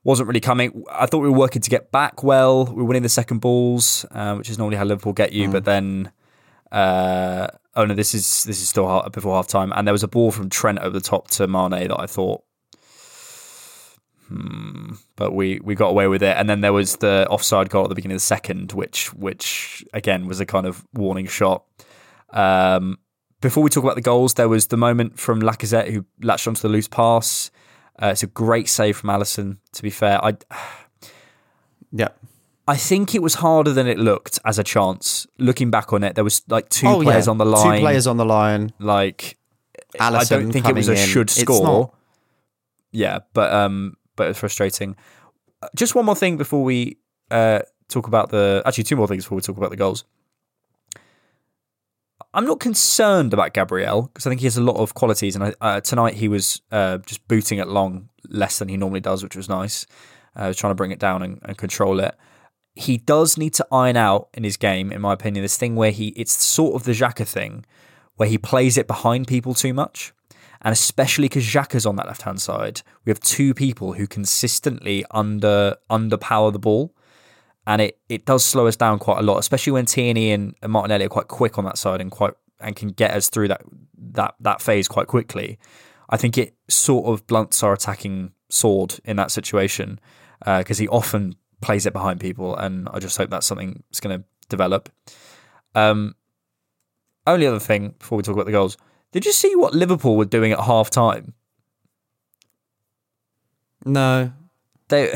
wasn't 0.03 0.28
really 0.28 0.39
coming. 0.39 0.84
I 0.91 1.05
thought 1.05 1.20
we 1.20 1.30
were 1.30 1.38
working 1.38 1.61
to 1.61 1.70
get 1.70 1.91
back 1.91 2.24
well. 2.24 2.66
We 2.66 2.76
were 2.76 2.86
winning 2.86 3.03
the 3.03 3.09
second 3.09 3.39
balls, 3.39 4.05
uh, 4.11 4.36
which 4.36 4.49
is 4.49 4.57
normally 4.57 4.78
how 4.78 4.86
Liverpool 4.86 5.14
get 5.14 5.34
you. 5.34 5.49
But 5.49 5.66
then, 5.66 6.11
uh, 6.72 7.47
oh 7.76 7.86
no, 7.86 7.93
this 7.93 8.14
is 8.14 8.43
this 8.45 8.61
is 8.61 8.70
still 8.70 9.07
before 9.11 9.36
half 9.36 9.47
time, 9.47 9.74
and 9.76 9.88
there 9.88 9.93
was 9.93 10.03
a 10.03 10.07
ball 10.07 10.32
from 10.32 10.49
Trent 10.49 10.80
over 10.80 10.91
the 10.91 11.01
top 11.01 11.30
to 11.32 11.47
Mane 11.47 11.88
that 11.88 11.99
I 11.99 12.05
thought. 12.07 12.43
Hmm, 14.34 14.93
but 15.15 15.34
we, 15.34 15.59
we 15.63 15.75
got 15.75 15.89
away 15.89 16.07
with 16.07 16.23
it, 16.23 16.36
and 16.38 16.49
then 16.49 16.61
there 16.61 16.73
was 16.73 16.97
the 16.97 17.27
offside 17.29 17.69
goal 17.69 17.84
at 17.84 17.89
the 17.89 17.95
beginning 17.95 18.15
of 18.15 18.21
the 18.21 18.25
second, 18.25 18.71
which 18.71 19.13
which 19.13 19.86
again 19.93 20.25
was 20.27 20.39
a 20.39 20.45
kind 20.45 20.65
of 20.65 20.84
warning 20.93 21.27
shot. 21.27 21.63
Um, 22.31 22.97
before 23.41 23.61
we 23.63 23.69
talk 23.69 23.84
about 23.84 23.95
the 23.95 24.01
goals, 24.01 24.34
there 24.36 24.49
was 24.49 24.67
the 24.67 24.77
moment 24.77 25.19
from 25.19 25.41
Lacazette 25.41 25.91
who 25.91 26.05
latched 26.21 26.47
onto 26.47 26.61
the 26.61 26.69
loose 26.69 26.88
pass. 26.88 27.51
Uh, 28.01 28.07
it's 28.07 28.23
a 28.23 28.27
great 28.27 28.67
save 28.69 28.97
from 28.97 29.09
Alisson. 29.11 29.57
To 29.73 29.84
be 29.84 29.89
fair, 29.91 30.23
I 30.23 30.36
Yeah. 31.91 32.07
I 32.67 32.77
think 32.77 33.13
it 33.13 33.21
was 33.21 33.36
harder 33.36 33.73
than 33.73 33.88
it 33.88 33.99
looked 33.99 34.39
as 34.45 34.57
a 34.57 34.63
chance. 34.63 35.27
Looking 35.38 35.69
back 35.69 35.91
on 35.91 36.01
it, 36.03 36.15
there 36.15 36.23
was 36.23 36.41
like 36.47 36.69
two 36.69 36.88
Oh, 36.88 37.01
players 37.03 37.25
yeah. 37.27 37.31
on 37.31 37.38
the 37.38 37.45
line. 37.45 37.77
Two 37.79 37.84
players 37.84 38.07
on 38.07 38.15
the 38.17 38.25
line. 38.25 38.71
like 38.79 39.38
Alisson 39.99 40.13
I 40.15 40.23
don't 40.23 40.51
think 40.51 40.67
it 40.67 40.73
was 40.73 40.88
a 40.88 40.93
in. 40.93 40.97
should 40.97 41.29
score. 41.29 41.91
Yeah, 42.91 43.19
but 43.34 43.51
um, 43.51 43.97
but 44.16 44.28
it's 44.28 44.39
frustrating. 44.39 44.95
Uh, 45.61 45.68
Just 45.76 45.95
one 45.95 46.05
more 46.05 46.16
thing 46.16 46.38
before 46.38 46.64
we 46.64 46.97
uh 47.32 47.59
talk 47.88 48.07
about 48.07 48.30
the 48.30 48.61
actually 48.66 48.84
two 48.84 48.95
more 48.95 49.07
things 49.07 49.24
before 49.24 49.36
we 49.36 49.41
talk 49.41 49.57
about 49.57 49.70
the 49.70 49.78
goals. 49.78 50.05
I'm 52.34 52.45
not 52.45 52.59
concerned 52.59 53.34
about 53.34 53.53
Gabriel 53.53 54.03
because 54.03 54.26
I 54.26 54.30
think 54.32 54.41
he 54.41 54.47
has 54.47 54.57
a 54.57 54.64
lot 54.64 54.78
of 54.78 54.95
qualities, 54.95 55.36
and 55.36 55.43
I, 55.43 55.53
uh, 55.61 55.82
tonight 55.82 56.16
he 56.16 56.28
was 56.28 56.61
uh, 56.72 56.97
just 56.99 57.28
booting 57.28 57.59
it 57.59 57.68
long 57.68 58.09
less 58.28 58.57
than 58.57 58.70
he 58.70 58.78
normally 58.78 59.01
does, 59.01 59.22
which 59.22 59.36
was 59.36 59.47
nice. 59.47 59.86
Uh, 60.36 60.51
trying 60.51 60.72
to 60.72 60.76
bring 60.76 60.89
it 60.89 60.97
down 60.97 61.22
and, 61.22 61.39
and 61.43 61.59
control 61.59 61.99
it. 61.99 62.16
He 62.74 62.97
does 62.97 63.38
need 63.38 63.53
to 63.53 63.68
iron 63.72 63.97
out 63.97 64.30
in 64.34 64.43
his 64.43 64.57
game, 64.57 64.91
in 64.91 64.99
my 64.99 65.14
opinion, 65.14 65.43
this 65.43 65.57
thing 65.57 65.76
where 65.76 65.91
he 65.91 66.07
it's 66.16 66.34
sort 66.43 66.74
of 66.74 66.86
the 66.86 66.93
Xhaka 66.93 67.28
thing, 67.28 67.66
where 68.16 68.28
he 68.28 68.39
plays 68.39 68.76
it 68.76 68.88
behind 68.88 69.28
people 69.28 69.53
too 69.53 69.76
much. 69.76 70.11
And 70.64 70.72
especially 70.72 71.26
because 71.26 71.43
Xhaka's 71.43 71.86
on 71.86 71.97
that 71.97 72.07
left 72.07 72.22
hand 72.22 72.41
side, 72.41 72.82
we 73.05 73.09
have 73.09 73.20
two 73.20 73.53
people 73.53 73.93
who 73.93 74.07
consistently 74.07 75.05
under 75.11 75.76
underpower 75.89 76.53
the 76.53 76.59
ball. 76.59 76.95
And 77.66 77.82
it, 77.82 77.99
it 78.09 78.26
does 78.26 78.43
slow 78.43 78.68
us 78.68 78.76
down 78.76 78.99
quite 78.99 79.20
a 79.20 79.22
lot, 79.22 79.38
especially 79.38 79.72
when 79.72 79.86
Tierney 79.86 80.32
and, 80.32 80.53
Martinelli 80.66 81.05
are 81.05 81.09
quite 81.09 81.30
quick 81.30 81.57
on 81.57 81.66
that 81.66 81.78
side 81.78 82.01
and 82.01 82.11
quite 82.11 82.34
and 82.59 82.76
can 82.76 82.89
get 82.89 83.11
us 83.11 83.30
through 83.30 83.49
that 83.49 83.61
that 84.14 84.36
that 84.39 84.61
phase 84.61 84.88
quite 84.88 85.07
quickly. 85.07 85.59
I 86.09 86.18
think 86.18 86.38
it 86.38 86.55
sort 86.70 87.07
of 87.07 87.26
blunts 87.28 87.64
our 87.64 87.74
attacking 87.74 88.34
sword 88.49 88.99
in 89.05 89.18
that 89.18 89.32
situation 89.32 89.99
because 90.45 90.78
he 90.78 90.88
often 90.88 91.36
plays 91.61 91.86
it 91.86 91.93
behind 91.93 92.20
people, 92.20 92.55
and 92.55 92.88
I 92.91 92.99
just 92.99 93.18
hope 93.18 93.30
that's 93.30 93.47
something 93.47 93.84
that's 93.89 93.99
going 93.99 94.20
to 94.20 94.26
develop. 94.49 94.89
Um, 95.76 96.16
only 97.26 97.47
other 97.47 97.59
thing 97.59 97.95
before 97.97 98.18
we 98.18 98.24
talk 98.24 98.34
about 98.34 98.45
the 98.45 98.51
goals, 98.51 98.78
did 99.14 99.26
you 99.26 99.32
see 99.32 99.55
what 99.55 99.76
Liverpool 99.76 100.18
were 100.18 100.26
doing 100.26 100.51
at 100.51 100.59
half 100.59 100.89
time? 100.89 101.34
No. 103.86 104.34
They, 104.89 105.14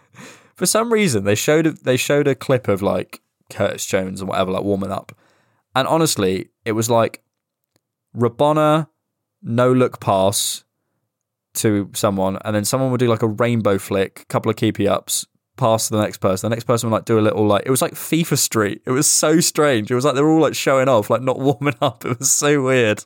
for 0.54 0.64
some 0.64 0.92
reason, 0.92 1.24
they 1.24 1.34
showed 1.34 1.66
a, 1.66 1.72
they 1.72 1.96
showed 1.96 2.28
a 2.28 2.34
clip 2.34 2.68
of 2.68 2.82
like 2.82 3.20
Curtis 3.50 3.84
Jones 3.84 4.20
and 4.20 4.28
whatever, 4.28 4.52
like 4.52 4.62
warming 4.62 4.92
up, 4.92 5.12
and 5.74 5.86
honestly, 5.88 6.50
it 6.64 6.72
was 6.72 6.88
like 6.88 7.22
Rabona 8.16 8.88
no 9.42 9.72
look 9.72 10.00
pass 10.00 10.64
to 11.54 11.90
someone, 11.94 12.38
and 12.44 12.54
then 12.54 12.64
someone 12.64 12.90
would 12.90 13.00
do 13.00 13.08
like 13.08 13.22
a 13.22 13.28
rainbow 13.28 13.76
flick, 13.76 14.26
couple 14.28 14.50
of 14.50 14.56
keepy 14.56 14.88
ups, 14.88 15.26
pass 15.56 15.88
to 15.88 15.94
the 15.96 16.00
next 16.02 16.18
person. 16.18 16.48
The 16.48 16.54
next 16.56 16.64
person 16.64 16.88
would 16.90 16.96
like 16.96 17.04
do 17.04 17.18
a 17.18 17.20
little 17.20 17.46
like 17.46 17.64
it 17.66 17.70
was 17.70 17.82
like 17.82 17.92
FIFA 17.94 18.38
Street. 18.38 18.82
It 18.86 18.90
was 18.90 19.06
so 19.06 19.40
strange. 19.40 19.90
It 19.90 19.94
was 19.94 20.04
like 20.04 20.14
they 20.14 20.22
were 20.22 20.30
all 20.30 20.40
like 20.40 20.54
showing 20.54 20.88
off, 20.88 21.10
like 21.10 21.22
not 21.22 21.38
warming 21.46 21.74
up. 21.80 22.04
It 22.04 22.18
was 22.18 22.32
so 22.32 22.62
weird. 22.62 23.04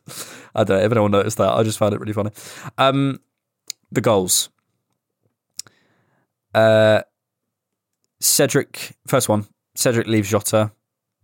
I 0.55 0.65
don't 0.65 0.79
know 0.79 0.85
if 0.85 0.93
anyone 0.93 1.11
noticed 1.11 1.39
that. 1.39 1.53
I 1.53 1.63
just 1.63 1.79
found 1.79 1.95
it 1.95 2.01
really 2.01 2.13
funny. 2.13 2.31
Um, 2.79 3.21
the 3.93 4.01
goals. 4.01 4.49
Uh, 6.55 7.03
Cedric, 8.21 8.97
first 9.07 9.29
one. 9.29 9.47
Cedric 9.75 10.07
leaves 10.07 10.31
Jota. 10.31 10.73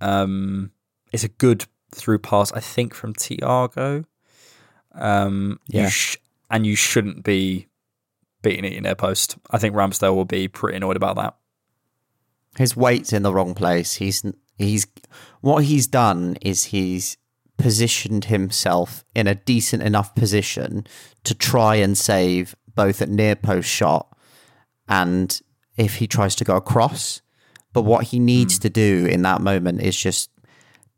Um, 0.01 0.73
it's 1.13 1.25
a 1.25 1.29
good 1.29 1.65
through 1.95 2.19
pass, 2.19 2.53
I 2.53 2.61
think, 2.61 2.95
from 2.95 3.15
Thiago. 3.15 4.05
Um, 4.95 5.59
Yeah. 5.69 5.85
you 5.85 5.91
sh- 5.91 6.17
and 6.51 6.67
you 6.67 6.77
shouldn't 6.77 7.25
be 7.25 7.69
beating 8.43 8.65
it 8.65 8.75
in 8.75 8.83
their 8.83 8.95
post. 8.95 9.37
I 9.51 9.59
think 9.59 9.75
Ramsdale 9.75 10.15
will 10.15 10.25
be 10.25 10.49
pretty 10.49 10.77
annoyed 10.77 10.97
about 10.97 11.17
that. 11.17 11.37
His 12.57 12.77
weight's 12.77 13.13
in 13.13 13.23
the 13.23 13.33
wrong 13.33 13.55
place. 13.55 13.95
He's 13.95 14.23
he's 14.59 14.87
what 15.41 15.65
he's 15.65 15.87
done 15.87 16.37
is 16.43 16.65
he's 16.65 17.17
positioned 17.57 18.27
himself 18.27 19.05
in 19.15 19.27
a 19.27 19.35
decent 19.35 19.83
enough 19.83 20.15
position 20.15 20.87
to 21.25 21.35
try 21.35 21.77
and 21.77 21.97
save 21.97 22.55
both 22.75 23.01
at 23.01 23.09
near 23.09 23.37
post 23.37 23.69
shot 23.69 24.09
and 24.89 25.41
if 25.77 25.97
he 25.97 26.07
tries 26.07 26.35
to 26.37 26.45
go 26.45 26.57
across. 26.57 27.23
But 27.73 27.83
what 27.83 28.09
he 28.09 28.19
needs 28.19 28.57
hmm. 28.57 28.63
to 28.63 28.71
do 28.71 29.07
in 29.07 29.23
that 29.23 29.41
moment 29.41 29.81
is 29.81 29.97
just 29.97 30.31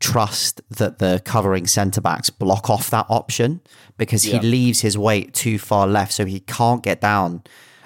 trust 0.00 0.60
that 0.70 0.98
the 0.98 1.20
covering 1.24 1.66
centre 1.66 2.00
backs 2.00 2.28
block 2.30 2.68
off 2.68 2.90
that 2.90 3.06
option 3.08 3.60
because 3.96 4.24
he 4.24 4.32
Yeah. 4.32 4.40
leaves 4.40 4.80
his 4.80 4.98
weight 4.98 5.32
too 5.34 5.58
far 5.58 5.86
left 5.86 6.12
so 6.12 6.26
he 6.26 6.40
can't 6.40 6.82
get 6.82 7.00
down. 7.00 7.42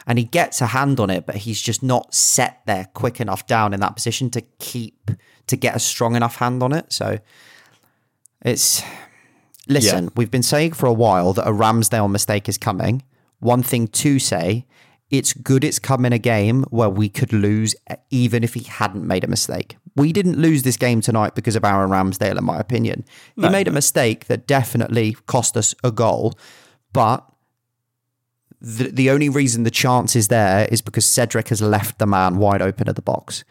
And 0.06 0.18
he 0.18 0.24
gets 0.24 0.60
a 0.62 0.68
hand 0.68 0.98
on 1.00 1.10
it, 1.10 1.26
but 1.26 1.36
he's 1.36 1.60
just 1.60 1.82
not 1.82 2.14
set 2.14 2.60
there 2.66 2.88
quick 2.94 3.20
enough 3.20 3.46
down 3.46 3.74
in 3.74 3.80
that 3.80 3.94
position 3.94 4.30
to 4.30 4.40
keep 4.58 5.10
to 5.46 5.56
get 5.56 5.76
a 5.76 5.78
strong 5.78 6.16
enough 6.16 6.36
hand 6.36 6.62
on 6.62 6.72
it. 6.72 6.92
So 6.92 7.18
it's 8.42 8.82
listen, 9.68 10.04
Yeah. 10.04 10.10
we've 10.16 10.30
been 10.30 10.42
saying 10.42 10.72
for 10.72 10.86
a 10.86 10.92
while 10.92 11.32
that 11.34 11.46
a 11.46 11.52
Ramsdale 11.52 12.10
mistake 12.10 12.48
is 12.48 12.56
coming. 12.58 13.02
One 13.40 13.62
thing 13.62 13.86
to 13.88 14.18
say, 14.18 14.66
it's 15.10 15.32
good 15.32 15.64
it's 15.64 15.78
come 15.78 16.04
in 16.04 16.12
a 16.12 16.18
game 16.18 16.64
where 16.64 16.90
we 16.90 17.08
could 17.08 17.32
lose 17.32 17.74
even 18.10 18.44
if 18.44 18.54
he 18.54 18.64
hadn't 18.64 19.06
made 19.06 19.24
a 19.24 19.28
mistake. 19.28 19.76
We 19.96 20.12
didn't 20.12 20.38
lose 20.38 20.62
this 20.62 20.76
game 20.76 21.00
tonight 21.00 21.34
because 21.34 21.56
of 21.56 21.64
Aaron 21.64 21.90
Ramsdale, 21.90 22.38
in 22.38 22.44
my 22.44 22.58
opinion. 22.58 23.04
He 23.34 23.48
made 23.48 23.68
a 23.68 23.72
mistake 23.72 24.26
that 24.26 24.46
definitely 24.46 25.16
cost 25.26 25.56
us 25.56 25.74
a 25.82 25.90
goal, 25.90 26.34
but 26.92 27.28
the, 28.60 28.90
the 28.90 29.10
only 29.10 29.28
reason 29.28 29.62
the 29.62 29.70
chance 29.70 30.16
is 30.16 30.28
there 30.28 30.68
is 30.70 30.82
because 30.82 31.06
Cedric 31.06 31.48
has 31.48 31.62
left 31.62 31.98
the 31.98 32.06
man 32.06 32.38
wide 32.38 32.62
open 32.62 32.88
at 32.88 32.96
the 32.96 33.02
box. 33.02 33.44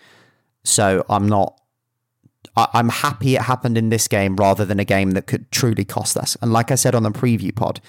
So 0.64 1.06
I'm 1.10 1.28
not. 1.28 1.60
I, 2.56 2.68
I'm 2.74 2.90
happy 2.90 3.36
it 3.36 3.44
happened 3.44 3.78
in 3.78 3.90
this 3.90 4.08
game 4.08 4.36
rather 4.36 4.66
than 4.66 4.80
a 4.80 4.86
game 4.86 5.12
that 5.12 5.28
could 5.28 5.52
truly 5.52 5.86
cost 5.86 6.18
us. 6.18 6.38
And 6.42 6.52
like 6.52 6.72
I 6.72 6.76
said 6.76 6.94
on 6.94 7.04
the 7.04 7.12
preview 7.12 7.56
pod, 7.56 7.82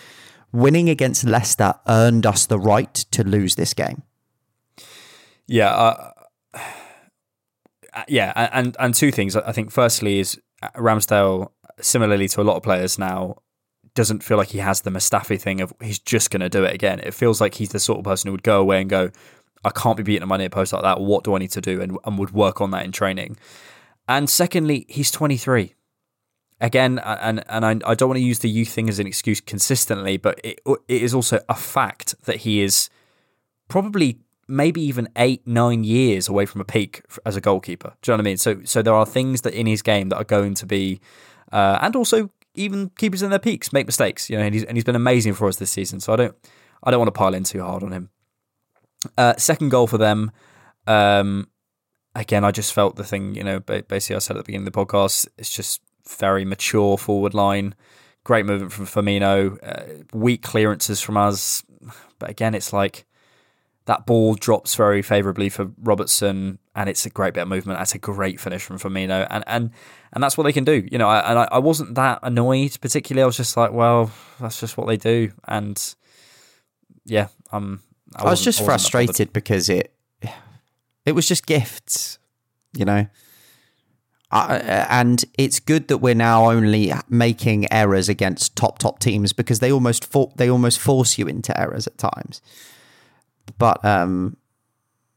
winning 0.53 0.89
against 0.89 1.25
Leicester 1.25 1.75
earned 1.87 2.27
us 2.27 2.47
the 2.47 2.59
right 2.59 2.95
to 2.95 3.25
lose 3.25 3.55
this 3.55 3.75
game. 3.75 4.03
Yeah, 5.47 5.71
uh, 5.71 6.13
uh, 6.55 8.05
yeah, 8.07 8.49
and 8.53 8.77
and 8.79 8.95
two 8.95 9.11
things. 9.11 9.35
I 9.35 9.53
think 9.53 9.71
firstly 9.71 10.21
is 10.21 10.41
uh, 10.63 10.69
Ramsdale, 10.77 11.51
similarly 11.81 12.29
to 12.29 12.41
a 12.41 12.45
lot 12.45 12.57
of 12.57 12.63
players 12.63 12.99
now, 12.99 13.39
doesn't 13.95 14.23
feel 14.23 14.37
like 14.37 14.49
he 14.49 14.59
has 14.59 14.83
the 14.83 14.91
Mustafi 14.91 15.41
thing 15.41 15.61
of 15.61 15.73
he's 15.83 15.99
just 15.99 16.31
going 16.31 16.41
to 16.41 16.49
do 16.49 16.65
it 16.65 16.75
again. 16.75 17.01
It 17.01 17.15
feels 17.15 17.41
like 17.41 17.55
he's 17.55 17.71
the 17.71 17.81
sort 17.81 17.99
of 17.99 18.05
person 18.05 18.29
who 18.29 18.33
would 18.33 18.43
go 18.43 18.61
away 18.61 18.81
and 18.81 18.91
go, 18.91 19.11
I 19.65 19.71
can't 19.71 19.97
be 19.97 20.03
beaten 20.03 20.23
at 20.23 20.29
my 20.29 20.37
near 20.37 20.51
post 20.51 20.73
like 20.73 20.83
that. 20.83 21.01
What 21.01 21.25
do 21.25 21.35
I 21.35 21.39
need 21.39 21.51
to 21.53 21.61
do? 21.61 21.81
And, 21.81 21.99
and 22.05 22.19
would 22.19 22.31
work 22.31 22.61
on 22.61 22.71
that 22.71 22.85
in 22.85 22.93
training. 22.93 23.37
And 24.07 24.31
secondly, 24.31 24.87
he's 24.89 25.11
23. 25.11 25.75
Again, 26.61 26.99
and 26.99 27.45
and 27.49 27.65
I, 27.65 27.91
I 27.91 27.95
don't 27.95 28.09
want 28.09 28.19
to 28.19 28.25
use 28.25 28.41
the 28.41 28.51
youth 28.51 28.71
thing 28.71 28.89
as 28.89 28.99
an 28.99 29.07
excuse 29.07 29.41
consistently, 29.41 30.17
but 30.17 30.41
it, 30.43 30.61
it 30.67 31.03
is 31.03 31.15
also 31.15 31.39
a 31.49 31.55
fact 31.55 32.17
that 32.25 32.37
he 32.39 32.61
is 32.61 32.91
probably 33.69 34.19
maybe 34.49 34.81
even 34.81 35.09
eight, 35.17 35.47
nine 35.47 35.85
years 35.85 36.27
away 36.27 36.47
from 36.47 36.61
a 36.61 36.65
peak 36.65 37.03
as 37.25 37.37
a 37.37 37.41
goalkeeper. 37.41 37.93
Do 38.01 38.11
you 38.11 38.17
know 38.17 38.23
what 38.23 38.27
I 38.27 38.31
mean? 38.31 38.37
So, 38.39 38.61
so 38.65 38.83
there 38.83 38.95
are 38.95 39.07
things 39.07 39.43
that 39.43 39.53
in 39.55 39.67
his 39.67 39.83
game 39.83 40.09
that 40.09 40.17
are 40.17 40.25
going 40.25 40.55
to 40.55 40.67
be, 40.67 41.01
uh, 41.53 41.79
and 41.83 41.95
also 41.95 42.31
even 42.55 42.91
keepers 42.97 43.23
in 43.23 43.31
their 43.31 43.39
peaks 43.39 43.73
make 43.73 43.87
mistakes. 43.87 44.29
You 44.29 44.39
know, 44.39 44.45
and 44.45 44.55
he's 44.55 44.65
and 44.65 44.77
he's 44.77 44.85
been 44.85 44.97
amazing 44.97 45.35
for 45.35 45.47
us 45.47 45.57
this 45.57 45.71
season. 45.71 46.01
So 46.01 46.13
I 46.13 46.17
don't, 46.17 46.35
I 46.83 46.91
don't 46.91 46.99
want 46.99 47.09
to 47.09 47.19
pile 47.19 47.35
in 47.35 47.45
too 47.45 47.63
hard 47.63 47.83
on 47.83 47.93
him. 47.93 48.11
Uh, 49.17 49.35
second 49.37 49.69
goal 49.69 49.87
for 49.87 49.99
them. 49.99 50.33
Um, 50.87 51.49
again, 52.15 52.45
I 52.45 52.51
just 52.51 52.73
felt 52.73 52.97
the 52.97 53.05
thing. 53.05 53.35
You 53.35 53.45
know, 53.45 53.61
basically, 53.61 54.17
I 54.17 54.19
said 54.19 54.37
at 54.37 54.41
the 54.41 54.45
beginning 54.45 54.67
of 54.67 54.73
the 54.73 54.87
podcast, 54.87 55.29
it's 55.37 55.51
just 55.51 55.83
very 56.09 56.45
mature 56.45 56.99
forward 56.99 57.35
line. 57.35 57.75
Great 58.25 58.47
movement 58.47 58.73
from 58.73 58.87
Firmino. 58.87 59.59
Uh, 59.63 60.05
weak 60.13 60.43
clearances 60.43 61.01
from 61.01 61.17
us. 61.17 61.63
But 62.19 62.31
again, 62.31 62.55
it's 62.55 62.73
like 62.73 63.07
that 63.89 64.05
ball 64.05 64.35
drops 64.35 64.75
very 64.75 65.01
favourably 65.01 65.49
for 65.49 65.71
Robertson, 65.83 66.59
and 66.75 66.91
it's 66.91 67.07
a 67.07 67.11
great 67.11 67.33
bit 67.33 67.43
of 67.43 67.49
movement. 67.49 67.79
That's 67.79 67.95
a 67.95 67.99
great 67.99 68.39
finish 68.39 68.63
from 68.63 68.79
Firmino, 68.79 69.27
and 69.31 69.45
and 69.47 69.71
and 70.13 70.23
that's 70.23 70.37
what 70.37 70.45
they 70.45 70.53
can 70.53 70.65
do. 70.65 70.87
You 70.93 70.99
know, 70.99 71.09
I, 71.09 71.31
and 71.31 71.39
I, 71.39 71.49
I 71.53 71.59
wasn't 71.59 71.95
that 71.95 72.19
annoyed 72.23 72.77
particularly. 72.83 73.23
I 73.23 73.27
was 73.27 73.39
just 73.39 73.57
like, 73.57 73.73
well, 73.73 74.11
that's 74.39 74.61
just 74.61 74.77
what 74.77 74.89
they 74.89 74.99
do, 74.99 75.33
and 75.47 75.95
yeah, 77.07 77.29
um, 77.51 77.81
I, 78.15 78.25
was 78.25 78.45
just 78.45 78.61
I 78.61 78.65
wasn't 78.65 78.67
that 78.67 78.67
bothered. 78.67 78.67
frustrated 78.67 79.33
because 79.33 79.69
it 79.71 79.95
it 81.07 81.13
was 81.13 81.27
just 81.27 81.47
gifts, 81.47 82.19
you 82.77 82.85
know. 82.85 83.07
I, 84.31 84.57
and 84.91 85.25
it's 85.39 85.59
good 85.59 85.89
that 85.89 85.99
we're 85.99 86.15
now 86.15 86.51
only 86.51 86.93
making 87.09 87.73
errors 87.73 88.09
against 88.11 88.57
top 88.57 88.79
top 88.79 88.99
teams 88.99 89.33
because 89.33 89.61
they 89.61 89.73
almost 89.73 90.05
for, 90.05 90.33
they 90.37 90.51
almost 90.51 90.79
force 90.79 91.17
you 91.17 91.27
into 91.27 91.59
errors 91.59 91.87
at 91.87 91.97
times. 91.97 92.43
But 93.57 93.83
um, 93.85 94.37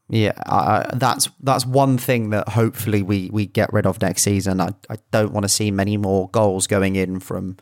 yeah, 0.08 0.32
I- 0.46 0.90
that's 0.94 1.28
that's 1.40 1.66
one 1.66 1.98
thing 1.98 2.30
that 2.30 2.48
hopefully 2.50 3.02
we 3.02 3.28
we 3.30 3.44
get 3.46 3.72
rid 3.72 3.86
of 3.86 4.00
next 4.00 4.22
season. 4.22 4.60
I, 4.60 4.70
I 4.88 4.96
don't 5.10 5.32
want 5.32 5.44
to 5.44 5.48
see 5.50 5.70
many 5.70 5.96
more 5.98 6.30
goals 6.30 6.66
going 6.66 6.96
in 6.96 7.20
from 7.20 7.58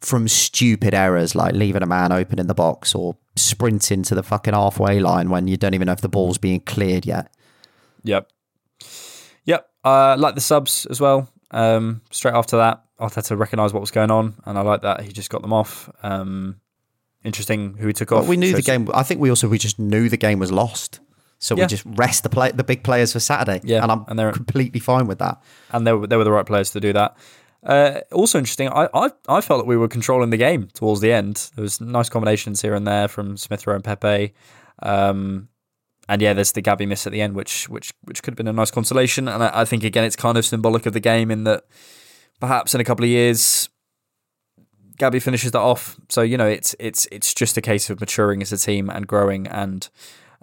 from 0.00 0.28
stupid 0.28 0.94
errors 0.94 1.34
like 1.34 1.54
leaving 1.54 1.82
a 1.82 1.86
man 1.86 2.10
open 2.12 2.38
in 2.38 2.46
the 2.46 2.54
box 2.54 2.94
or 2.94 3.16
sprinting 3.36 4.02
to 4.04 4.14
the 4.14 4.22
fucking 4.22 4.54
halfway 4.54 4.98
line 4.98 5.28
when 5.30 5.46
you 5.46 5.56
don't 5.56 5.74
even 5.74 5.86
know 5.86 5.92
if 5.92 6.00
the 6.00 6.08
ball's 6.08 6.38
being 6.38 6.60
cleared 6.60 7.04
yet. 7.04 7.30
Yep. 8.04 8.30
Yep. 9.84 9.90
Uh, 9.92 10.16
like 10.18 10.34
the 10.34 10.40
subs 10.40 10.86
as 10.86 11.00
well. 11.00 11.28
Um, 11.50 12.00
straight 12.10 12.34
after 12.34 12.58
that, 12.58 12.84
Arteta 13.00 13.36
recognised 13.38 13.74
what 13.74 13.80
was 13.80 13.90
going 13.90 14.10
on, 14.10 14.34
and 14.44 14.58
I 14.58 14.60
like 14.62 14.82
that 14.82 15.00
he 15.02 15.12
just 15.12 15.30
got 15.30 15.42
them 15.42 15.52
off. 15.52 15.88
Um, 16.02 16.60
interesting 17.24 17.74
who 17.76 17.86
he 17.86 17.92
took 17.92 18.12
off. 18.12 18.26
We 18.28 18.36
knew 18.36 18.52
the 18.54 18.62
game. 18.62 18.88
I 18.94 19.02
think 19.02 19.20
we 19.20 19.30
also 19.30 19.48
we 19.48 19.58
just 19.58 19.78
knew 19.78 20.08
the 20.08 20.16
game 20.16 20.38
was 20.38 20.52
lost, 20.52 21.00
so 21.38 21.56
Yeah. 21.56 21.64
we 21.64 21.68
just 21.68 21.84
rest 21.86 22.22
the 22.22 22.28
play 22.28 22.50
the 22.52 22.64
big 22.64 22.84
players 22.84 23.12
for 23.12 23.20
Saturday. 23.20 23.60
Yeah, 23.64 23.82
and 23.82 23.90
I'm 23.92 24.04
and 24.08 24.18
they're- 24.18 24.32
completely 24.32 24.80
fine 24.80 25.06
with 25.06 25.18
that. 25.18 25.42
and 25.72 25.86
they 25.86 25.92
were, 25.92 26.06
they 26.06 26.16
were 26.16 26.24
the 26.24 26.32
right 26.32 26.46
players 26.46 26.70
to 26.72 26.80
do 26.80 26.92
that. 26.92 27.16
Uh, 27.62 28.00
also 28.12 28.38
interesting, 28.38 28.68
I, 28.68 28.88
I 28.94 29.10
I 29.28 29.40
felt 29.42 29.60
that 29.60 29.66
we 29.66 29.76
were 29.76 29.88
controlling 29.88 30.30
the 30.30 30.38
game 30.38 30.68
towards 30.72 31.00
the 31.00 31.12
end. 31.12 31.50
There 31.56 31.62
was 31.62 31.80
nice 31.80 32.08
combinations 32.08 32.62
here 32.62 32.74
and 32.74 32.86
there 32.86 33.06
from 33.08 33.36
Smith 33.36 33.66
Rowe 33.66 33.74
and 33.74 33.84
Pepe. 33.84 34.32
Um, 34.82 35.48
and 36.10 36.20
yeah, 36.20 36.32
there's 36.34 36.52
the 36.52 36.60
Gabby 36.60 36.86
miss 36.86 37.06
at 37.06 37.12
the 37.12 37.20
end, 37.22 37.34
which 37.34 37.68
which 37.68 37.92
which 38.02 38.22
could 38.22 38.32
have 38.32 38.36
been 38.36 38.48
a 38.48 38.52
nice 38.52 38.70
consolation. 38.70 39.28
And 39.28 39.42
I, 39.44 39.60
I 39.60 39.64
think 39.64 39.84
again, 39.84 40.04
it's 40.04 40.16
kind 40.16 40.36
of 40.36 40.44
symbolic 40.44 40.84
of 40.86 40.92
the 40.92 41.00
game 41.00 41.30
in 41.30 41.44
that 41.44 41.64
perhaps 42.40 42.74
in 42.74 42.80
a 42.80 42.84
couple 42.84 43.04
of 43.04 43.10
years, 43.10 43.68
Gabby 44.98 45.20
finishes 45.20 45.52
that 45.52 45.60
off. 45.60 45.98
So 46.08 46.22
you 46.22 46.36
know, 46.36 46.46
it's 46.48 46.74
it's 46.78 47.06
it's 47.12 47.32
just 47.32 47.56
a 47.56 47.60
case 47.62 47.90
of 47.90 48.00
maturing 48.00 48.42
as 48.42 48.52
a 48.52 48.58
team 48.58 48.90
and 48.90 49.06
growing. 49.06 49.46
And 49.46 49.88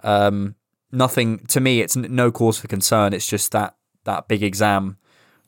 um, 0.02 0.54
nothing 0.90 1.38
to 1.48 1.60
me, 1.60 1.80
it's 1.80 1.96
no 1.96 2.32
cause 2.32 2.58
for 2.58 2.66
concern. 2.68 3.12
It's 3.12 3.26
just 3.26 3.52
that 3.52 3.76
that 4.04 4.26
big 4.28 4.42
exam 4.42 4.96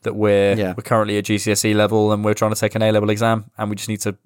that 0.03 0.15
we're 0.15 0.55
Yeah. 0.55 0.75
we're 0.77 0.83
currently 0.83 1.19
at 1.19 1.25
GCSE 1.25 1.75
level 1.75 2.13
and 2.13 2.25
we're 2.25 2.35
trying 2.35 2.55
to 2.55 2.61
take 2.61 2.75
an 2.75 2.83
A 2.83 2.93
level 2.93 3.11
exam, 3.11 3.51
and 3.59 3.71
we 3.71 3.77
just 3.77 3.89
need 3.89 4.01
to 4.03 4.17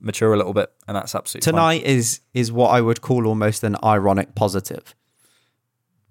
mature 0.00 0.34
a 0.34 0.36
little 0.36 0.52
bit, 0.52 0.70
and 0.88 0.96
that's 0.96 1.14
absolutely 1.14 1.44
fine. 1.50 1.54
Tonight 1.54 1.82
is 1.84 2.20
is 2.34 2.50
what 2.52 2.68
I 2.70 2.80
would 2.80 3.00
call 3.00 3.26
almost 3.26 3.62
an 3.64 3.76
ironic 3.84 4.34
positive. 4.34 4.94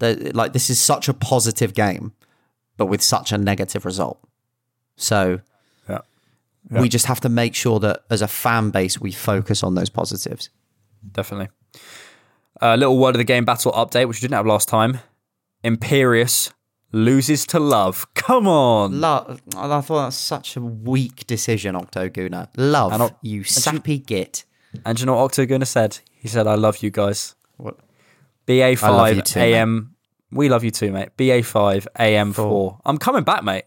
That 0.03 0.35
like 0.35 0.53
this 0.53 0.69
is 0.69 0.79
such 0.79 1.07
a 1.09 1.13
positive 1.13 1.73
game, 1.73 2.11
but 2.77 2.87
with 2.87 3.01
such 3.01 3.31
a 3.31 3.37
negative 3.37 3.85
result. 3.85 4.19
So 4.95 5.39
Yeah. 5.89 5.99
we 6.69 6.87
just 6.89 7.05
have 7.07 7.19
to 7.21 7.29
make 7.29 7.55
sure 7.55 7.79
that 7.79 8.03
as 8.09 8.21
a 8.21 8.27
fan 8.27 8.69
base 8.69 8.99
we 8.99 9.11
focus 9.11 9.63
on 9.63 9.75
those 9.75 9.89
positives. 9.89 10.49
definitely. 11.11 11.49
A 12.61 12.77
little 12.77 12.97
word 12.97 13.15
of 13.15 13.19
the 13.19 13.23
game 13.33 13.43
battle 13.45 13.71
update, 13.73 14.07
which 14.07 14.17
we 14.17 14.21
didn't 14.27 14.35
have 14.35 14.45
last 14.45 14.67
time. 14.69 14.99
Imperious 15.63 16.51
loses 16.91 17.45
to 17.47 17.59
Love. 17.59 18.05
Come 18.13 18.47
on. 18.47 19.01
Love, 19.01 19.41
I 19.57 19.81
thought 19.81 20.03
that's 20.05 20.15
such 20.15 20.55
a 20.55 20.61
weak 20.61 21.25
decision, 21.27 21.75
Octoguna. 21.75 22.49
Love, 22.55 22.93
And 22.93 23.13
you 23.21 23.43
sappy 23.43 23.97
git. 23.99 24.45
And 24.85 24.99
you 24.99 25.05
know 25.05 25.15
what 25.15 25.31
Octoguna 25.31 25.65
said? 25.67 25.99
He 26.13 26.27
said, 26.27 26.47
I 26.47 26.55
love 26.55 26.81
you 26.83 26.91
guys. 26.91 27.35
What? 27.57 27.77
BA5 28.47 28.83
I 28.83 28.89
love 28.89 29.15
you 29.15 29.21
too, 29.21 29.39
mate. 29.39 29.53
AM. 29.55 29.92
We 30.33 30.49
love 30.49 30.63
you 30.63 30.71
too, 30.71 30.91
mate. 30.91 31.09
BA5 31.17 31.87
AM4. 31.99 32.79
I'm 32.85 32.97
coming 32.97 33.23
back, 33.23 33.43
mate. 33.43 33.65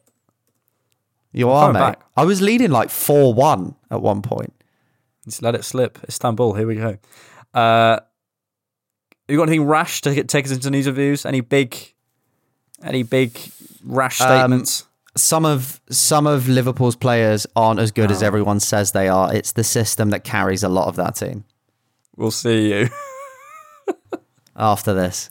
You 1.33 1.51
are, 1.51 1.73
mate. 1.73 1.79
back. 1.81 2.01
I 2.17 2.25
was 2.25 2.41
leading 2.41 2.71
like 2.71 2.91
4 2.91 3.35
1 3.35 3.75
at 3.91 4.01
one 4.03 4.23
point. 4.23 4.53
Just 5.25 5.43
let 5.43 5.55
it 5.55 5.65
slip. 5.65 5.99
Istanbul, 6.09 6.55
here 6.55 6.67
we 6.67 6.77
go. 6.77 6.99
Uh, 7.53 8.01
you 9.29 9.37
got 9.37 9.45
anything 9.49 9.67
rash 9.67 10.01
to 10.03 10.15
get, 10.15 10.29
take 10.29 10.45
us 10.47 10.53
into 10.53 10.71
news 10.71 10.87
reviews? 10.87 11.27
Any 11.27 11.41
big, 11.41 11.77
any 12.83 13.03
big 13.03 13.39
rash 13.85 14.21
Um, 14.21 14.29
statements? 14.29 14.87
Some 15.17 15.45
of 15.47 15.81
some 15.91 16.27
of 16.27 16.47
Liverpool's 16.47 16.95
players 16.97 17.47
aren't 17.57 17.81
as 17.81 17.91
good 17.91 18.11
as 18.11 18.23
everyone 18.23 18.61
says 18.61 18.93
they 18.93 19.09
are. 19.09 19.33
It's 19.35 19.53
the 19.53 19.65
system 19.65 20.11
that 20.11 20.25
carries 20.25 20.63
a 20.63 20.69
lot 20.69 20.89
of 20.89 20.97
that 20.97 21.17
team. 21.17 21.45
We'll 22.17 22.31
see 22.31 22.71
you. 22.71 22.89
After 24.57 24.93
this. 24.95 25.31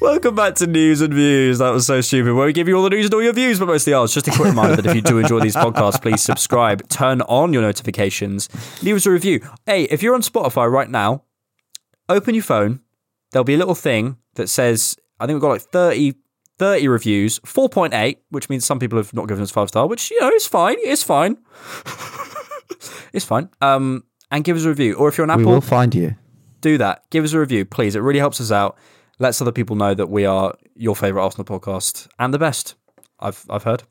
Welcome 0.00 0.34
back 0.34 0.54
to 0.56 0.66
News 0.66 1.00
and 1.00 1.14
Views. 1.14 1.60
That 1.60 1.70
was 1.70 1.86
so 1.86 2.02
stupid. 2.02 2.34
Where 2.34 2.44
we 2.44 2.52
give 2.52 2.68
you 2.68 2.76
all 2.76 2.82
the 2.82 2.90
news 2.90 3.06
and 3.06 3.14
all 3.14 3.22
your 3.22 3.32
views, 3.32 3.58
but 3.58 3.66
mostly 3.66 3.94
ours. 3.94 4.12
Just 4.12 4.28
a 4.28 4.30
quick 4.30 4.48
reminder 4.48 4.76
that 4.76 4.84
if 4.84 4.94
you 4.94 5.00
do 5.00 5.18
enjoy 5.18 5.40
these 5.40 5.56
podcasts, 5.56 6.02
please 6.02 6.20
subscribe, 6.20 6.86
turn 6.88 7.22
on 7.22 7.54
your 7.54 7.62
notifications, 7.62 8.50
leave 8.82 8.96
us 8.96 9.06
a 9.06 9.10
review. 9.10 9.40
Hey, 9.64 9.84
if 9.84 10.02
you're 10.02 10.14
on 10.14 10.20
Spotify 10.20 10.70
right 10.70 10.90
now, 10.90 11.24
open 12.10 12.34
your 12.34 12.44
phone. 12.44 12.80
There'll 13.32 13.44
be 13.44 13.54
a 13.54 13.58
little 13.58 13.74
thing 13.74 14.18
that 14.34 14.48
says, 14.48 14.96
I 15.20 15.26
think 15.26 15.36
we've 15.36 15.42
got 15.42 15.48
like 15.48 15.62
30, 15.62 16.16
30 16.58 16.88
reviews, 16.88 17.38
4.8, 17.40 18.16
which 18.28 18.50
means 18.50 18.66
some 18.66 18.78
people 18.78 18.98
have 18.98 19.14
not 19.14 19.26
given 19.26 19.42
us 19.42 19.50
five 19.50 19.68
star, 19.68 19.86
which, 19.86 20.10
you 20.10 20.20
know, 20.20 20.28
is 20.28 20.46
fine. 20.46 20.76
It's 20.80 21.02
fine. 21.02 21.38
it's 23.14 23.24
fine. 23.24 23.48
Um, 23.62 24.04
and 24.30 24.44
give 24.44 24.56
us 24.56 24.64
a 24.64 24.68
review. 24.68 24.94
Or 24.94 25.08
if 25.08 25.18
you're 25.18 25.24
on 25.24 25.30
Apple, 25.30 25.46
we 25.46 25.52
will 25.52 25.60
find 25.60 25.94
you. 25.94 26.16
do 26.60 26.78
that. 26.78 27.04
Give 27.10 27.24
us 27.24 27.32
a 27.32 27.40
review, 27.40 27.64
please. 27.64 27.94
It 27.96 28.00
really 28.00 28.18
helps 28.18 28.40
us 28.40 28.52
out. 28.52 28.76
Lets 29.18 29.40
other 29.42 29.52
people 29.52 29.76
know 29.76 29.94
that 29.94 30.08
we 30.08 30.24
are 30.24 30.54
your 30.74 30.96
favourite 30.96 31.22
Arsenal 31.22 31.44
podcast 31.44 32.08
and 32.18 32.32
the 32.32 32.38
best. 32.38 32.74
I've 33.18 33.44
I've 33.50 33.64
heard. 33.64 33.82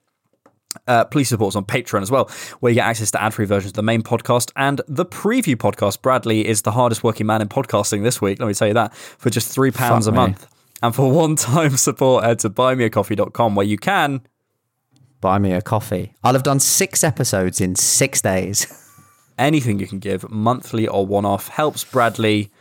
Uh, 0.88 1.04
please 1.06 1.30
support 1.30 1.50
us 1.54 1.56
on 1.56 1.66
Patreon 1.66 2.04
as 2.04 2.12
well, 2.12 2.30
where 2.60 2.70
you 2.72 2.76
get 2.76 2.86
access 2.86 3.10
to 3.12 3.22
ad-free 3.22 3.46
versions 3.46 3.72
of 3.72 3.76
the 3.76 3.82
main 3.82 4.04
podcast 4.04 4.52
and 4.56 4.82
the 4.88 5.06
preview 5.06 5.56
podcast. 5.56 6.02
Bradley 6.04 6.48
is 6.48 6.62
the 6.62 6.72
hardest 6.72 7.04
working 7.04 7.26
man 7.26 7.42
in 7.42 7.50
podcasting 7.50 8.04
this 8.04 8.22
week. 8.22 8.40
Let 8.40 8.48
me 8.48 8.54
tell 8.54 8.68
you 8.68 8.76
that 8.76 8.94
for 8.94 9.32
just 9.32 9.52
three 9.52 9.72
pounds 9.72 10.06
a 10.06 10.12
me. 10.12 10.18
month, 10.18 10.48
and 10.84 10.94
for 10.94 11.12
one-time 11.12 11.76
support, 11.78 12.24
head 12.24 12.40
to 12.40 12.50
buymeacoffee.com 12.52 13.56
where 13.56 13.66
you 13.66 13.78
can 13.78 14.22
Buy 15.22 15.38
me 15.38 15.52
a 15.52 15.62
coffee. 15.62 16.14
I'll 16.24 16.34
have 16.34 16.44
done 16.44 16.60
six 16.60 17.04
episodes 17.04 17.60
in 17.60 17.76
six 17.76 18.22
days. 18.22 18.86
anything 19.40 19.80
you 19.80 19.88
can 19.88 20.00
give, 20.00 20.30
monthly 20.30 20.88
or 20.88 21.06
one-off, 21.06 21.48
helps 21.48 21.84
Bradley 21.84 22.52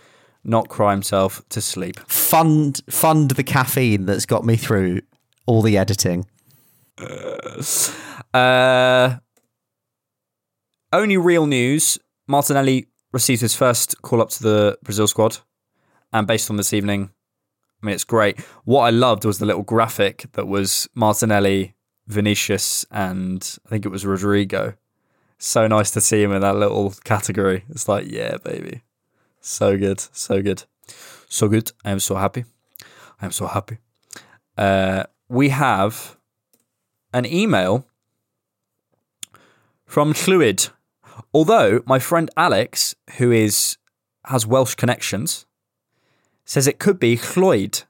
not 0.45 0.69
cry 0.69 0.93
himself 0.93 1.43
to 1.51 1.61
sleep. 1.61 1.99
Fund 2.09 2.81
fund 2.89 3.33
the 3.33 3.43
caffeine 3.43 4.07
that's 4.07 4.25
got 4.25 4.45
me 4.45 4.57
through 4.57 5.01
all 5.47 5.63
the 5.63 5.77
editing. 5.77 6.27
Uh, 8.33 9.17
only 10.93 11.17
real 11.17 11.47
news 11.47 11.99
Martinelli 12.27 12.87
receives 13.13 13.41
his 13.41 13.55
first 13.55 14.01
call 14.03 14.21
up 14.21 14.31
to 14.31 14.43
the 14.43 14.79
Brazil 14.83 15.07
squad. 15.07 15.39
And 16.13 16.27
based 16.27 16.51
on 16.51 16.57
this 16.57 16.73
evening, 16.73 17.11
I 17.83 17.87
mean, 17.87 17.95
it's 17.95 18.05
great. 18.05 18.41
What 18.65 18.83
I 18.83 18.91
loved 18.91 19.25
was 19.25 19.39
the 19.39 19.47
little 19.47 19.63
graphic 19.63 20.27
that 20.33 20.47
was 20.47 20.89
Martinelli, 20.95 21.75
Vinicius, 22.07 22.87
and 22.91 23.59
I 23.67 23.69
think 23.69 23.85
it 23.85 23.91
was 23.91 24.05
Rodrygo. 24.05 24.77
So 25.39 25.69
nice 25.69 25.93
to 25.93 26.01
see 26.01 26.23
him 26.23 26.33
in 26.33 26.41
that 26.41 26.57
little 26.57 26.91
category. 27.05 27.65
It's 27.71 27.89
like, 27.89 28.11
yeah, 28.11 28.39
baby. 28.39 28.83
So 29.41 29.79
good. 29.79 30.01
So 30.13 30.43
good. 30.43 30.65
So 31.29 31.49
good. 31.49 31.73
I 31.85 31.93
am 31.93 32.01
so 32.01 32.17
happy. 32.17 32.45
I 33.21 33.27
am 33.27 33.33
so 33.33 33.47
happy. 33.47 33.79
Uh, 34.57 35.05
we 35.29 35.51
have 35.51 36.17
an 37.13 37.25
email 37.25 37.87
from 39.87 40.13
Fluid. 40.13 40.69
Although 41.33 41.83
my 41.87 41.99
friend 41.99 42.31
Alex, 42.37 42.95
who 43.19 43.31
is 43.31 43.77
has 44.25 44.47
Welsh 44.47 44.75
connections, 44.75 45.47
says 46.45 46.67
it 46.67 46.79
could 46.79 46.99
be 46.99 47.17
Cloyd. 47.17 47.83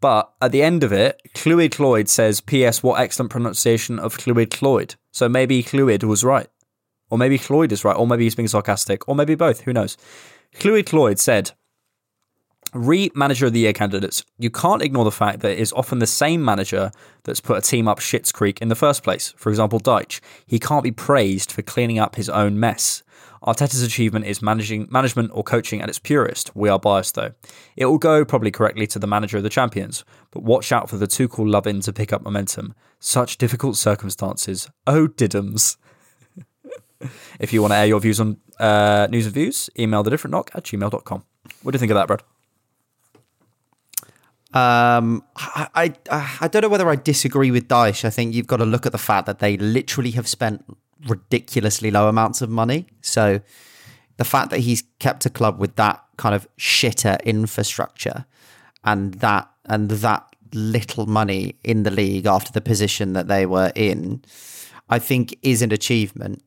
But 0.00 0.32
at 0.42 0.52
the 0.52 0.62
end 0.62 0.84
of 0.84 0.92
it, 0.92 1.20
Clwyd 1.34 1.72
Cloyd 1.72 2.08
says, 2.08 2.40
P.S. 2.40 2.82
What 2.82 3.00
excellent 3.00 3.30
pronunciation 3.30 3.98
of 3.98 4.18
Clwyd 4.18 4.50
Cloyd. 4.50 4.96
So 5.16 5.30
maybe 5.30 5.62
Clwyd 5.62 6.04
was 6.04 6.22
right. 6.22 6.46
Or 7.08 7.16
maybe 7.16 7.38
Cloyd 7.38 7.72
is 7.72 7.86
right. 7.86 7.96
Or 7.96 8.06
maybe 8.06 8.24
he's 8.24 8.34
being 8.34 8.48
sarcastic. 8.48 9.08
Or 9.08 9.14
maybe 9.14 9.34
both. 9.34 9.62
Who 9.62 9.72
knows? 9.72 9.96
Clwyd 10.56 10.84
Cloyd 10.84 11.18
said, 11.18 11.52
Re 12.74 13.10
manager 13.14 13.46
of 13.46 13.54
the 13.54 13.60
year 13.60 13.72
candidates, 13.72 14.26
you 14.36 14.50
can't 14.50 14.82
ignore 14.82 15.04
the 15.04 15.10
fact 15.10 15.40
that 15.40 15.52
it 15.52 15.58
is 15.58 15.72
often 15.72 16.00
the 16.00 16.06
same 16.06 16.44
manager 16.44 16.92
that's 17.24 17.40
put 17.40 17.56
a 17.56 17.62
team 17.62 17.88
up 17.88 17.98
shit's 17.98 18.30
creek 18.30 18.60
in 18.60 18.68
the 18.68 18.74
first 18.74 19.02
place. 19.02 19.32
For 19.38 19.48
example, 19.48 19.80
Dyche. 19.80 20.20
He 20.46 20.58
can't 20.58 20.84
be 20.84 20.92
praised 20.92 21.50
for 21.50 21.62
cleaning 21.62 21.98
up 21.98 22.16
his 22.16 22.28
own 22.28 22.60
mess. 22.60 23.02
Arteta's 23.42 23.82
achievement 23.82 24.26
is 24.26 24.42
managing 24.42 24.86
management 24.90 25.30
or 25.32 25.42
coaching 25.42 25.80
at 25.80 25.88
its 25.88 25.98
purest. 25.98 26.54
We 26.54 26.68
are 26.68 26.78
biased 26.78 27.14
though. 27.14 27.32
It 27.74 27.86
will 27.86 27.96
go 27.96 28.22
probably 28.24 28.50
correctly 28.50 28.86
to 28.88 28.98
the 28.98 29.06
manager 29.06 29.38
of 29.38 29.44
the 29.44 29.48
champions, 29.48 30.04
but 30.30 30.42
watch 30.42 30.72
out 30.72 30.90
for 30.90 30.98
the 30.98 31.06
Tuchel 31.06 31.50
love 31.50 31.66
in 31.66 31.80
to 31.80 31.92
pick 31.92 32.12
up 32.12 32.22
momentum. 32.22 32.74
Such 33.06 33.38
difficult 33.38 33.76
circumstances. 33.76 34.68
Oh 34.84 35.06
diddums. 35.06 35.76
if 37.38 37.52
you 37.52 37.62
want 37.62 37.72
to 37.72 37.76
air 37.76 37.86
your 37.86 38.00
views 38.00 38.18
on 38.18 38.38
uh, 38.58 39.06
news 39.08 39.26
and 39.26 39.32
views, 39.32 39.70
email 39.78 40.02
the 40.02 40.10
different 40.10 40.32
knock 40.32 40.50
at 40.54 40.64
gmail.com. 40.64 41.24
What 41.62 41.70
do 41.70 41.76
you 41.76 41.78
think 41.78 41.92
of 41.92 41.94
that, 41.94 42.08
Brad? 42.08 42.24
Um, 44.52 45.22
I, 45.36 45.94
I 46.10 46.38
I 46.40 46.48
don't 46.48 46.62
know 46.62 46.68
whether 46.68 46.90
I 46.90 46.96
disagree 46.96 47.52
with 47.52 47.68
Dyche. 47.68 48.04
I 48.04 48.10
think 48.10 48.34
you've 48.34 48.48
got 48.48 48.56
to 48.56 48.64
look 48.64 48.86
at 48.86 48.92
the 48.92 48.98
fact 48.98 49.26
that 49.26 49.38
they 49.38 49.56
literally 49.56 50.10
have 50.10 50.26
spent 50.26 50.64
ridiculously 51.06 51.92
low 51.92 52.08
amounts 52.08 52.42
of 52.42 52.50
money. 52.50 52.88
So 53.02 53.40
the 54.16 54.24
fact 54.24 54.50
that 54.50 54.58
he's 54.58 54.82
kept 54.98 55.24
a 55.24 55.30
club 55.30 55.60
with 55.60 55.76
that 55.76 56.02
kind 56.16 56.34
of 56.34 56.48
shitter 56.58 57.22
infrastructure 57.22 58.26
and 58.82 59.14
that 59.14 59.48
and 59.64 59.90
that 59.90 60.26
little 60.52 61.06
money 61.06 61.56
in 61.64 61.82
the 61.82 61.90
league 61.90 62.26
after 62.26 62.52
the 62.52 62.60
position 62.60 63.12
that 63.14 63.28
they 63.28 63.46
were 63.46 63.72
in, 63.74 64.22
I 64.88 64.98
think 64.98 65.38
is 65.42 65.62
an 65.62 65.72
achievement 65.72 66.42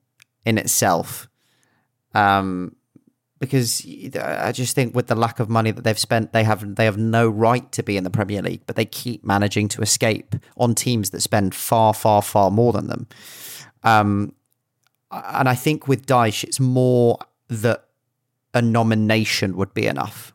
in 0.45 0.58
itself. 0.58 1.30
Um, 2.14 2.76
because 3.39 3.86
I 4.22 4.52
just 4.52 4.76
think 4.76 4.93
with 4.93 5.08
the 5.08 5.16
lack 5.16 5.39
of 5.39 5.50
money 5.50 5.72
that 5.72 5.84
they've 5.84 5.97
spent, 5.97 6.34
they 6.34 6.43
have 6.43 6.76
they 6.76 6.86
have 6.86 6.97
no 6.97 7.30
right 7.30 7.72
to 7.72 7.82
be 7.82 7.95
in 7.95 8.04
the 8.04 8.10
Premier 8.10 8.41
League, 8.41 8.64
but 8.66 8.76
they 8.76 8.86
keep 8.86 9.24
managing 9.24 9.70
to 9.70 9.82
escape 9.82 10.36
on 10.58 10.76
teams 10.76 11.12
that 11.12 11.22
spend 11.22 11.56
far, 11.56 11.93
far, 11.93 12.22
far 12.22 12.52
more 12.52 12.74
than 12.74 12.88
them. 12.88 13.08
Um, 13.84 14.34
and 15.12 15.47
I 15.47 15.56
think 15.56 15.88
with 15.88 16.06
Dyche, 16.06 16.43
it's 16.43 16.60
more 16.60 17.18
that 17.47 17.86
a 18.54 18.62
nomination 18.62 19.56
would 19.56 19.74
be 19.74 19.88
enough. 19.88 20.34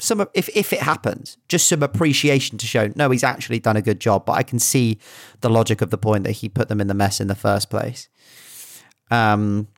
Some 0.00 0.26
if 0.34 0.48
if 0.56 0.72
it 0.72 0.80
happens, 0.80 1.36
just 1.48 1.68
some 1.68 1.82
appreciation 1.82 2.58
to 2.58 2.66
show 2.66 2.90
no, 2.96 3.10
he's 3.10 3.24
actually 3.24 3.60
done 3.60 3.76
a 3.76 3.82
good 3.82 4.00
job. 4.00 4.24
But 4.26 4.32
I 4.32 4.42
can 4.42 4.58
see 4.58 4.98
the 5.40 5.50
logic 5.50 5.82
of 5.82 5.90
the 5.90 5.98
point 5.98 6.24
that 6.24 6.32
he 6.32 6.48
put 6.48 6.68
them 6.68 6.80
in 6.80 6.86
the 6.86 6.94
mess 6.94 7.20
in 7.20 7.28
the 7.28 7.34
first 7.34 7.70
place. 7.70 8.08
Um, 9.10 9.68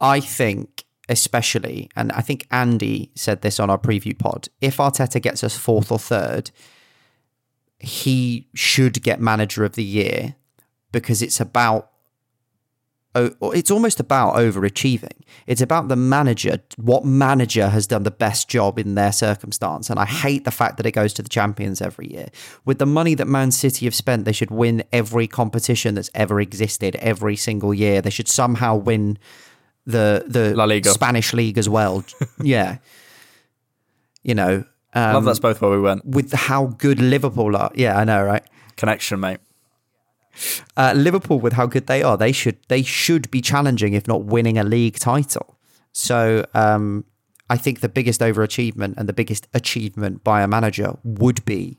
I 0.00 0.20
think, 0.20 0.84
especially, 1.08 1.90
and 1.96 2.12
I 2.12 2.20
think 2.20 2.46
Andy 2.50 3.10
said 3.14 3.42
this 3.42 3.58
on 3.58 3.70
our 3.70 3.78
preview 3.78 4.18
pod. 4.18 4.48
If 4.60 4.76
Arteta 4.76 5.20
gets 5.20 5.42
us 5.42 5.56
fourth 5.56 5.90
or 5.90 5.98
third, 5.98 6.50
he 7.78 8.48
should 8.54 9.02
get 9.02 9.20
manager 9.20 9.64
of 9.64 9.72
the 9.72 9.84
year 9.84 10.36
because 10.92 11.22
it's 11.22 11.40
about 11.40 11.89
it's 13.14 13.70
almost 13.70 13.98
about 13.98 14.36
overachieving. 14.36 15.12
It's 15.46 15.60
about 15.60 15.88
the 15.88 15.96
manager, 15.96 16.60
what 16.76 17.04
manager 17.04 17.68
has 17.68 17.86
done 17.86 18.04
the 18.04 18.10
best 18.10 18.48
job 18.48 18.78
in 18.78 18.94
their 18.94 19.10
circumstance. 19.10 19.90
And 19.90 19.98
I 19.98 20.04
hate 20.04 20.44
the 20.44 20.52
fact 20.52 20.76
that 20.76 20.86
it 20.86 20.92
goes 20.92 21.12
to 21.14 21.22
the 21.22 21.28
champions 21.28 21.80
every 21.80 22.08
year. 22.08 22.28
With 22.64 22.78
the 22.78 22.86
money 22.86 23.14
that 23.14 23.26
Man 23.26 23.50
City 23.50 23.86
have 23.86 23.94
spent, 23.94 24.26
they 24.26 24.32
should 24.32 24.52
win 24.52 24.84
every 24.92 25.26
competition 25.26 25.96
that's 25.96 26.10
ever 26.14 26.40
existed 26.40 26.94
every 26.96 27.34
single 27.34 27.74
year. 27.74 28.00
They 28.00 28.10
should 28.10 28.28
somehow 28.28 28.76
win 28.76 29.18
the 29.86 30.24
the 30.28 30.54
Liga. 30.54 30.90
Spanish 30.90 31.32
league 31.32 31.58
as 31.58 31.68
well. 31.68 32.04
yeah. 32.42 32.78
You 34.22 34.34
know, 34.34 34.64
um, 34.94 35.14
Love 35.14 35.24
that's 35.24 35.38
both 35.40 35.60
where 35.60 35.70
we 35.70 35.80
went. 35.80 36.04
with 36.04 36.32
how 36.32 36.66
good 36.66 37.00
Liverpool 37.00 37.56
are. 37.56 37.72
Yeah, 37.74 37.98
I 37.98 38.04
know, 38.04 38.22
right? 38.22 38.42
Connection, 38.76 39.18
mate. 39.18 39.38
Uh, 40.76 40.92
Liverpool 40.96 41.40
with 41.40 41.54
how 41.54 41.66
good 41.66 41.86
they 41.86 42.02
are, 42.02 42.16
they 42.16 42.32
should 42.32 42.58
they 42.68 42.82
should 42.82 43.30
be 43.30 43.40
challenging, 43.40 43.94
if 43.94 44.06
not 44.06 44.24
winning 44.24 44.58
a 44.58 44.64
league 44.64 44.98
title. 44.98 45.58
So 45.92 46.46
um, 46.54 47.04
I 47.48 47.56
think 47.56 47.80
the 47.80 47.88
biggest 47.88 48.20
overachievement 48.20 48.94
and 48.96 49.08
the 49.08 49.12
biggest 49.12 49.48
achievement 49.54 50.22
by 50.22 50.42
a 50.42 50.48
manager 50.48 50.96
would 51.02 51.44
be 51.44 51.78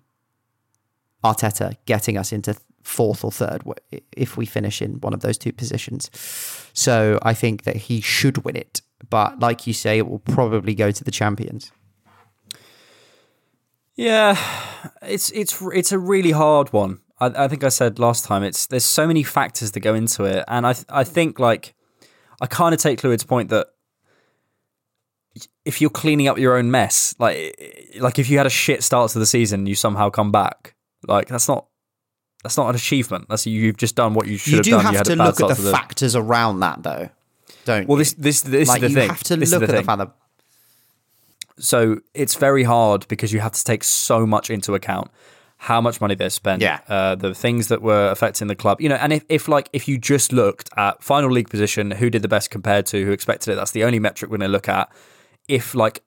Arteta 1.24 1.76
getting 1.86 2.18
us 2.18 2.32
into 2.32 2.56
fourth 2.84 3.24
or 3.24 3.32
third 3.32 3.64
if 4.12 4.38
we 4.38 4.46
finish 4.46 4.82
in 4.82 5.00
one 5.02 5.14
of 5.14 5.22
those 5.22 5.38
two 5.38 5.54
positions. 5.54 6.10
So 6.74 7.20
I 7.22 7.34
think 7.34 7.64
that 7.64 7.76
he 7.76 8.02
should 8.02 8.44
win 8.44 8.56
it. 8.56 8.82
But 9.10 9.40
like 9.40 9.68
you 9.68 9.74
say, 9.74 9.98
it 9.98 10.08
will 10.08 10.20
probably 10.20 10.76
go 10.76 10.92
to 10.92 11.04
the 11.04 11.12
champions. 11.12 11.72
Yeah, 13.96 14.38
it's 15.02 15.30
it's 15.32 15.62
it's 15.74 15.92
a 15.92 16.00
really 16.00 16.32
hard 16.32 16.74
one. 16.74 17.01
I, 17.22 17.46
I 17.46 17.48
think 17.48 17.64
I 17.64 17.70
said 17.70 18.00
last 18.00 18.26
time 18.26 18.44
it's 18.44 18.66
there's 18.68 18.84
so 18.84 19.08
many 19.08 19.24
factors 19.24 19.72
that 19.72 19.80
go 19.80 19.94
into 19.94 20.26
it, 20.26 20.44
and 20.48 20.66
I 20.68 20.76
I 20.90 21.04
think 21.06 21.40
like 21.40 21.74
I 22.42 22.48
kind 22.48 22.74
of 22.74 22.80
take 22.82 23.00
Clwyd's 23.00 23.24
point 23.24 23.50
that 23.50 23.68
if 25.64 25.80
you're 25.80 25.90
cleaning 25.90 26.28
up 26.28 26.38
your 26.38 26.58
own 26.58 26.72
mess, 26.72 27.16
like 27.20 27.56
like 28.00 28.20
if 28.20 28.30
you 28.30 28.38
had 28.38 28.48
a 28.48 28.50
shit 28.50 28.84
start 28.84 29.12
to 29.12 29.20
the 29.20 29.26
season, 29.26 29.66
you 29.68 29.76
somehow 29.76 30.10
come 30.10 30.32
back. 30.32 30.76
Like 31.08 31.28
that's 31.28 31.48
not 31.48 31.68
that's 32.44 32.58
not 32.58 32.70
an 32.70 32.76
achievement. 32.76 33.28
That's 33.30 33.46
you've 33.46 33.78
just 33.78 33.96
done 33.96 34.14
what 34.14 34.28
you 34.28 34.38
should 34.38 34.52
You 34.52 34.58
have 34.58 34.66
do 34.66 34.72
done. 34.72 34.82
have 34.82 34.92
you 34.94 34.98
have 34.98 35.08
to 35.08 35.16
look 35.16 35.28
at 35.30 35.36
start 35.36 35.58
the 35.58 35.72
factors 35.72 36.16
around 36.16 36.60
that, 36.62 36.82
though, 36.84 37.10
don't 37.66 37.88
Well, 37.88 37.98
you? 37.98 38.04
this 38.04 38.14
this 38.14 38.42
this 38.42 38.68
like, 38.68 38.82
is 38.82 38.82
the 38.82 38.90
you 38.90 38.96
thing. 38.96 39.10
have 39.10 39.24
to 39.26 39.36
This 39.38 39.52
look 39.52 39.60
the 39.60 39.66
at 39.66 39.68
the 39.68 39.78
thing. 39.78 39.86
fact 39.86 39.98
that 40.00 40.12
So 41.60 42.00
it's 42.14 42.36
very 42.36 42.64
hard 42.64 43.08
because 43.08 43.32
you 43.32 43.40
have 43.42 43.52
to 43.54 43.64
take 43.64 43.84
so 43.84 44.26
much 44.26 44.50
into 44.50 44.74
account 44.74 45.12
how 45.66 45.80
much 45.80 46.02
money 46.02 46.16
they 46.16 46.28
spent, 46.28 46.60
Yeah. 46.60 46.80
uh, 46.90 47.14
the 47.14 47.36
things 47.36 47.68
that 47.68 47.84
were 47.84 48.10
affecting 48.10 48.48
the 48.48 48.56
club, 48.56 48.82
you 48.82 48.90
know, 48.90 48.96
and 48.96 49.14
if, 49.14 49.24
if 49.30 49.48
like 49.48 49.70
if 49.74 49.88
you 49.88 50.00
just 50.00 50.34
looked 50.34 50.70
at 50.76 51.04
final 51.04 51.30
league 51.30 51.50
position, 51.52 51.92
who 51.92 52.10
did 52.10 52.24
the 52.24 52.28
best 52.28 52.50
compared 52.50 52.88
to 52.88 53.06
who 53.06 53.12
expected 53.12 53.52
it, 53.52 53.56
that's 53.58 53.70
the 53.70 53.84
only 53.84 54.00
metric 54.00 54.32
we're 54.32 54.38
going 54.40 54.50
to 54.50 54.52
look 54.58 54.68
at. 54.68 54.92
If 55.48 55.76
like 55.76 56.04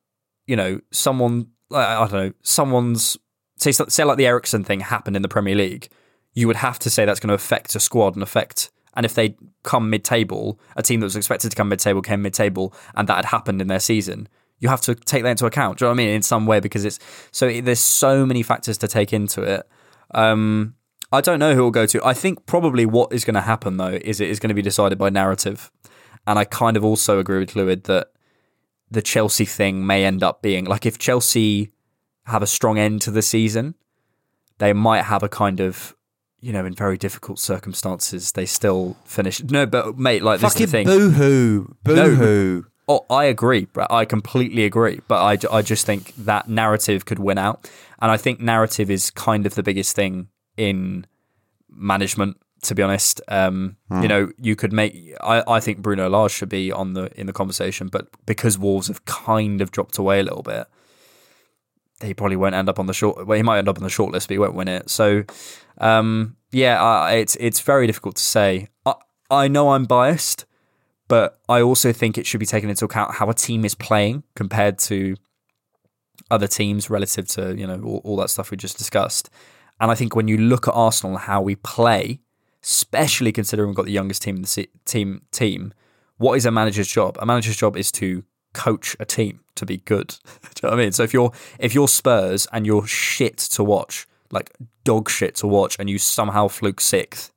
you 0.49 0.57
know 0.57 0.81
someone, 0.91 1.47
I 1.71 2.03
I 2.03 2.09
don't 2.09 2.13
know, 2.13 2.33
someone's 2.43 3.17
say 3.57 3.71
say 3.71 4.03
like 4.03 4.17
the 4.19 4.27
Eriksen 4.27 4.65
thing 4.65 4.81
happened 4.81 5.15
in 5.15 5.23
the 5.23 5.29
Premier 5.29 5.55
League, 5.55 5.89
you 6.33 6.49
would 6.49 6.57
have 6.57 6.81
to 6.81 6.91
say 6.91 7.05
that's 7.05 7.21
going 7.21 7.29
to 7.29 7.35
affect 7.35 7.77
a 7.77 7.81
squad 7.81 8.15
and 8.15 8.25
affect. 8.25 8.73
And 8.97 9.07
if 9.07 9.15
they 9.15 9.37
come 9.63 9.89
mid-table, 9.89 10.59
a 10.77 10.83
team 10.83 10.99
that 11.01 11.07
was 11.07 11.17
expected 11.17 11.51
to 11.51 11.57
come 11.57 11.69
mid-table 11.69 12.03
came 12.03 12.23
mid-table, 12.23 12.75
and 12.97 13.09
that 13.09 13.17
had 13.17 13.25
happened 13.27 13.61
in 13.61 13.69
their 13.69 13.81
season, 13.81 14.29
you 14.61 14.69
have 14.69 14.81
to 14.83 14.95
take 14.95 15.23
that 15.23 15.31
into 15.31 15.47
account. 15.47 15.79
Do 15.79 15.85
you 15.85 15.87
know 15.87 15.91
what 15.91 16.01
I 16.01 16.05
mean? 16.07 16.15
In 16.15 16.23
some 16.23 16.47
way, 16.47 16.61
because 16.61 16.85
it's 16.85 16.99
so 17.33 17.47
it, 17.49 17.65
there's 17.65 17.81
so 17.81 18.25
many 18.25 18.43
factors 18.43 18.79
to 18.79 18.89
take 18.89 19.13
into 19.13 19.43
it. 19.43 19.69
Um, 20.15 20.75
I 21.13 21.21
don't 21.21 21.39
know 21.39 21.55
who 21.55 21.63
will 21.63 21.71
go 21.71 21.87
to. 21.87 22.05
I 22.05 22.15
think 22.15 22.47
probably 22.47 22.87
what 22.87 23.13
is 23.13 23.25
going 23.25 23.35
to 23.35 23.41
happen 23.41 23.77
though 23.77 23.99
is 24.03 24.21
it 24.21 24.29
is 24.29 24.41
going 24.41 24.49
to 24.49 24.55
be 24.55 24.63
decided 24.63 24.99
by 24.99 25.11
narrative, 25.11 25.71
and 26.27 26.39
I 26.39 26.45
kind 26.45 26.77
of 26.77 26.85
also 26.85 27.19
agree 27.19 27.39
with 27.39 27.55
Lewid 27.55 27.85
that 27.85 28.09
the 28.91 29.03
Chelsea 29.03 29.45
thing 29.45 29.87
may 29.87 30.05
end 30.05 30.23
up 30.23 30.43
being 30.43 30.65
like 30.65 30.87
if 30.87 30.99
Chelsea 30.99 31.73
have 32.27 32.43
a 32.43 32.47
strong 32.47 32.79
end 32.79 33.03
to 33.03 33.11
the 33.11 33.23
season, 33.23 33.75
they 34.59 34.73
might 34.73 35.03
have 35.03 35.23
a 35.23 35.29
kind 35.29 35.61
of 35.61 35.95
you 36.41 36.53
know 36.53 36.65
in 36.65 36.75
very 36.75 36.97
difficult 36.97 37.39
circumstances 37.39 38.33
they 38.33 38.47
still 38.47 38.97
finish. 39.05 39.43
No, 39.43 39.67
but 39.67 39.99
mate, 39.99 40.23
like 40.23 40.41
this 40.41 40.55
is 40.55 40.61
the 40.61 40.67
thing. 40.67 40.87
boo 40.87 41.11
hoo, 41.11 41.77
boo 41.85 42.15
hoo. 42.15 42.67
Oh, 42.87 43.07
I 43.09 43.25
agree. 43.25 43.67
I 43.91 44.05
completely 44.05 44.65
agree. 44.65 45.01
But 45.09 45.23
I, 45.23 45.59
I 45.59 45.63
just 45.63 45.87
think 45.87 46.15
that 46.17 46.49
narrative 46.49 47.05
could 47.05 47.19
win 47.19 47.39
out. 47.39 47.71
And 48.01 48.11
I 48.11 48.17
think 48.17 48.41
narrative 48.41 48.91
is 48.91 49.11
kind 49.11 49.47
of 49.47 49.55
the 49.55 49.63
biggest 49.63 49.97
thing 49.97 50.29
in 50.57 51.07
management, 51.71 52.37
to 52.63 52.75
be 52.75 52.83
honest. 52.83 53.21
Um, 53.29 53.77
You 54.03 54.09
know, 54.09 54.33
you 54.39 54.55
could 54.57 54.73
make, 54.73 55.15
I, 55.23 55.43
I 55.47 55.61
think 55.61 55.79
Bruno 55.79 56.09
Lage 56.11 56.33
should 56.33 56.51
be 56.51 56.71
on 56.71 56.93
the 56.93 57.11
in 57.19 57.27
the 57.27 57.33
conversation, 57.33 57.89
but 57.89 58.09
because 58.27 58.59
Wolves 58.59 58.89
have 58.89 59.05
kind 59.07 59.63
of 59.63 59.71
dropped 59.71 59.97
away 59.99 60.21
a 60.21 60.23
little 60.23 60.43
bit, 60.43 60.67
he 62.03 62.13
probably 62.13 62.37
won't 62.37 62.55
end 62.55 62.69
up 62.69 62.79
on 62.79 62.87
the 62.87 62.93
short. 62.93 63.27
Well, 63.27 63.37
he 63.37 63.43
might 63.43 63.59
end 63.59 63.69
up 63.69 63.79
on 63.79 63.85
the 63.85 63.91
short 63.91 64.13
list, 64.13 64.29
but 64.29 64.35
he 64.35 64.39
won't 64.39 64.55
win 64.55 64.69
it. 64.69 64.91
So, 64.91 65.25
um, 65.79 66.37
yeah, 66.53 66.83
I, 66.83 67.13
it's 67.15 67.37
it's 67.37 67.61
very 67.61 67.87
difficult 67.87 68.17
to 68.17 68.23
say. 68.23 68.69
I, 68.85 68.95
I 69.31 69.49
know 69.49 69.71
I'm 69.71 69.85
biased, 69.85 70.45
but 71.15 71.39
I 71.49 71.63
also 71.63 71.93
think 71.93 72.19
it 72.19 72.27
should 72.27 72.41
be 72.41 72.45
taken 72.47 72.69
into 72.69 72.85
account 72.85 73.15
how 73.15 73.31
a 73.31 73.35
team 73.35 73.65
is 73.65 73.77
playing 73.77 74.25
compared 74.35 74.81
to 74.91 75.15
other 76.29 76.49
teams 76.49 76.91
relative 76.91 77.29
to 77.29 77.57
you 77.57 77.69
know 77.69 77.81
all, 77.85 78.01
all 78.03 78.17
that 78.17 78.31
stuff 78.31 78.51
we 78.51 78.57
just 78.57 78.77
discussed. 78.79 79.31
And 79.79 79.93
I 79.93 79.95
think 79.95 80.17
when 80.17 80.27
you 80.27 80.37
look 80.37 80.67
at 80.67 80.73
Arsenal 80.73 81.15
and 81.15 81.25
how 81.25 81.41
we 81.41 81.55
play, 81.55 82.19
especially 82.65 83.31
considering 83.31 83.69
we've 83.69 83.77
got 83.77 83.85
the 83.85 83.93
youngest 83.93 84.23
team 84.23 84.35
in 84.35 84.43
the 84.43 84.69
team 84.87 85.23
team, 85.31 85.73
what 86.17 86.35
is 86.35 86.47
a 86.47 86.51
manager's 86.51 86.89
job? 86.89 87.17
A 87.21 87.27
manager's 87.27 87.59
job 87.59 87.77
is 87.77 87.93
to 87.93 88.25
coach 88.53 88.97
a 88.99 89.05
team 89.05 89.39
to 89.55 89.65
be 89.65 89.77
good. 89.77 90.09
Do 90.25 90.25
you 90.25 90.53
know 90.65 90.71
what 90.71 90.81
I 90.81 90.83
mean? 90.83 90.91
So 90.91 91.05
if 91.05 91.15
you're 91.15 91.31
if 91.61 91.77
you're 91.77 91.87
Spurs 91.87 92.49
and 92.53 92.67
you're 92.67 92.89
shit 92.89 93.39
to 93.39 93.63
watch, 93.63 94.09
like 94.33 94.51
dog 94.83 95.09
shit 95.09 95.37
to 95.37 95.47
watch, 95.47 95.77
and 95.79 95.89
you 95.89 95.99
somehow 95.99 96.49
fluke 96.49 96.81
sixth, 96.81 97.33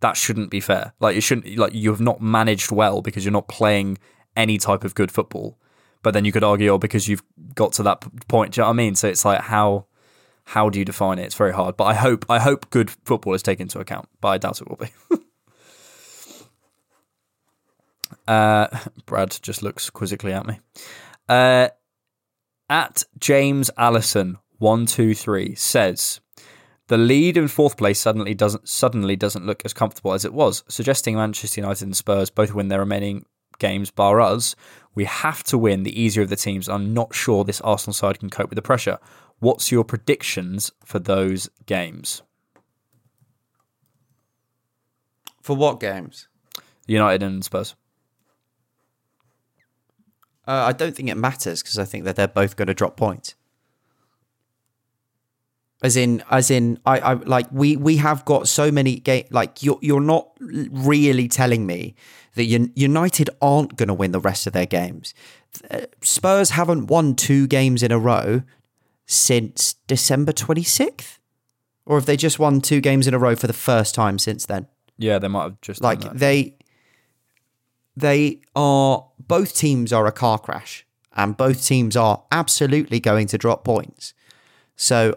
that 0.00 0.16
shouldn't 0.16 0.50
be 0.50 0.60
fair. 0.60 0.92
Like 1.00 1.14
you 1.14 1.20
shouldn't 1.20 1.56
like 1.56 1.74
you 1.74 1.90
have 1.90 2.00
not 2.00 2.20
managed 2.20 2.70
well 2.70 3.02
because 3.02 3.24
you're 3.24 3.32
not 3.32 3.48
playing 3.48 3.98
any 4.36 4.58
type 4.58 4.84
of 4.84 4.94
good 4.94 5.10
football. 5.10 5.58
But 6.02 6.12
then 6.12 6.24
you 6.24 6.32
could 6.32 6.44
argue, 6.44 6.70
oh, 6.70 6.78
because 6.78 7.08
you've 7.08 7.22
got 7.54 7.72
to 7.74 7.82
that 7.84 8.04
point. 8.28 8.52
Do 8.52 8.60
you 8.60 8.62
know 8.62 8.68
what 8.68 8.74
I 8.74 8.76
mean? 8.76 8.94
So 8.94 9.08
it's 9.08 9.24
like 9.24 9.40
how 9.40 9.86
how 10.44 10.70
do 10.70 10.78
you 10.78 10.84
define 10.84 11.18
it? 11.18 11.24
It's 11.24 11.34
very 11.34 11.52
hard. 11.52 11.76
But 11.76 11.84
I 11.84 11.94
hope 11.94 12.26
I 12.28 12.38
hope 12.38 12.70
good 12.70 12.90
football 12.90 13.34
is 13.34 13.42
taken 13.42 13.64
into 13.64 13.80
account. 13.80 14.08
But 14.20 14.28
I 14.28 14.38
doubt 14.38 14.60
it 14.60 14.68
will 14.68 14.76
be. 14.76 14.90
uh, 18.28 18.68
Brad 19.06 19.36
just 19.42 19.62
looks 19.62 19.90
quizzically 19.90 20.32
at 20.32 20.46
me. 20.46 20.60
Uh, 21.28 21.68
at 22.68 23.04
James 23.18 23.70
Allison 23.76 24.38
one 24.58 24.86
two 24.86 25.14
three 25.14 25.54
says 25.54 26.20
the 26.88 26.96
lead 26.96 27.36
in 27.36 27.48
fourth 27.48 27.76
place 27.76 28.00
suddenly 28.00 28.34
doesn't 28.34 28.68
suddenly 28.68 29.16
doesn't 29.16 29.46
look 29.46 29.62
as 29.64 29.72
comfortable 29.72 30.12
as 30.12 30.24
it 30.24 30.32
was, 30.32 30.62
suggesting 30.68 31.16
Manchester 31.16 31.60
United 31.60 31.84
and 31.84 31.96
Spurs 31.96 32.30
both 32.30 32.54
win 32.54 32.68
their 32.68 32.80
remaining 32.80 33.26
games 33.58 33.90
bar 33.90 34.20
us. 34.20 34.54
We 34.94 35.04
have 35.04 35.42
to 35.44 35.58
win 35.58 35.82
the 35.82 36.00
easier 36.00 36.22
of 36.22 36.28
the 36.28 36.36
teams. 36.36 36.68
I'm 36.68 36.94
not 36.94 37.14
sure 37.14 37.44
this 37.44 37.60
Arsenal 37.60 37.94
side 37.94 38.20
can 38.20 38.30
cope 38.30 38.50
with 38.50 38.56
the 38.56 38.62
pressure. 38.62 38.98
What's 39.40 39.70
your 39.70 39.84
predictions 39.84 40.72
for 40.84 40.98
those 40.98 41.50
games? 41.66 42.22
For 45.42 45.54
what 45.54 45.80
games? 45.80 46.28
United 46.86 47.22
and 47.22 47.44
Spurs. 47.44 47.74
Uh, 50.46 50.66
I 50.68 50.72
don't 50.72 50.94
think 50.94 51.08
it 51.08 51.16
matters 51.16 51.62
because 51.62 51.78
I 51.78 51.84
think 51.84 52.04
that 52.04 52.16
they're 52.16 52.28
both 52.28 52.56
going 52.56 52.68
to 52.68 52.74
drop 52.74 52.96
points. 52.96 53.34
As 55.82 55.96
in, 55.96 56.22
as 56.30 56.50
in, 56.50 56.78
I, 56.86 56.98
I 56.98 57.12
like 57.14 57.46
we 57.52 57.76
we 57.76 57.98
have 57.98 58.24
got 58.24 58.48
so 58.48 58.70
many 58.70 58.96
game. 58.96 59.26
Like 59.30 59.62
you're 59.62 59.78
you're 59.82 60.00
not 60.00 60.30
really 60.40 61.28
telling 61.28 61.66
me 61.66 61.94
that 62.34 62.44
United 62.44 63.30
aren't 63.42 63.76
going 63.76 63.88
to 63.88 63.94
win 63.94 64.12
the 64.12 64.20
rest 64.20 64.46
of 64.46 64.52
their 64.52 64.66
games. 64.66 65.12
Uh, 65.70 65.82
Spurs 66.00 66.50
haven't 66.50 66.86
won 66.86 67.14
two 67.14 67.46
games 67.46 67.82
in 67.82 67.92
a 67.92 67.98
row 67.98 68.42
since 69.04 69.74
December 69.86 70.32
twenty 70.32 70.62
sixth, 70.62 71.18
or 71.84 71.98
have 71.98 72.06
they 72.06 72.16
just 72.16 72.38
won 72.38 72.62
two 72.62 72.80
games 72.80 73.06
in 73.06 73.12
a 73.12 73.18
row 73.18 73.36
for 73.36 73.46
the 73.46 73.52
first 73.52 73.94
time 73.94 74.18
since 74.18 74.46
then? 74.46 74.66
Yeah, 74.96 75.18
they 75.18 75.28
might 75.28 75.44
have 75.44 75.60
just 75.60 75.82
like 75.82 76.00
they 76.14 76.56
they 77.96 78.40
are 78.54 79.06
both 79.18 79.54
teams 79.54 79.92
are 79.92 80.06
a 80.06 80.12
car 80.12 80.38
crash 80.38 80.86
and 81.14 81.36
both 81.36 81.64
teams 81.64 81.96
are 81.96 82.22
absolutely 82.30 83.00
going 83.00 83.26
to 83.26 83.38
drop 83.38 83.64
points 83.64 84.12
so 84.76 85.16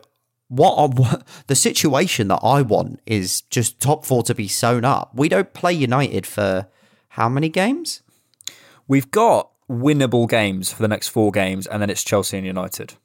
what, 0.50 0.76
I, 0.76 1.22
the 1.48 1.56
situation 1.56 2.28
that 2.28 2.40
i 2.44 2.62
want 2.62 3.00
is 3.06 3.42
just 3.42 3.80
top 3.80 4.06
four 4.06 4.24
to 4.24 4.36
be 4.36 4.48
sewn 4.48 4.84
up 4.84 5.12
we 5.14 5.30
don't 5.30 5.54
play 5.54 5.74
united 5.74 6.26
for 6.28 6.68
how 7.14 7.30
many 7.30 7.50
games 7.50 8.02
We've 8.90 9.12
got 9.12 9.52
winnable 9.70 10.28
games 10.28 10.74
for 10.74 10.82
the 10.82 10.88
next 10.88 11.10
four 11.10 11.32
games, 11.32 11.68
and 11.68 11.80
then 11.80 11.92
it's 11.92 12.04
Chelsea 12.04 12.38
and 12.38 12.46
United. 12.46 12.96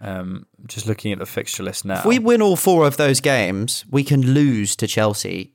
Um, 0.00 0.46
just 0.66 0.86
looking 0.86 1.12
at 1.12 1.20
the 1.20 1.26
fixture 1.26 1.62
list 1.62 1.84
now. 1.84 2.00
if 2.00 2.06
we 2.06 2.18
win 2.18 2.42
all 2.42 2.56
four 2.56 2.86
of 2.86 2.96
those 2.96 3.20
games 3.20 3.84
we 3.90 4.02
can 4.02 4.32
lose 4.32 4.74
to 4.76 4.86
chelsea 4.86 5.52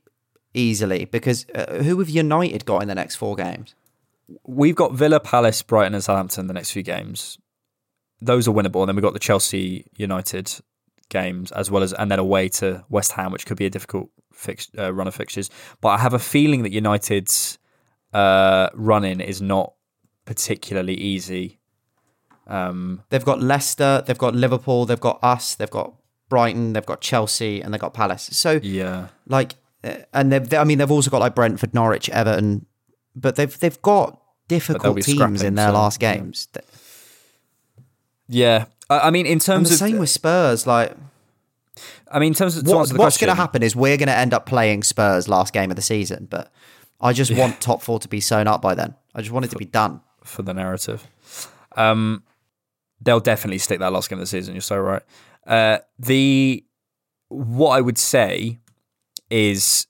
easily 0.53 1.05
because 1.05 1.47
uh, 1.55 1.81
who 1.81 1.97
have 1.97 2.09
united 2.09 2.63
got 2.63 2.83
in 2.83 2.87
the 2.87 2.93
next 2.93 3.15
four 3.15 3.35
games 3.35 3.73
We've 4.43 4.75
got 4.75 4.93
Villa, 4.93 5.19
Palace, 5.19 5.61
Brighton, 5.61 5.93
and 5.93 6.03
Southampton 6.03 6.47
the 6.47 6.53
next 6.53 6.71
few 6.71 6.81
games. 6.81 7.37
Those 8.25 8.47
are 8.47 8.51
winnable, 8.51 8.81
and 8.81 8.89
then 8.89 8.95
we've 8.95 9.03
got 9.03 9.13
the 9.13 9.19
Chelsea 9.19 9.85
United 9.97 10.51
games 11.09 11.51
as 11.51 11.69
well 11.69 11.83
as, 11.83 11.93
and 11.93 12.09
then 12.09 12.19
away 12.19 12.49
to 12.49 12.83
West 12.89 13.11
Ham, 13.13 13.31
which 13.31 13.45
could 13.45 13.57
be 13.57 13.65
a 13.65 13.69
difficult 13.69 14.09
fix, 14.33 14.69
uh, 14.77 14.93
run 14.93 15.07
of 15.07 15.15
fixtures. 15.15 15.49
But 15.81 15.89
I 15.89 15.97
have 15.99 16.13
a 16.13 16.19
feeling 16.19 16.63
that 16.63 16.71
United's 16.71 17.57
uh, 18.13 18.69
run 18.73 19.03
in 19.05 19.21
is 19.21 19.41
not 19.41 19.73
particularly 20.25 20.95
easy. 20.95 21.59
Um, 22.47 23.03
They've 23.09 23.25
got 23.25 23.41
Leicester, 23.41 24.03
they've 24.05 24.17
got 24.17 24.35
Liverpool, 24.35 24.85
they've 24.85 24.99
got 24.99 25.19
us, 25.23 25.55
they've 25.55 25.69
got 25.69 25.93
Brighton, 26.29 26.73
they've 26.73 26.85
got 26.85 27.01
Chelsea, 27.01 27.61
and 27.61 27.73
they've 27.73 27.81
got 27.81 27.93
Palace. 27.93 28.29
So, 28.31 28.59
yeah, 28.61 29.07
like, 29.27 29.55
uh, 29.83 29.97
and 30.13 30.31
they've, 30.31 30.53
I 30.53 30.63
mean, 30.63 30.79
they've 30.79 30.91
also 30.91 31.09
got 31.09 31.21
like 31.21 31.35
Brentford, 31.35 31.73
Norwich, 31.73 32.09
Everton, 32.09 32.65
but 33.15 33.35
they've 33.35 33.57
they've 33.59 33.81
got 33.81 34.21
difficult 34.47 35.01
teams 35.01 35.41
in 35.41 35.55
their 35.55 35.69
so, 35.69 35.73
last 35.73 35.99
games. 35.99 36.47
yeah. 36.55 36.61
I 38.89 38.99
I 38.99 39.11
mean, 39.11 39.25
in 39.25 39.33
And 39.33 39.41
terms 39.41 39.69
the 39.69 39.75
of 39.75 39.79
same 39.79 39.97
with 39.99 40.09
Spurs. 40.09 40.65
Like, 40.67 40.95
I 42.11 42.19
mean, 42.19 42.27
in 42.29 42.33
terms 42.33 42.57
of 42.57 42.65
to 42.65 42.75
what, 42.75 42.89
the 42.89 42.95
what's 42.95 43.17
going 43.17 43.29
to 43.29 43.35
happen 43.35 43.63
is 43.63 43.75
we're 43.75 43.97
going 43.97 44.07
to 44.07 44.17
end 44.17 44.33
up 44.33 44.45
playing 44.45 44.83
Spurs 44.83 45.27
last 45.27 45.53
game 45.53 45.69
of 45.69 45.75
the 45.75 45.81
season. 45.81 46.27
But 46.29 46.51
I 47.01 47.13
just 47.13 47.35
want 47.35 47.61
top 47.61 47.81
four 47.81 47.99
to 47.99 48.07
be 48.07 48.19
sewn 48.19 48.47
up 48.47 48.61
by 48.61 48.75
then. 48.75 48.95
I 49.13 49.21
just 49.21 49.31
want 49.31 49.45
it 49.45 49.51
to 49.51 49.57
be 49.57 49.65
done. 49.65 50.01
for 50.23 50.41
the 50.41 50.53
narrative. 50.53 51.07
Um, 51.75 52.23
they'll 53.01 53.19
definitely 53.19 53.59
stick 53.59 53.79
that 53.79 53.91
last 53.91 54.09
game 54.09 54.17
of 54.19 54.23
the 54.23 54.27
season. 54.27 54.55
You're 54.55 54.61
so 54.61 54.77
right. 54.79 55.03
Uh, 55.45 55.79
the 55.99 56.63
what 57.29 57.71
I 57.77 57.81
would 57.81 57.97
say 57.97 58.59
is 59.29 59.87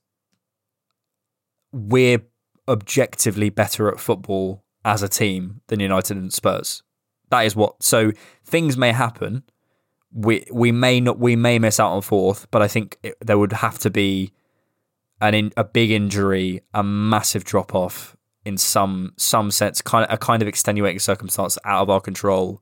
we're 1.72 2.22
objectively 2.68 3.50
better 3.50 3.90
at 3.90 4.00
football 4.00 4.64
as 4.84 5.04
a 5.04 5.08
team 5.10 5.62
than 5.68 5.80
United 5.80 6.18
and 6.18 6.34
Spurs. 6.34 6.84
That 7.30 7.42
is 7.42 7.56
what. 7.56 7.82
So 7.84 8.12
things 8.44 8.78
may 8.78 8.92
happen. 8.92 9.44
We 10.12 10.46
we 10.52 10.72
may 10.72 11.02
not 11.02 11.20
we 11.20 11.36
may 11.36 11.60
miss 11.60 11.80
out 11.80 11.92
on 11.92 12.02
fourth, 12.02 12.50
but 12.52 12.62
I 12.62 12.68
think 12.68 12.98
it, 13.04 13.16
there 13.22 13.38
would 13.38 13.54
have 13.54 13.80
to 13.80 13.90
be 13.90 14.32
an 15.22 15.34
in, 15.34 15.52
a 15.58 15.64
big 15.64 15.92
injury, 15.92 16.62
a 16.74 16.84
massive 16.84 17.44
drop 17.44 17.76
off 17.76 18.16
in 18.46 18.58
some 18.58 19.14
some 19.18 19.52
sense, 19.52 19.82
kind 19.82 20.06
of 20.06 20.14
a 20.14 20.18
kind 20.18 20.42
of 20.42 20.48
extenuating 20.48 21.00
circumstance 21.00 21.58
out 21.66 21.82
of 21.82 21.90
our 21.90 22.00
control. 22.00 22.62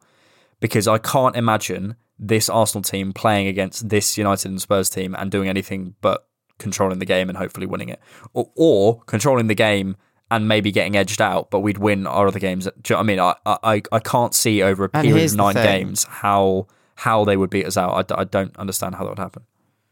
Because 0.60 0.88
I 0.88 0.98
can't 0.98 1.36
imagine 1.36 1.96
this 2.18 2.48
Arsenal 2.48 2.84
team 2.84 3.12
playing 3.12 3.48
against 3.48 3.90
this 3.90 4.18
United 4.18 4.50
and 4.50 4.62
Spurs 4.62 4.90
team 4.90 5.14
and 5.18 5.30
doing 5.30 5.50
anything 5.50 5.96
but 6.00 6.28
controlling 6.58 7.00
the 7.00 7.06
game 7.06 7.28
and 7.28 7.38
hopefully 7.38 7.66
winning 7.66 7.90
it, 7.90 8.00
or, 8.34 8.50
or 8.56 9.02
controlling 9.02 9.48
the 9.48 9.56
game 9.56 9.98
and 10.34 10.48
maybe 10.48 10.72
getting 10.72 10.96
edged 10.96 11.22
out, 11.22 11.52
but 11.52 11.60
we'd 11.60 11.78
win 11.78 12.08
our 12.08 12.28
other 12.28 12.40
games. 12.40 12.66
You 12.66 12.96
know 12.96 13.00
I 13.00 13.04
mean? 13.04 13.20
I 13.20 13.36
I, 13.46 13.82
I 13.92 14.00
can't 14.00 14.34
see 14.34 14.64
over 14.64 14.84
a 14.84 14.90
period 14.90 15.32
of 15.32 15.36
nine 15.36 15.56
games 15.56 16.06
how 16.06 16.68
how 16.96 17.24
they 17.24 17.38
would 17.38 17.50
beat 17.50 17.66
us 17.66 17.78
out. 17.78 18.12
I 18.12 18.24
don't 18.24 18.56
understand 18.58 18.96
how 18.96 19.04
that 19.04 19.12
would 19.12 19.20
happen. 19.20 19.44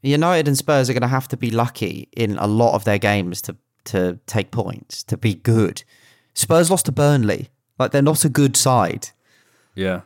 United 0.01 0.47
and 0.47 0.57
Spurs 0.57 0.89
are 0.89 0.93
going 0.93 1.01
to 1.01 1.07
have 1.07 1.27
to 1.27 1.37
be 1.37 1.51
lucky 1.51 2.09
in 2.17 2.37
a 2.37 2.47
lot 2.47 2.73
of 2.73 2.85
their 2.85 2.97
games 2.97 3.41
to 3.43 3.55
to 3.83 4.19
take 4.25 4.51
points 4.51 5.03
to 5.03 5.17
be 5.17 5.35
good. 5.35 5.83
Spurs 6.33 6.71
lost 6.71 6.85
to 6.87 6.91
Burnley. 6.91 7.49
Like 7.77 7.91
they're 7.91 8.01
not 8.01 8.25
a 8.25 8.29
good 8.29 8.57
side. 8.57 9.09
Yeah. 9.75 10.01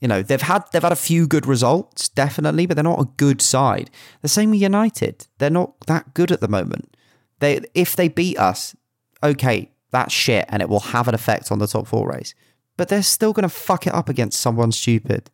You 0.00 0.08
know 0.08 0.22
they've 0.22 0.42
had 0.42 0.64
they've 0.72 0.82
had 0.82 0.92
a 0.92 0.96
few 0.96 1.26
good 1.28 1.46
results 1.46 2.08
definitely, 2.08 2.66
but 2.66 2.74
they're 2.74 2.84
not 2.84 3.00
a 3.00 3.08
good 3.16 3.40
side. 3.40 3.90
The 4.22 4.28
same 4.28 4.50
with 4.50 4.60
United. 4.60 5.26
They're 5.38 5.48
not 5.50 5.78
that 5.86 6.12
good 6.12 6.32
at 6.32 6.40
the 6.40 6.48
moment. 6.48 6.96
They 7.38 7.60
if 7.74 7.94
they 7.94 8.08
beat 8.08 8.38
us, 8.38 8.74
okay, 9.22 9.70
that's 9.90 10.12
shit, 10.12 10.44
and 10.48 10.62
it 10.62 10.68
will 10.68 10.80
have 10.80 11.08
an 11.08 11.14
effect 11.14 11.50
on 11.52 11.58
the 11.58 11.66
top 11.66 11.86
four 11.86 12.08
race. 12.08 12.34
But 12.76 12.88
they're 12.88 13.02
still 13.02 13.32
going 13.32 13.44
to 13.44 13.48
fuck 13.48 13.86
it 13.86 13.94
up 13.94 14.08
against 14.08 14.40
someone 14.40 14.72
stupid. 14.72 15.30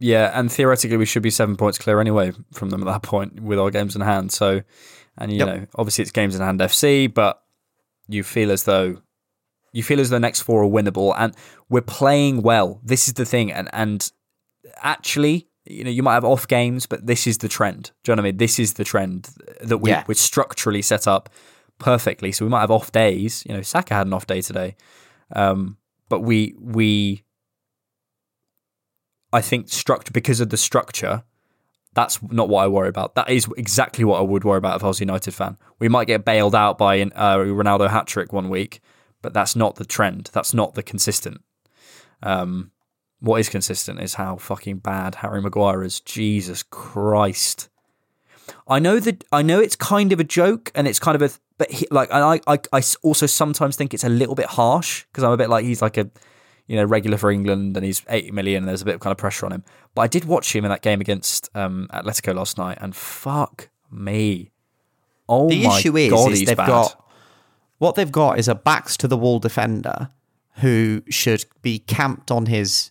Yeah, 0.00 0.30
and 0.38 0.50
theoretically 0.50 0.96
we 0.96 1.06
should 1.06 1.22
be 1.22 1.30
seven 1.30 1.56
points 1.56 1.78
clear 1.78 2.00
anyway 2.00 2.32
from 2.52 2.70
them 2.70 2.82
at 2.82 2.86
that 2.86 3.02
point 3.02 3.40
with 3.40 3.58
our 3.58 3.70
games 3.70 3.96
in 3.96 4.02
hand. 4.02 4.30
So, 4.32 4.62
and 5.16 5.32
you 5.32 5.38
Yep. 5.38 5.46
know, 5.48 5.66
obviously 5.74 6.02
it's 6.02 6.12
games 6.12 6.34
in 6.36 6.40
hand 6.40 6.60
FC, 6.60 7.12
but 7.12 7.42
you 8.08 8.22
feel 8.22 8.50
as 8.52 8.62
though 8.64 8.98
you 9.72 9.82
feel 9.82 10.00
as 10.00 10.08
though 10.08 10.16
the 10.16 10.20
next 10.20 10.42
four 10.42 10.62
are 10.64 10.68
winnable, 10.68 11.14
and 11.18 11.34
we're 11.68 11.82
playing 11.82 12.42
well. 12.42 12.80
This 12.84 13.06
is 13.08 13.14
the 13.14 13.24
thing, 13.26 13.52
and 13.52 13.68
and 13.72 14.10
actually, 14.82 15.48
you 15.66 15.84
know, 15.84 15.90
you 15.90 16.02
might 16.02 16.14
have 16.14 16.24
off 16.24 16.46
games, 16.48 16.86
but 16.86 17.06
this 17.06 17.26
is 17.26 17.38
the 17.38 17.48
trend. 17.48 17.90
Do 18.04 18.12
you 18.12 18.16
know 18.16 18.22
what 18.22 18.28
I 18.28 18.30
mean? 18.30 18.36
This 18.38 18.58
is 18.58 18.74
the 18.74 18.84
trend 18.84 19.28
that 19.60 19.78
we 19.78 19.90
Yeah. 19.90 20.04
we're 20.06 20.14
structurally 20.14 20.80
set 20.80 21.06
up 21.08 21.28
perfectly. 21.78 22.32
So 22.32 22.44
we 22.44 22.50
might 22.50 22.60
have 22.60 22.70
off 22.70 22.92
days. 22.92 23.44
You 23.46 23.54
know, 23.54 23.62
Saka 23.62 23.94
had 23.94 24.06
an 24.06 24.12
off 24.12 24.26
day 24.26 24.40
today, 24.40 24.76
um, 25.34 25.76
but 26.08 26.20
we 26.20 26.54
we 26.58 27.24
I 29.32 29.40
think 29.40 29.68
structure 29.68 30.12
because 30.12 30.40
of 30.40 30.50
the 30.50 30.56
structure. 30.56 31.22
That's 31.94 32.22
not 32.22 32.48
what 32.48 32.62
I 32.62 32.68
worry 32.68 32.88
about. 32.88 33.14
That 33.14 33.28
is 33.28 33.48
exactly 33.56 34.04
what 34.04 34.18
I 34.18 34.22
would 34.22 34.44
worry 34.44 34.58
about 34.58 34.76
if 34.76 34.84
I 34.84 34.88
was 34.88 35.00
a 35.00 35.04
United 35.04 35.32
fan. 35.32 35.56
We 35.78 35.88
might 35.88 36.06
get 36.06 36.24
bailed 36.24 36.54
out 36.54 36.78
by 36.78 36.96
an, 36.96 37.12
uh, 37.16 37.38
Ronaldo 37.38 37.88
hat 37.88 38.06
trick 38.06 38.32
one 38.32 38.50
week, 38.50 38.80
but 39.20 39.32
that's 39.32 39.56
not 39.56 39.76
the 39.76 39.84
trend. 39.84 40.30
That's 40.32 40.54
not 40.54 40.74
the 40.74 40.82
consistent. 40.82 41.40
Um, 42.22 42.70
what 43.20 43.40
is 43.40 43.48
consistent 43.48 44.00
is 44.00 44.14
how 44.14 44.36
fucking 44.36 44.78
bad 44.78 45.16
Harry 45.16 45.42
Maguire 45.42 45.82
is. 45.82 45.98
Jesus 46.00 46.62
Christ. 46.62 47.68
I 48.66 48.78
know 48.78 49.00
that 49.00 49.24
I 49.32 49.42
know 49.42 49.60
it's 49.60 49.76
kind 49.76 50.12
of 50.12 50.20
a 50.20 50.24
joke 50.24 50.70
and 50.74 50.86
it's 50.88 50.98
kind 50.98 51.14
of 51.14 51.22
a 51.22 51.30
but 51.58 51.70
he, 51.70 51.86
like 51.90 52.08
and 52.12 52.24
I, 52.24 52.40
I 52.46 52.58
I 52.72 52.82
also 53.02 53.26
sometimes 53.26 53.76
think 53.76 53.94
it's 53.94 54.04
a 54.04 54.08
little 54.08 54.34
bit 54.34 54.46
harsh 54.46 55.04
because 55.04 55.24
I'm 55.24 55.32
a 55.32 55.36
bit 55.36 55.50
like 55.50 55.64
he's 55.64 55.82
like 55.82 55.96
a 55.96 56.10
you 56.66 56.76
know 56.76 56.84
regular 56.84 57.18
for 57.18 57.30
England 57.30 57.76
and 57.76 57.84
he's 57.84 58.02
80 58.08 58.30
million 58.30 58.62
and 58.62 58.68
there's 58.68 58.82
a 58.82 58.84
bit 58.84 58.94
of 58.94 59.00
kind 59.00 59.12
of 59.12 59.18
pressure 59.18 59.46
on 59.46 59.52
him. 59.52 59.64
But 59.94 60.02
I 60.02 60.06
did 60.06 60.24
watch 60.24 60.54
him 60.54 60.64
in 60.64 60.70
that 60.70 60.82
game 60.82 61.00
against 61.00 61.48
um, 61.54 61.88
Atletico 61.92 62.34
last 62.34 62.58
night 62.58 62.78
and 62.80 62.94
fuck 62.94 63.70
me. 63.90 64.52
Oh 65.28 65.48
the 65.48 65.64
my 65.64 65.78
issue 65.78 65.96
is, 65.96 66.10
god, 66.10 66.32
is 66.32 66.38
he's 66.40 66.48
they've 66.48 66.56
bad. 66.56 66.68
got 66.68 67.04
what 67.78 67.94
they've 67.94 68.12
got 68.12 68.38
is 68.38 68.48
a 68.48 68.54
backs 68.54 68.96
to 68.98 69.08
the 69.08 69.16
wall 69.16 69.38
defender 69.38 70.10
who 70.56 71.02
should 71.08 71.44
be 71.62 71.78
camped 71.78 72.30
on 72.30 72.46
his 72.46 72.90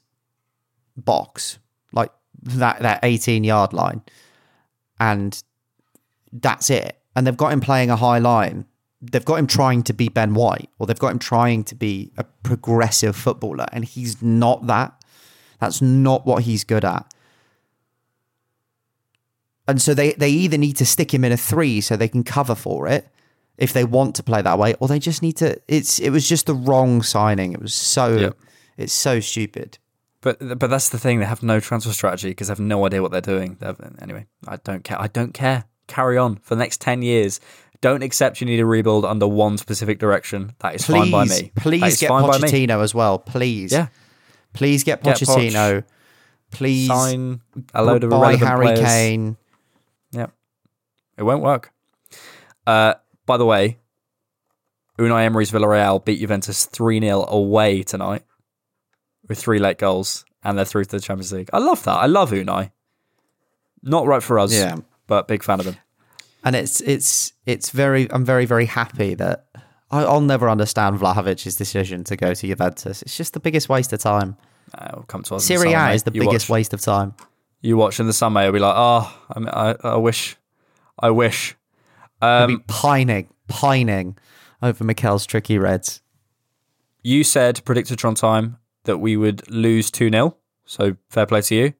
box, 0.95 1.59
like 1.91 2.11
that 2.41 2.79
that 2.81 2.99
eighteen 3.03 3.43
yard 3.43 3.73
line, 3.73 4.01
and 4.99 5.43
that's 6.31 6.69
it. 6.69 6.97
And 7.15 7.25
they've 7.25 7.37
got 7.37 7.51
him 7.51 7.61
playing 7.61 7.89
a 7.89 7.95
high 7.95 8.19
line. 8.19 8.65
They've 9.01 9.23
got 9.25 9.35
him 9.35 9.47
trying 9.47 9.83
to 9.83 9.93
be 9.93 10.09
Ben 10.09 10.33
White, 10.33 10.69
or 10.79 10.87
they've 10.87 10.97
got 10.97 11.11
him 11.11 11.19
trying 11.19 11.63
to 11.65 11.75
be 11.75 12.11
a 12.17 12.23
progressive 12.23 13.15
footballer, 13.15 13.65
and 13.71 13.85
he's 13.85 14.21
not 14.21 14.67
that. 14.67 14.93
That's 15.59 15.81
not 15.81 16.25
what 16.25 16.43
he's 16.43 16.63
good 16.63 16.83
at. 16.85 17.11
And 19.67 19.81
so 19.81 19.93
they, 19.93 20.13
they 20.13 20.29
either 20.29 20.57
need 20.57 20.77
to 20.77 20.85
stick 20.85 21.13
him 21.13 21.25
in 21.25 21.31
a 21.31 21.37
three 21.37 21.81
so 21.81 21.95
they 21.95 22.07
can 22.07 22.23
cover 22.23 22.55
for 22.55 22.87
it 22.87 23.07
if 23.57 23.73
they 23.73 23.83
want 23.83 24.15
to 24.15 24.23
play 24.23 24.41
that 24.41 24.57
way, 24.57 24.75
or 24.79 24.87
they 24.87 24.99
just 24.99 25.21
need 25.21 25.35
to. 25.37 25.59
It's 25.67 25.99
it 25.99 26.11
was 26.11 26.27
just 26.27 26.45
the 26.45 26.53
wrong 26.53 27.01
signing. 27.01 27.53
It 27.53 27.61
was 27.61 27.73
so 27.73 28.15
Yep. 28.17 28.37
it's 28.77 28.93
so 28.93 29.19
stupid. 29.19 29.77
But 30.21 30.59
but 30.59 30.69
that's 30.69 30.89
the 30.89 30.99
thing. 30.99 31.19
They 31.19 31.25
have 31.25 31.43
no 31.43 31.59
transfer 31.59 31.91
strategy 31.91 32.29
because 32.29 32.47
they 32.47 32.51
have 32.51 32.59
no 32.59 32.85
idea 32.85 33.01
what 33.01 33.11
they're 33.11 33.21
doing. 33.21 33.57
They've, 33.59 33.75
anyway, 34.01 34.25
I 34.47 34.57
don't 34.57 34.83
care. 34.83 35.01
I 35.01 35.07
don't 35.07 35.33
care. 35.33 35.65
Carry 35.87 36.17
on 36.17 36.35
for 36.37 36.55
the 36.55 36.59
next 36.59 36.81
ten 36.81 37.01
years. 37.01 37.39
Don't 37.79 38.01
accept 38.03 38.41
you 38.41 38.47
need 38.47 38.59
a 38.59 38.65
rebuild 38.65 39.05
under 39.05 39.27
one 39.27 39.57
specific 39.57 39.99
direction. 39.99 40.53
That 40.59 40.75
is 40.75 40.85
Please, 40.85 40.99
fine 40.99 41.11
by 41.11 41.25
me. 41.25 41.51
Please 41.55 41.99
get 41.99 42.09
fine 42.09 42.23
by 42.27 42.39
me. 42.39 42.47
Pochettino 42.47 42.81
as 42.81 42.93
well. 42.95 43.19
Please, 43.19 43.71
Yeah. 43.71 43.87
please 44.53 44.83
get 44.83 45.03
Get 45.03 45.15
Poch. 45.17 45.23
Pochettino. 45.27 45.83
please 46.51 46.87
Sign 46.87 47.41
a 47.75 47.83
load 47.83 48.03
of 48.03 48.09
buy 48.09 48.35
Harry 48.35 48.65
players. 48.65 48.79
Kane. 48.79 49.37
Yep. 50.11 50.31
It 51.17 51.23
won't 51.23 51.43
work. 51.43 51.71
Uh, 52.65 52.95
by 53.27 53.37
the 53.37 53.45
way, 53.45 53.77
Unai 54.97 55.25
Emery's 55.25 55.51
Villarreal 55.51 56.03
beat 56.03 56.19
Juventus 56.19 56.65
3 56.65 56.99
0 56.99 57.25
away 57.29 57.83
tonight 57.83 58.23
with 59.27 59.37
three 59.37 59.59
late 59.59 59.77
goals, 59.77 60.25
and 60.43 60.57
they're 60.57 60.65
through 60.65 60.85
to 60.85 60.91
the 60.97 60.99
Champions 60.99 61.31
League. 61.31 61.49
I 61.53 61.59
love 61.59 61.83
that. 61.83 61.91
I 61.97 62.07
love 62.07 62.31
Unai. 62.31 62.71
Not 63.83 64.07
right 64.07 64.23
for 64.23 64.39
us, 64.39 64.51
Yeah. 64.53 64.77
But 65.07 65.27
big 65.27 65.43
fan 65.43 65.59
of 65.59 65.65
them. 65.65 65.77
and 66.43 66.55
it's 66.55 66.81
it's 66.81 67.33
it's 67.45 67.69
very 67.71 68.09
I'm 68.11 68.23
very 68.25 68.45
very 68.45 68.65
happy 68.65 69.15
that 69.15 69.45
I, 69.89 70.03
I'll 70.03 70.21
never 70.21 70.49
understand 70.49 70.99
Vlahovic's 70.99 71.55
decision 71.55 72.03
to 72.05 72.15
go 72.15 72.33
to 72.33 72.47
Juventus. 72.47 73.01
It's 73.01 73.15
just 73.17 73.33
the 73.33 73.39
biggest 73.39 73.69
waste 73.69 73.93
of 73.93 73.99
time. 73.99 74.35
Uh, 74.77 74.87
it'll 74.89 75.03
come 75.03 75.23
to 75.23 75.35
us. 75.35 75.45
Serie 75.45 75.73
A 75.73 75.91
is 75.93 76.03
the 76.03 76.11
You 76.13 76.21
biggest 76.21 76.49
watch. 76.49 76.55
waste 76.57 76.73
of 76.73 76.81
time. 76.81 77.13
You 77.61 77.77
watch 77.77 77.99
in 77.99 78.05
the 78.05 78.13
summer, 78.13 78.43
you'll 78.43 78.51
be 78.51 78.59
like, 78.59 78.75
oh, 78.77 79.17
I, 79.31 79.71
I, 79.71 79.75
I 79.93 79.95
wish, 79.95 80.35
I 80.99 81.09
wish. 81.09 81.55
I'll 82.21 82.43
Um, 82.43 82.57
be 82.57 82.63
pining, 82.67 83.33
pining 83.47 84.17
over 84.61 84.83
Mikel's 84.83 85.25
tricky 85.25 85.57
Reds. 85.57 86.01
you 87.01 87.23
said 87.23 87.61
Predictatron 87.65 88.15
time 88.15 88.57
that 88.83 88.97
we 88.97 89.15
would 89.17 89.49
lose 89.49 89.89
2 89.89 90.09
0. 90.11 90.35
So 90.65 90.97
fair 91.09 91.25
play 91.25 91.41
to 91.41 91.55
you. 91.55 91.73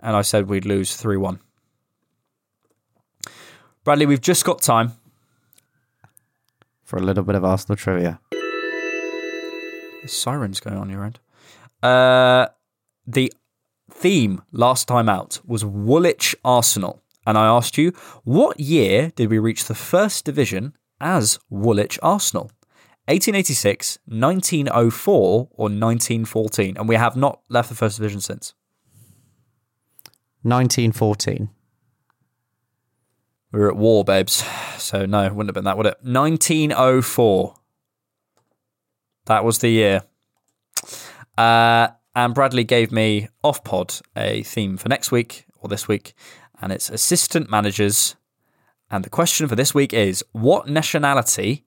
And 0.00 0.14
I 0.16 0.22
said 0.22 0.48
we'd 0.48 0.64
lose 0.64 0.94
3 0.96 1.16
1. 1.16 1.40
Bradley, 3.88 4.04
we've 4.04 4.20
just 4.20 4.44
got 4.44 4.60
time. 4.60 4.92
For 6.84 6.98
a 6.98 7.02
little 7.02 7.24
bit 7.24 7.34
of 7.34 7.42
Arsenal 7.42 7.74
trivia. 7.74 8.20
There's 10.02 10.12
sirens 10.12 10.60
going 10.60 10.76
on 10.76 10.90
your 10.90 11.06
end. 11.06 11.18
Uh, 11.82 12.48
the 13.06 13.32
theme 13.90 14.42
last 14.52 14.88
time 14.88 15.08
out 15.08 15.40
was 15.46 15.64
Woolwich 15.64 16.36
Arsenal. 16.44 17.02
And 17.26 17.38
I 17.38 17.46
asked 17.46 17.78
you, 17.78 17.92
what 18.24 18.60
year 18.60 19.10
did 19.16 19.30
we 19.30 19.38
reach 19.38 19.64
the 19.64 19.74
first 19.74 20.26
division 20.26 20.76
as 21.00 21.38
Woolwich 21.48 21.98
Arsenal? 22.02 22.50
1886, 23.06 24.00
1904, 24.04 25.48
or 25.50 25.64
1914? 25.70 26.76
And 26.76 26.86
we 26.86 26.96
have 26.96 27.16
not 27.16 27.40
left 27.48 27.70
the 27.70 27.74
first 27.74 27.96
division 27.96 28.20
since. 28.20 28.52
1914. 30.42 31.48
We 33.52 33.60
were 33.60 33.68
at 33.68 33.76
war, 33.76 34.04
babes. 34.04 34.44
So 34.78 35.06
no, 35.06 35.22
wouldn't 35.22 35.48
have 35.48 35.54
been 35.54 35.64
that, 35.64 35.76
would 35.76 35.86
it? 35.86 35.98
1904. 36.02 37.54
That 39.26 39.44
was 39.44 39.58
the 39.58 39.68
year. 39.68 40.02
Uh, 41.36 41.88
and 42.14 42.34
Bradley 42.34 42.64
gave 42.64 42.90
me 42.90 43.28
off 43.44 43.62
pod 43.62 43.94
a 44.16 44.42
theme 44.42 44.76
for 44.76 44.88
next 44.88 45.12
week 45.12 45.46
or 45.60 45.68
this 45.68 45.86
week, 45.86 46.14
and 46.60 46.72
it's 46.72 46.90
assistant 46.90 47.50
managers. 47.50 48.16
And 48.90 49.04
the 49.04 49.10
question 49.10 49.46
for 49.48 49.54
this 49.54 49.74
week 49.74 49.92
is 49.92 50.24
what 50.32 50.68
nationality 50.68 51.64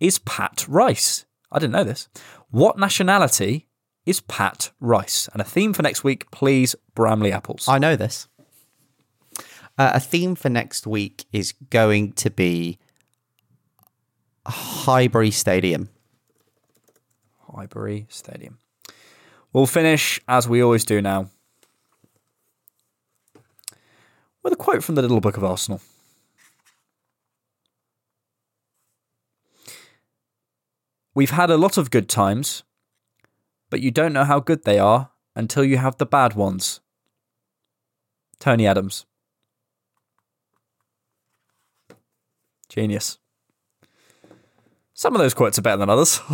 is 0.00 0.18
Pat 0.18 0.64
Rice? 0.68 1.26
I 1.52 1.58
didn't 1.58 1.74
know 1.74 1.84
this. 1.84 2.08
What 2.50 2.78
nationality 2.78 3.68
is 4.06 4.20
Pat 4.20 4.72
Rice? 4.80 5.28
And 5.32 5.40
a 5.40 5.44
theme 5.44 5.72
for 5.72 5.82
next 5.82 6.02
week, 6.02 6.30
please, 6.30 6.74
Bramley 6.94 7.32
Apples. 7.32 7.68
I 7.68 7.78
know 7.78 7.96
this. 7.96 8.28
Uh, 9.76 9.92
a 9.94 10.00
theme 10.00 10.34
for 10.34 10.48
next 10.48 10.86
week 10.86 11.24
is 11.32 11.52
going 11.70 12.12
to 12.12 12.30
be 12.30 12.78
Highbury 14.46 15.30
Stadium. 15.30 15.88
Highbury 17.52 18.06
Stadium. 18.08 18.58
We'll 19.52 19.66
finish, 19.66 20.20
as 20.28 20.48
we 20.48 20.62
always 20.62 20.84
do 20.84 21.00
now, 21.00 21.30
with 24.42 24.52
a 24.52 24.56
quote 24.56 24.84
from 24.84 24.94
the 24.94 25.02
Little 25.02 25.20
Book 25.20 25.36
of 25.36 25.44
Arsenal. 25.44 25.80
We've 31.14 31.30
had 31.30 31.50
a 31.50 31.56
lot 31.56 31.78
of 31.78 31.90
good 31.90 32.08
times, 32.08 32.64
but 33.70 33.80
you 33.80 33.90
don't 33.90 34.12
know 34.12 34.24
how 34.24 34.40
good 34.40 34.64
they 34.64 34.78
are 34.78 35.10
until 35.36 35.64
you 35.64 35.78
have 35.78 35.96
the 35.98 36.06
bad 36.06 36.34
ones. 36.34 36.80
Tony 38.40 38.66
Adams. 38.66 39.06
Genius. 42.74 43.18
Some 44.94 45.14
of 45.14 45.20
those 45.20 45.32
quotes 45.32 45.60
are 45.60 45.62
better 45.62 45.76
than 45.76 45.90
others. 45.90 46.20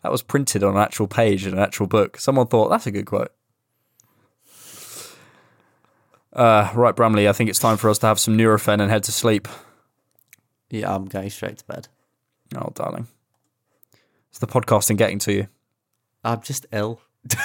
that 0.00 0.04
was 0.04 0.22
printed 0.22 0.62
on 0.62 0.76
an 0.76 0.80
actual 0.80 1.08
page 1.08 1.44
in 1.44 1.54
an 1.54 1.58
actual 1.58 1.88
book. 1.88 2.20
Someone 2.20 2.46
thought 2.46 2.68
that's 2.68 2.86
a 2.86 2.92
good 2.92 3.06
quote. 3.06 3.32
Uh, 6.32 6.70
right, 6.72 6.94
Bramley, 6.94 7.28
I 7.28 7.32
think 7.32 7.50
it's 7.50 7.58
time 7.58 7.78
for 7.78 7.90
us 7.90 7.98
to 7.98 8.06
have 8.06 8.20
some 8.20 8.38
Nurofen 8.38 8.80
and 8.80 8.92
head 8.92 9.02
to 9.04 9.12
sleep. 9.12 9.48
Yeah, 10.70 10.94
I'm 10.94 11.06
going 11.06 11.30
straight 11.30 11.58
to 11.58 11.64
bed. 11.64 11.88
Oh, 12.56 12.70
darling. 12.74 13.08
It's 14.30 14.38
the 14.38 14.46
podcasting 14.46 14.96
getting 14.96 15.18
to 15.20 15.32
you. 15.32 15.48
I'm 16.22 16.42
just 16.42 16.66
ill. 16.70 17.00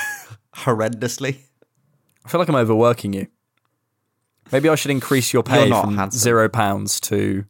Horrendously. 0.58 1.40
I 2.24 2.30
feel 2.30 2.40
like 2.40 2.50
I'm 2.50 2.56
overworking 2.56 3.14
you. 3.14 3.30
Maybe 4.52 4.70
I 4.70 4.76
should 4.76 4.92
increase 4.92 5.32
your 5.34 5.44
pay 5.44 5.70
from 5.70 5.98
handsome. 5.98 6.20
zero 6.20 6.50
pounds 6.50 7.00
to 7.02 7.46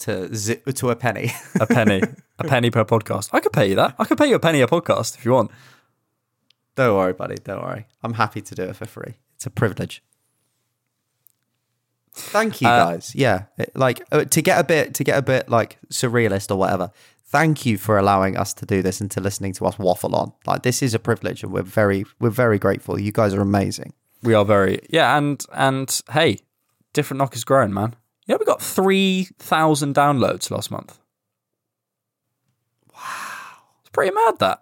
To 0.00 0.34
zi- 0.34 0.56
to 0.74 0.90
a 0.90 0.96
penny. 0.96 1.30
a 1.60 1.66
penny. 1.66 2.02
a 2.38 2.44
penny 2.44 2.70
per 2.70 2.84
podcast. 2.84 3.28
I 3.32 3.40
could 3.40 3.52
pay 3.52 3.68
you 3.68 3.76
that. 3.76 3.94
I 3.98 4.04
could 4.04 4.18
pay 4.18 4.28
you 4.28 4.34
a 4.36 4.40
penny 4.40 4.60
a 4.62 4.66
podcast 4.66 5.16
if 5.18 5.24
you 5.24 5.32
want. 5.32 5.50
Don't 6.74 6.96
worry, 6.96 7.12
buddy. 7.12 7.36
Don't 7.36 7.62
worry. 7.62 7.86
I'm 8.02 8.14
happy 8.14 8.40
to 8.40 8.54
do 8.54 8.62
it 8.64 8.74
for 8.76 8.86
free. 8.86 9.14
It's 9.36 9.46
a 9.46 9.50
privilege. 9.50 10.02
Thank 12.14 12.60
you, 12.60 12.68
Uh, 12.68 12.84
guys. 12.92 13.14
Yeah, 13.14 13.44
it- 13.58 13.74
like 13.76 14.02
uh, 14.12 14.24
to 14.24 14.42
get 14.42 14.58
a 14.58 14.64
bit 14.64 14.94
to 14.94 15.04
get 15.04 15.16
a 15.18 15.22
bit 15.22 15.48
like 15.48 15.78
surrealist 15.90 16.50
or 16.50 16.56
whatever. 16.56 16.90
Thank 17.24 17.64
you 17.64 17.78
for 17.78 17.96
allowing 17.96 18.36
us 18.36 18.52
to 18.54 18.66
do 18.66 18.82
this 18.82 19.00
and 19.00 19.10
to 19.12 19.20
listening 19.20 19.54
to 19.54 19.64
us 19.66 19.78
waffle 19.78 20.14
on. 20.14 20.32
Like 20.46 20.62
this 20.62 20.82
is 20.82 20.92
a 20.94 20.98
privilege, 20.98 21.42
and 21.42 21.52
we're 21.52 21.62
very 21.62 22.04
we're 22.20 22.28
very 22.30 22.58
grateful. 22.58 22.98
You 23.00 23.12
guys 23.12 23.32
are 23.34 23.40
amazing. 23.40 23.94
We 24.22 24.34
are 24.34 24.44
very 24.44 24.80
yeah, 24.90 25.16
and 25.18 25.44
and 25.52 26.00
hey, 26.10 26.38
different 26.92 27.18
knock 27.18 27.34
is 27.34 27.44
growing, 27.44 27.72
man. 27.74 27.96
You 28.26 28.34
know, 28.34 28.38
we 28.38 28.44
got 28.46 28.62
three 28.62 29.28
thousand 29.38 29.94
downloads 29.94 30.50
last 30.50 30.70
month. 30.70 30.98
Wow, 32.94 33.00
it's 33.80 33.90
pretty 33.90 34.14
mad. 34.14 34.38
That 34.38 34.60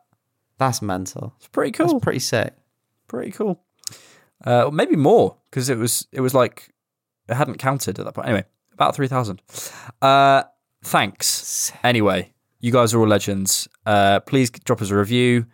That's 0.59 0.83
mental. 0.83 1.35
it's 1.39 1.49
pretty 1.49 1.73
cool. 1.73 1.89
That's 1.89 2.03
pretty 2.05 2.19
sick. 2.21 2.55
pretty 3.09 3.33
cool. 3.33 3.61
Uh, 4.45 4.71
maybe 4.73 4.97
more 4.97 5.37
because 5.51 5.69
it 5.69 5.77
was 5.77 6.07
it 6.13 6.21
was 6.21 6.35
like 6.35 6.71
it 7.29 7.35
hadn't 7.35 7.59
counted 7.59 7.99
at 7.99 8.05
that 8.05 8.13
point. 8.15 8.29
Anyway, 8.29 8.45
about 8.73 8.95
three 8.95 9.09
thousand. 9.09 9.43
Uh, 10.01 10.45
thanks. 10.83 11.73
Anyway, 11.85 12.33
you 12.61 12.73
guys 12.73 12.95
are 12.95 13.01
all 13.01 13.07
legends. 13.07 13.69
Uh, 13.85 14.21
please 14.21 14.51
drop 14.51 14.81
us 14.81 14.91
a 14.91 14.97
review. 14.97 15.45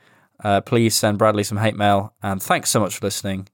Uh, 0.45 0.61
please 0.61 0.95
send 0.95 1.19
Bradley 1.19 1.43
some 1.43 1.59
hate 1.59 1.77
mail, 1.77 2.15
and 2.23 2.41
thanks 2.43 2.71
so 2.71 2.79
much 2.79 2.99
for 2.99 3.07
listening. 3.07 3.49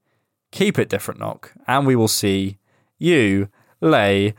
Keep 0.53 0.79
it 0.79 0.89
different, 0.89 1.19
knock, 1.19 1.53
and 1.67 1.87
we 1.87 1.97
will 1.97 2.09
see 2.09 2.59
you 2.99 3.49
lay. 3.81 4.35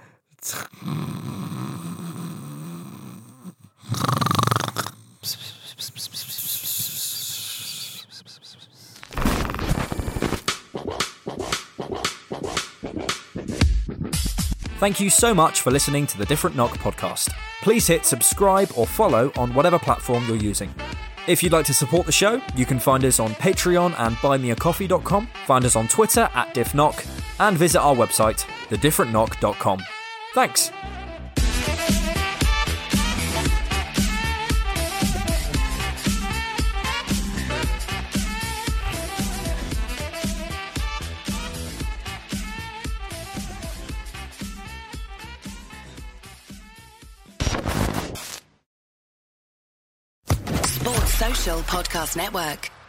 Thank 14.79 14.99
you 14.99 15.09
so 15.09 15.33
much 15.33 15.61
for 15.61 15.71
listening 15.71 16.05
to 16.07 16.17
the 16.17 16.25
Different 16.25 16.55
Knock 16.55 16.71
podcast. 16.73 17.33
Please 17.61 17.87
hit 17.87 18.05
subscribe 18.05 18.69
or 18.75 18.85
follow 18.85 19.31
on 19.37 19.53
whatever 19.53 19.79
platform 19.79 20.27
you're 20.27 20.35
using. 20.35 20.73
If 21.25 21.41
you'd 21.41 21.53
like 21.53 21.65
to 21.67 21.73
support 21.73 22.05
the 22.05 22.11
show, 22.11 22.41
you 22.55 22.65
can 22.65 22.79
find 22.79 23.05
us 23.05 23.19
on 23.19 23.29
Patreon 23.35 23.95
and 23.97 24.15
buymeacoffee.com, 24.17 25.27
find 25.45 25.63
us 25.63 25.75
on 25.77 25.87
Twitter 25.87 26.29
at 26.33 26.53
diffknock, 26.53 27.05
and 27.39 27.57
visit 27.57 27.79
our 27.79 27.95
website, 27.95 28.45
thedifferentknock.com. 28.67 29.81
Thanks. 30.33 30.71
Podcast 51.61 52.15
Network. 52.17 52.82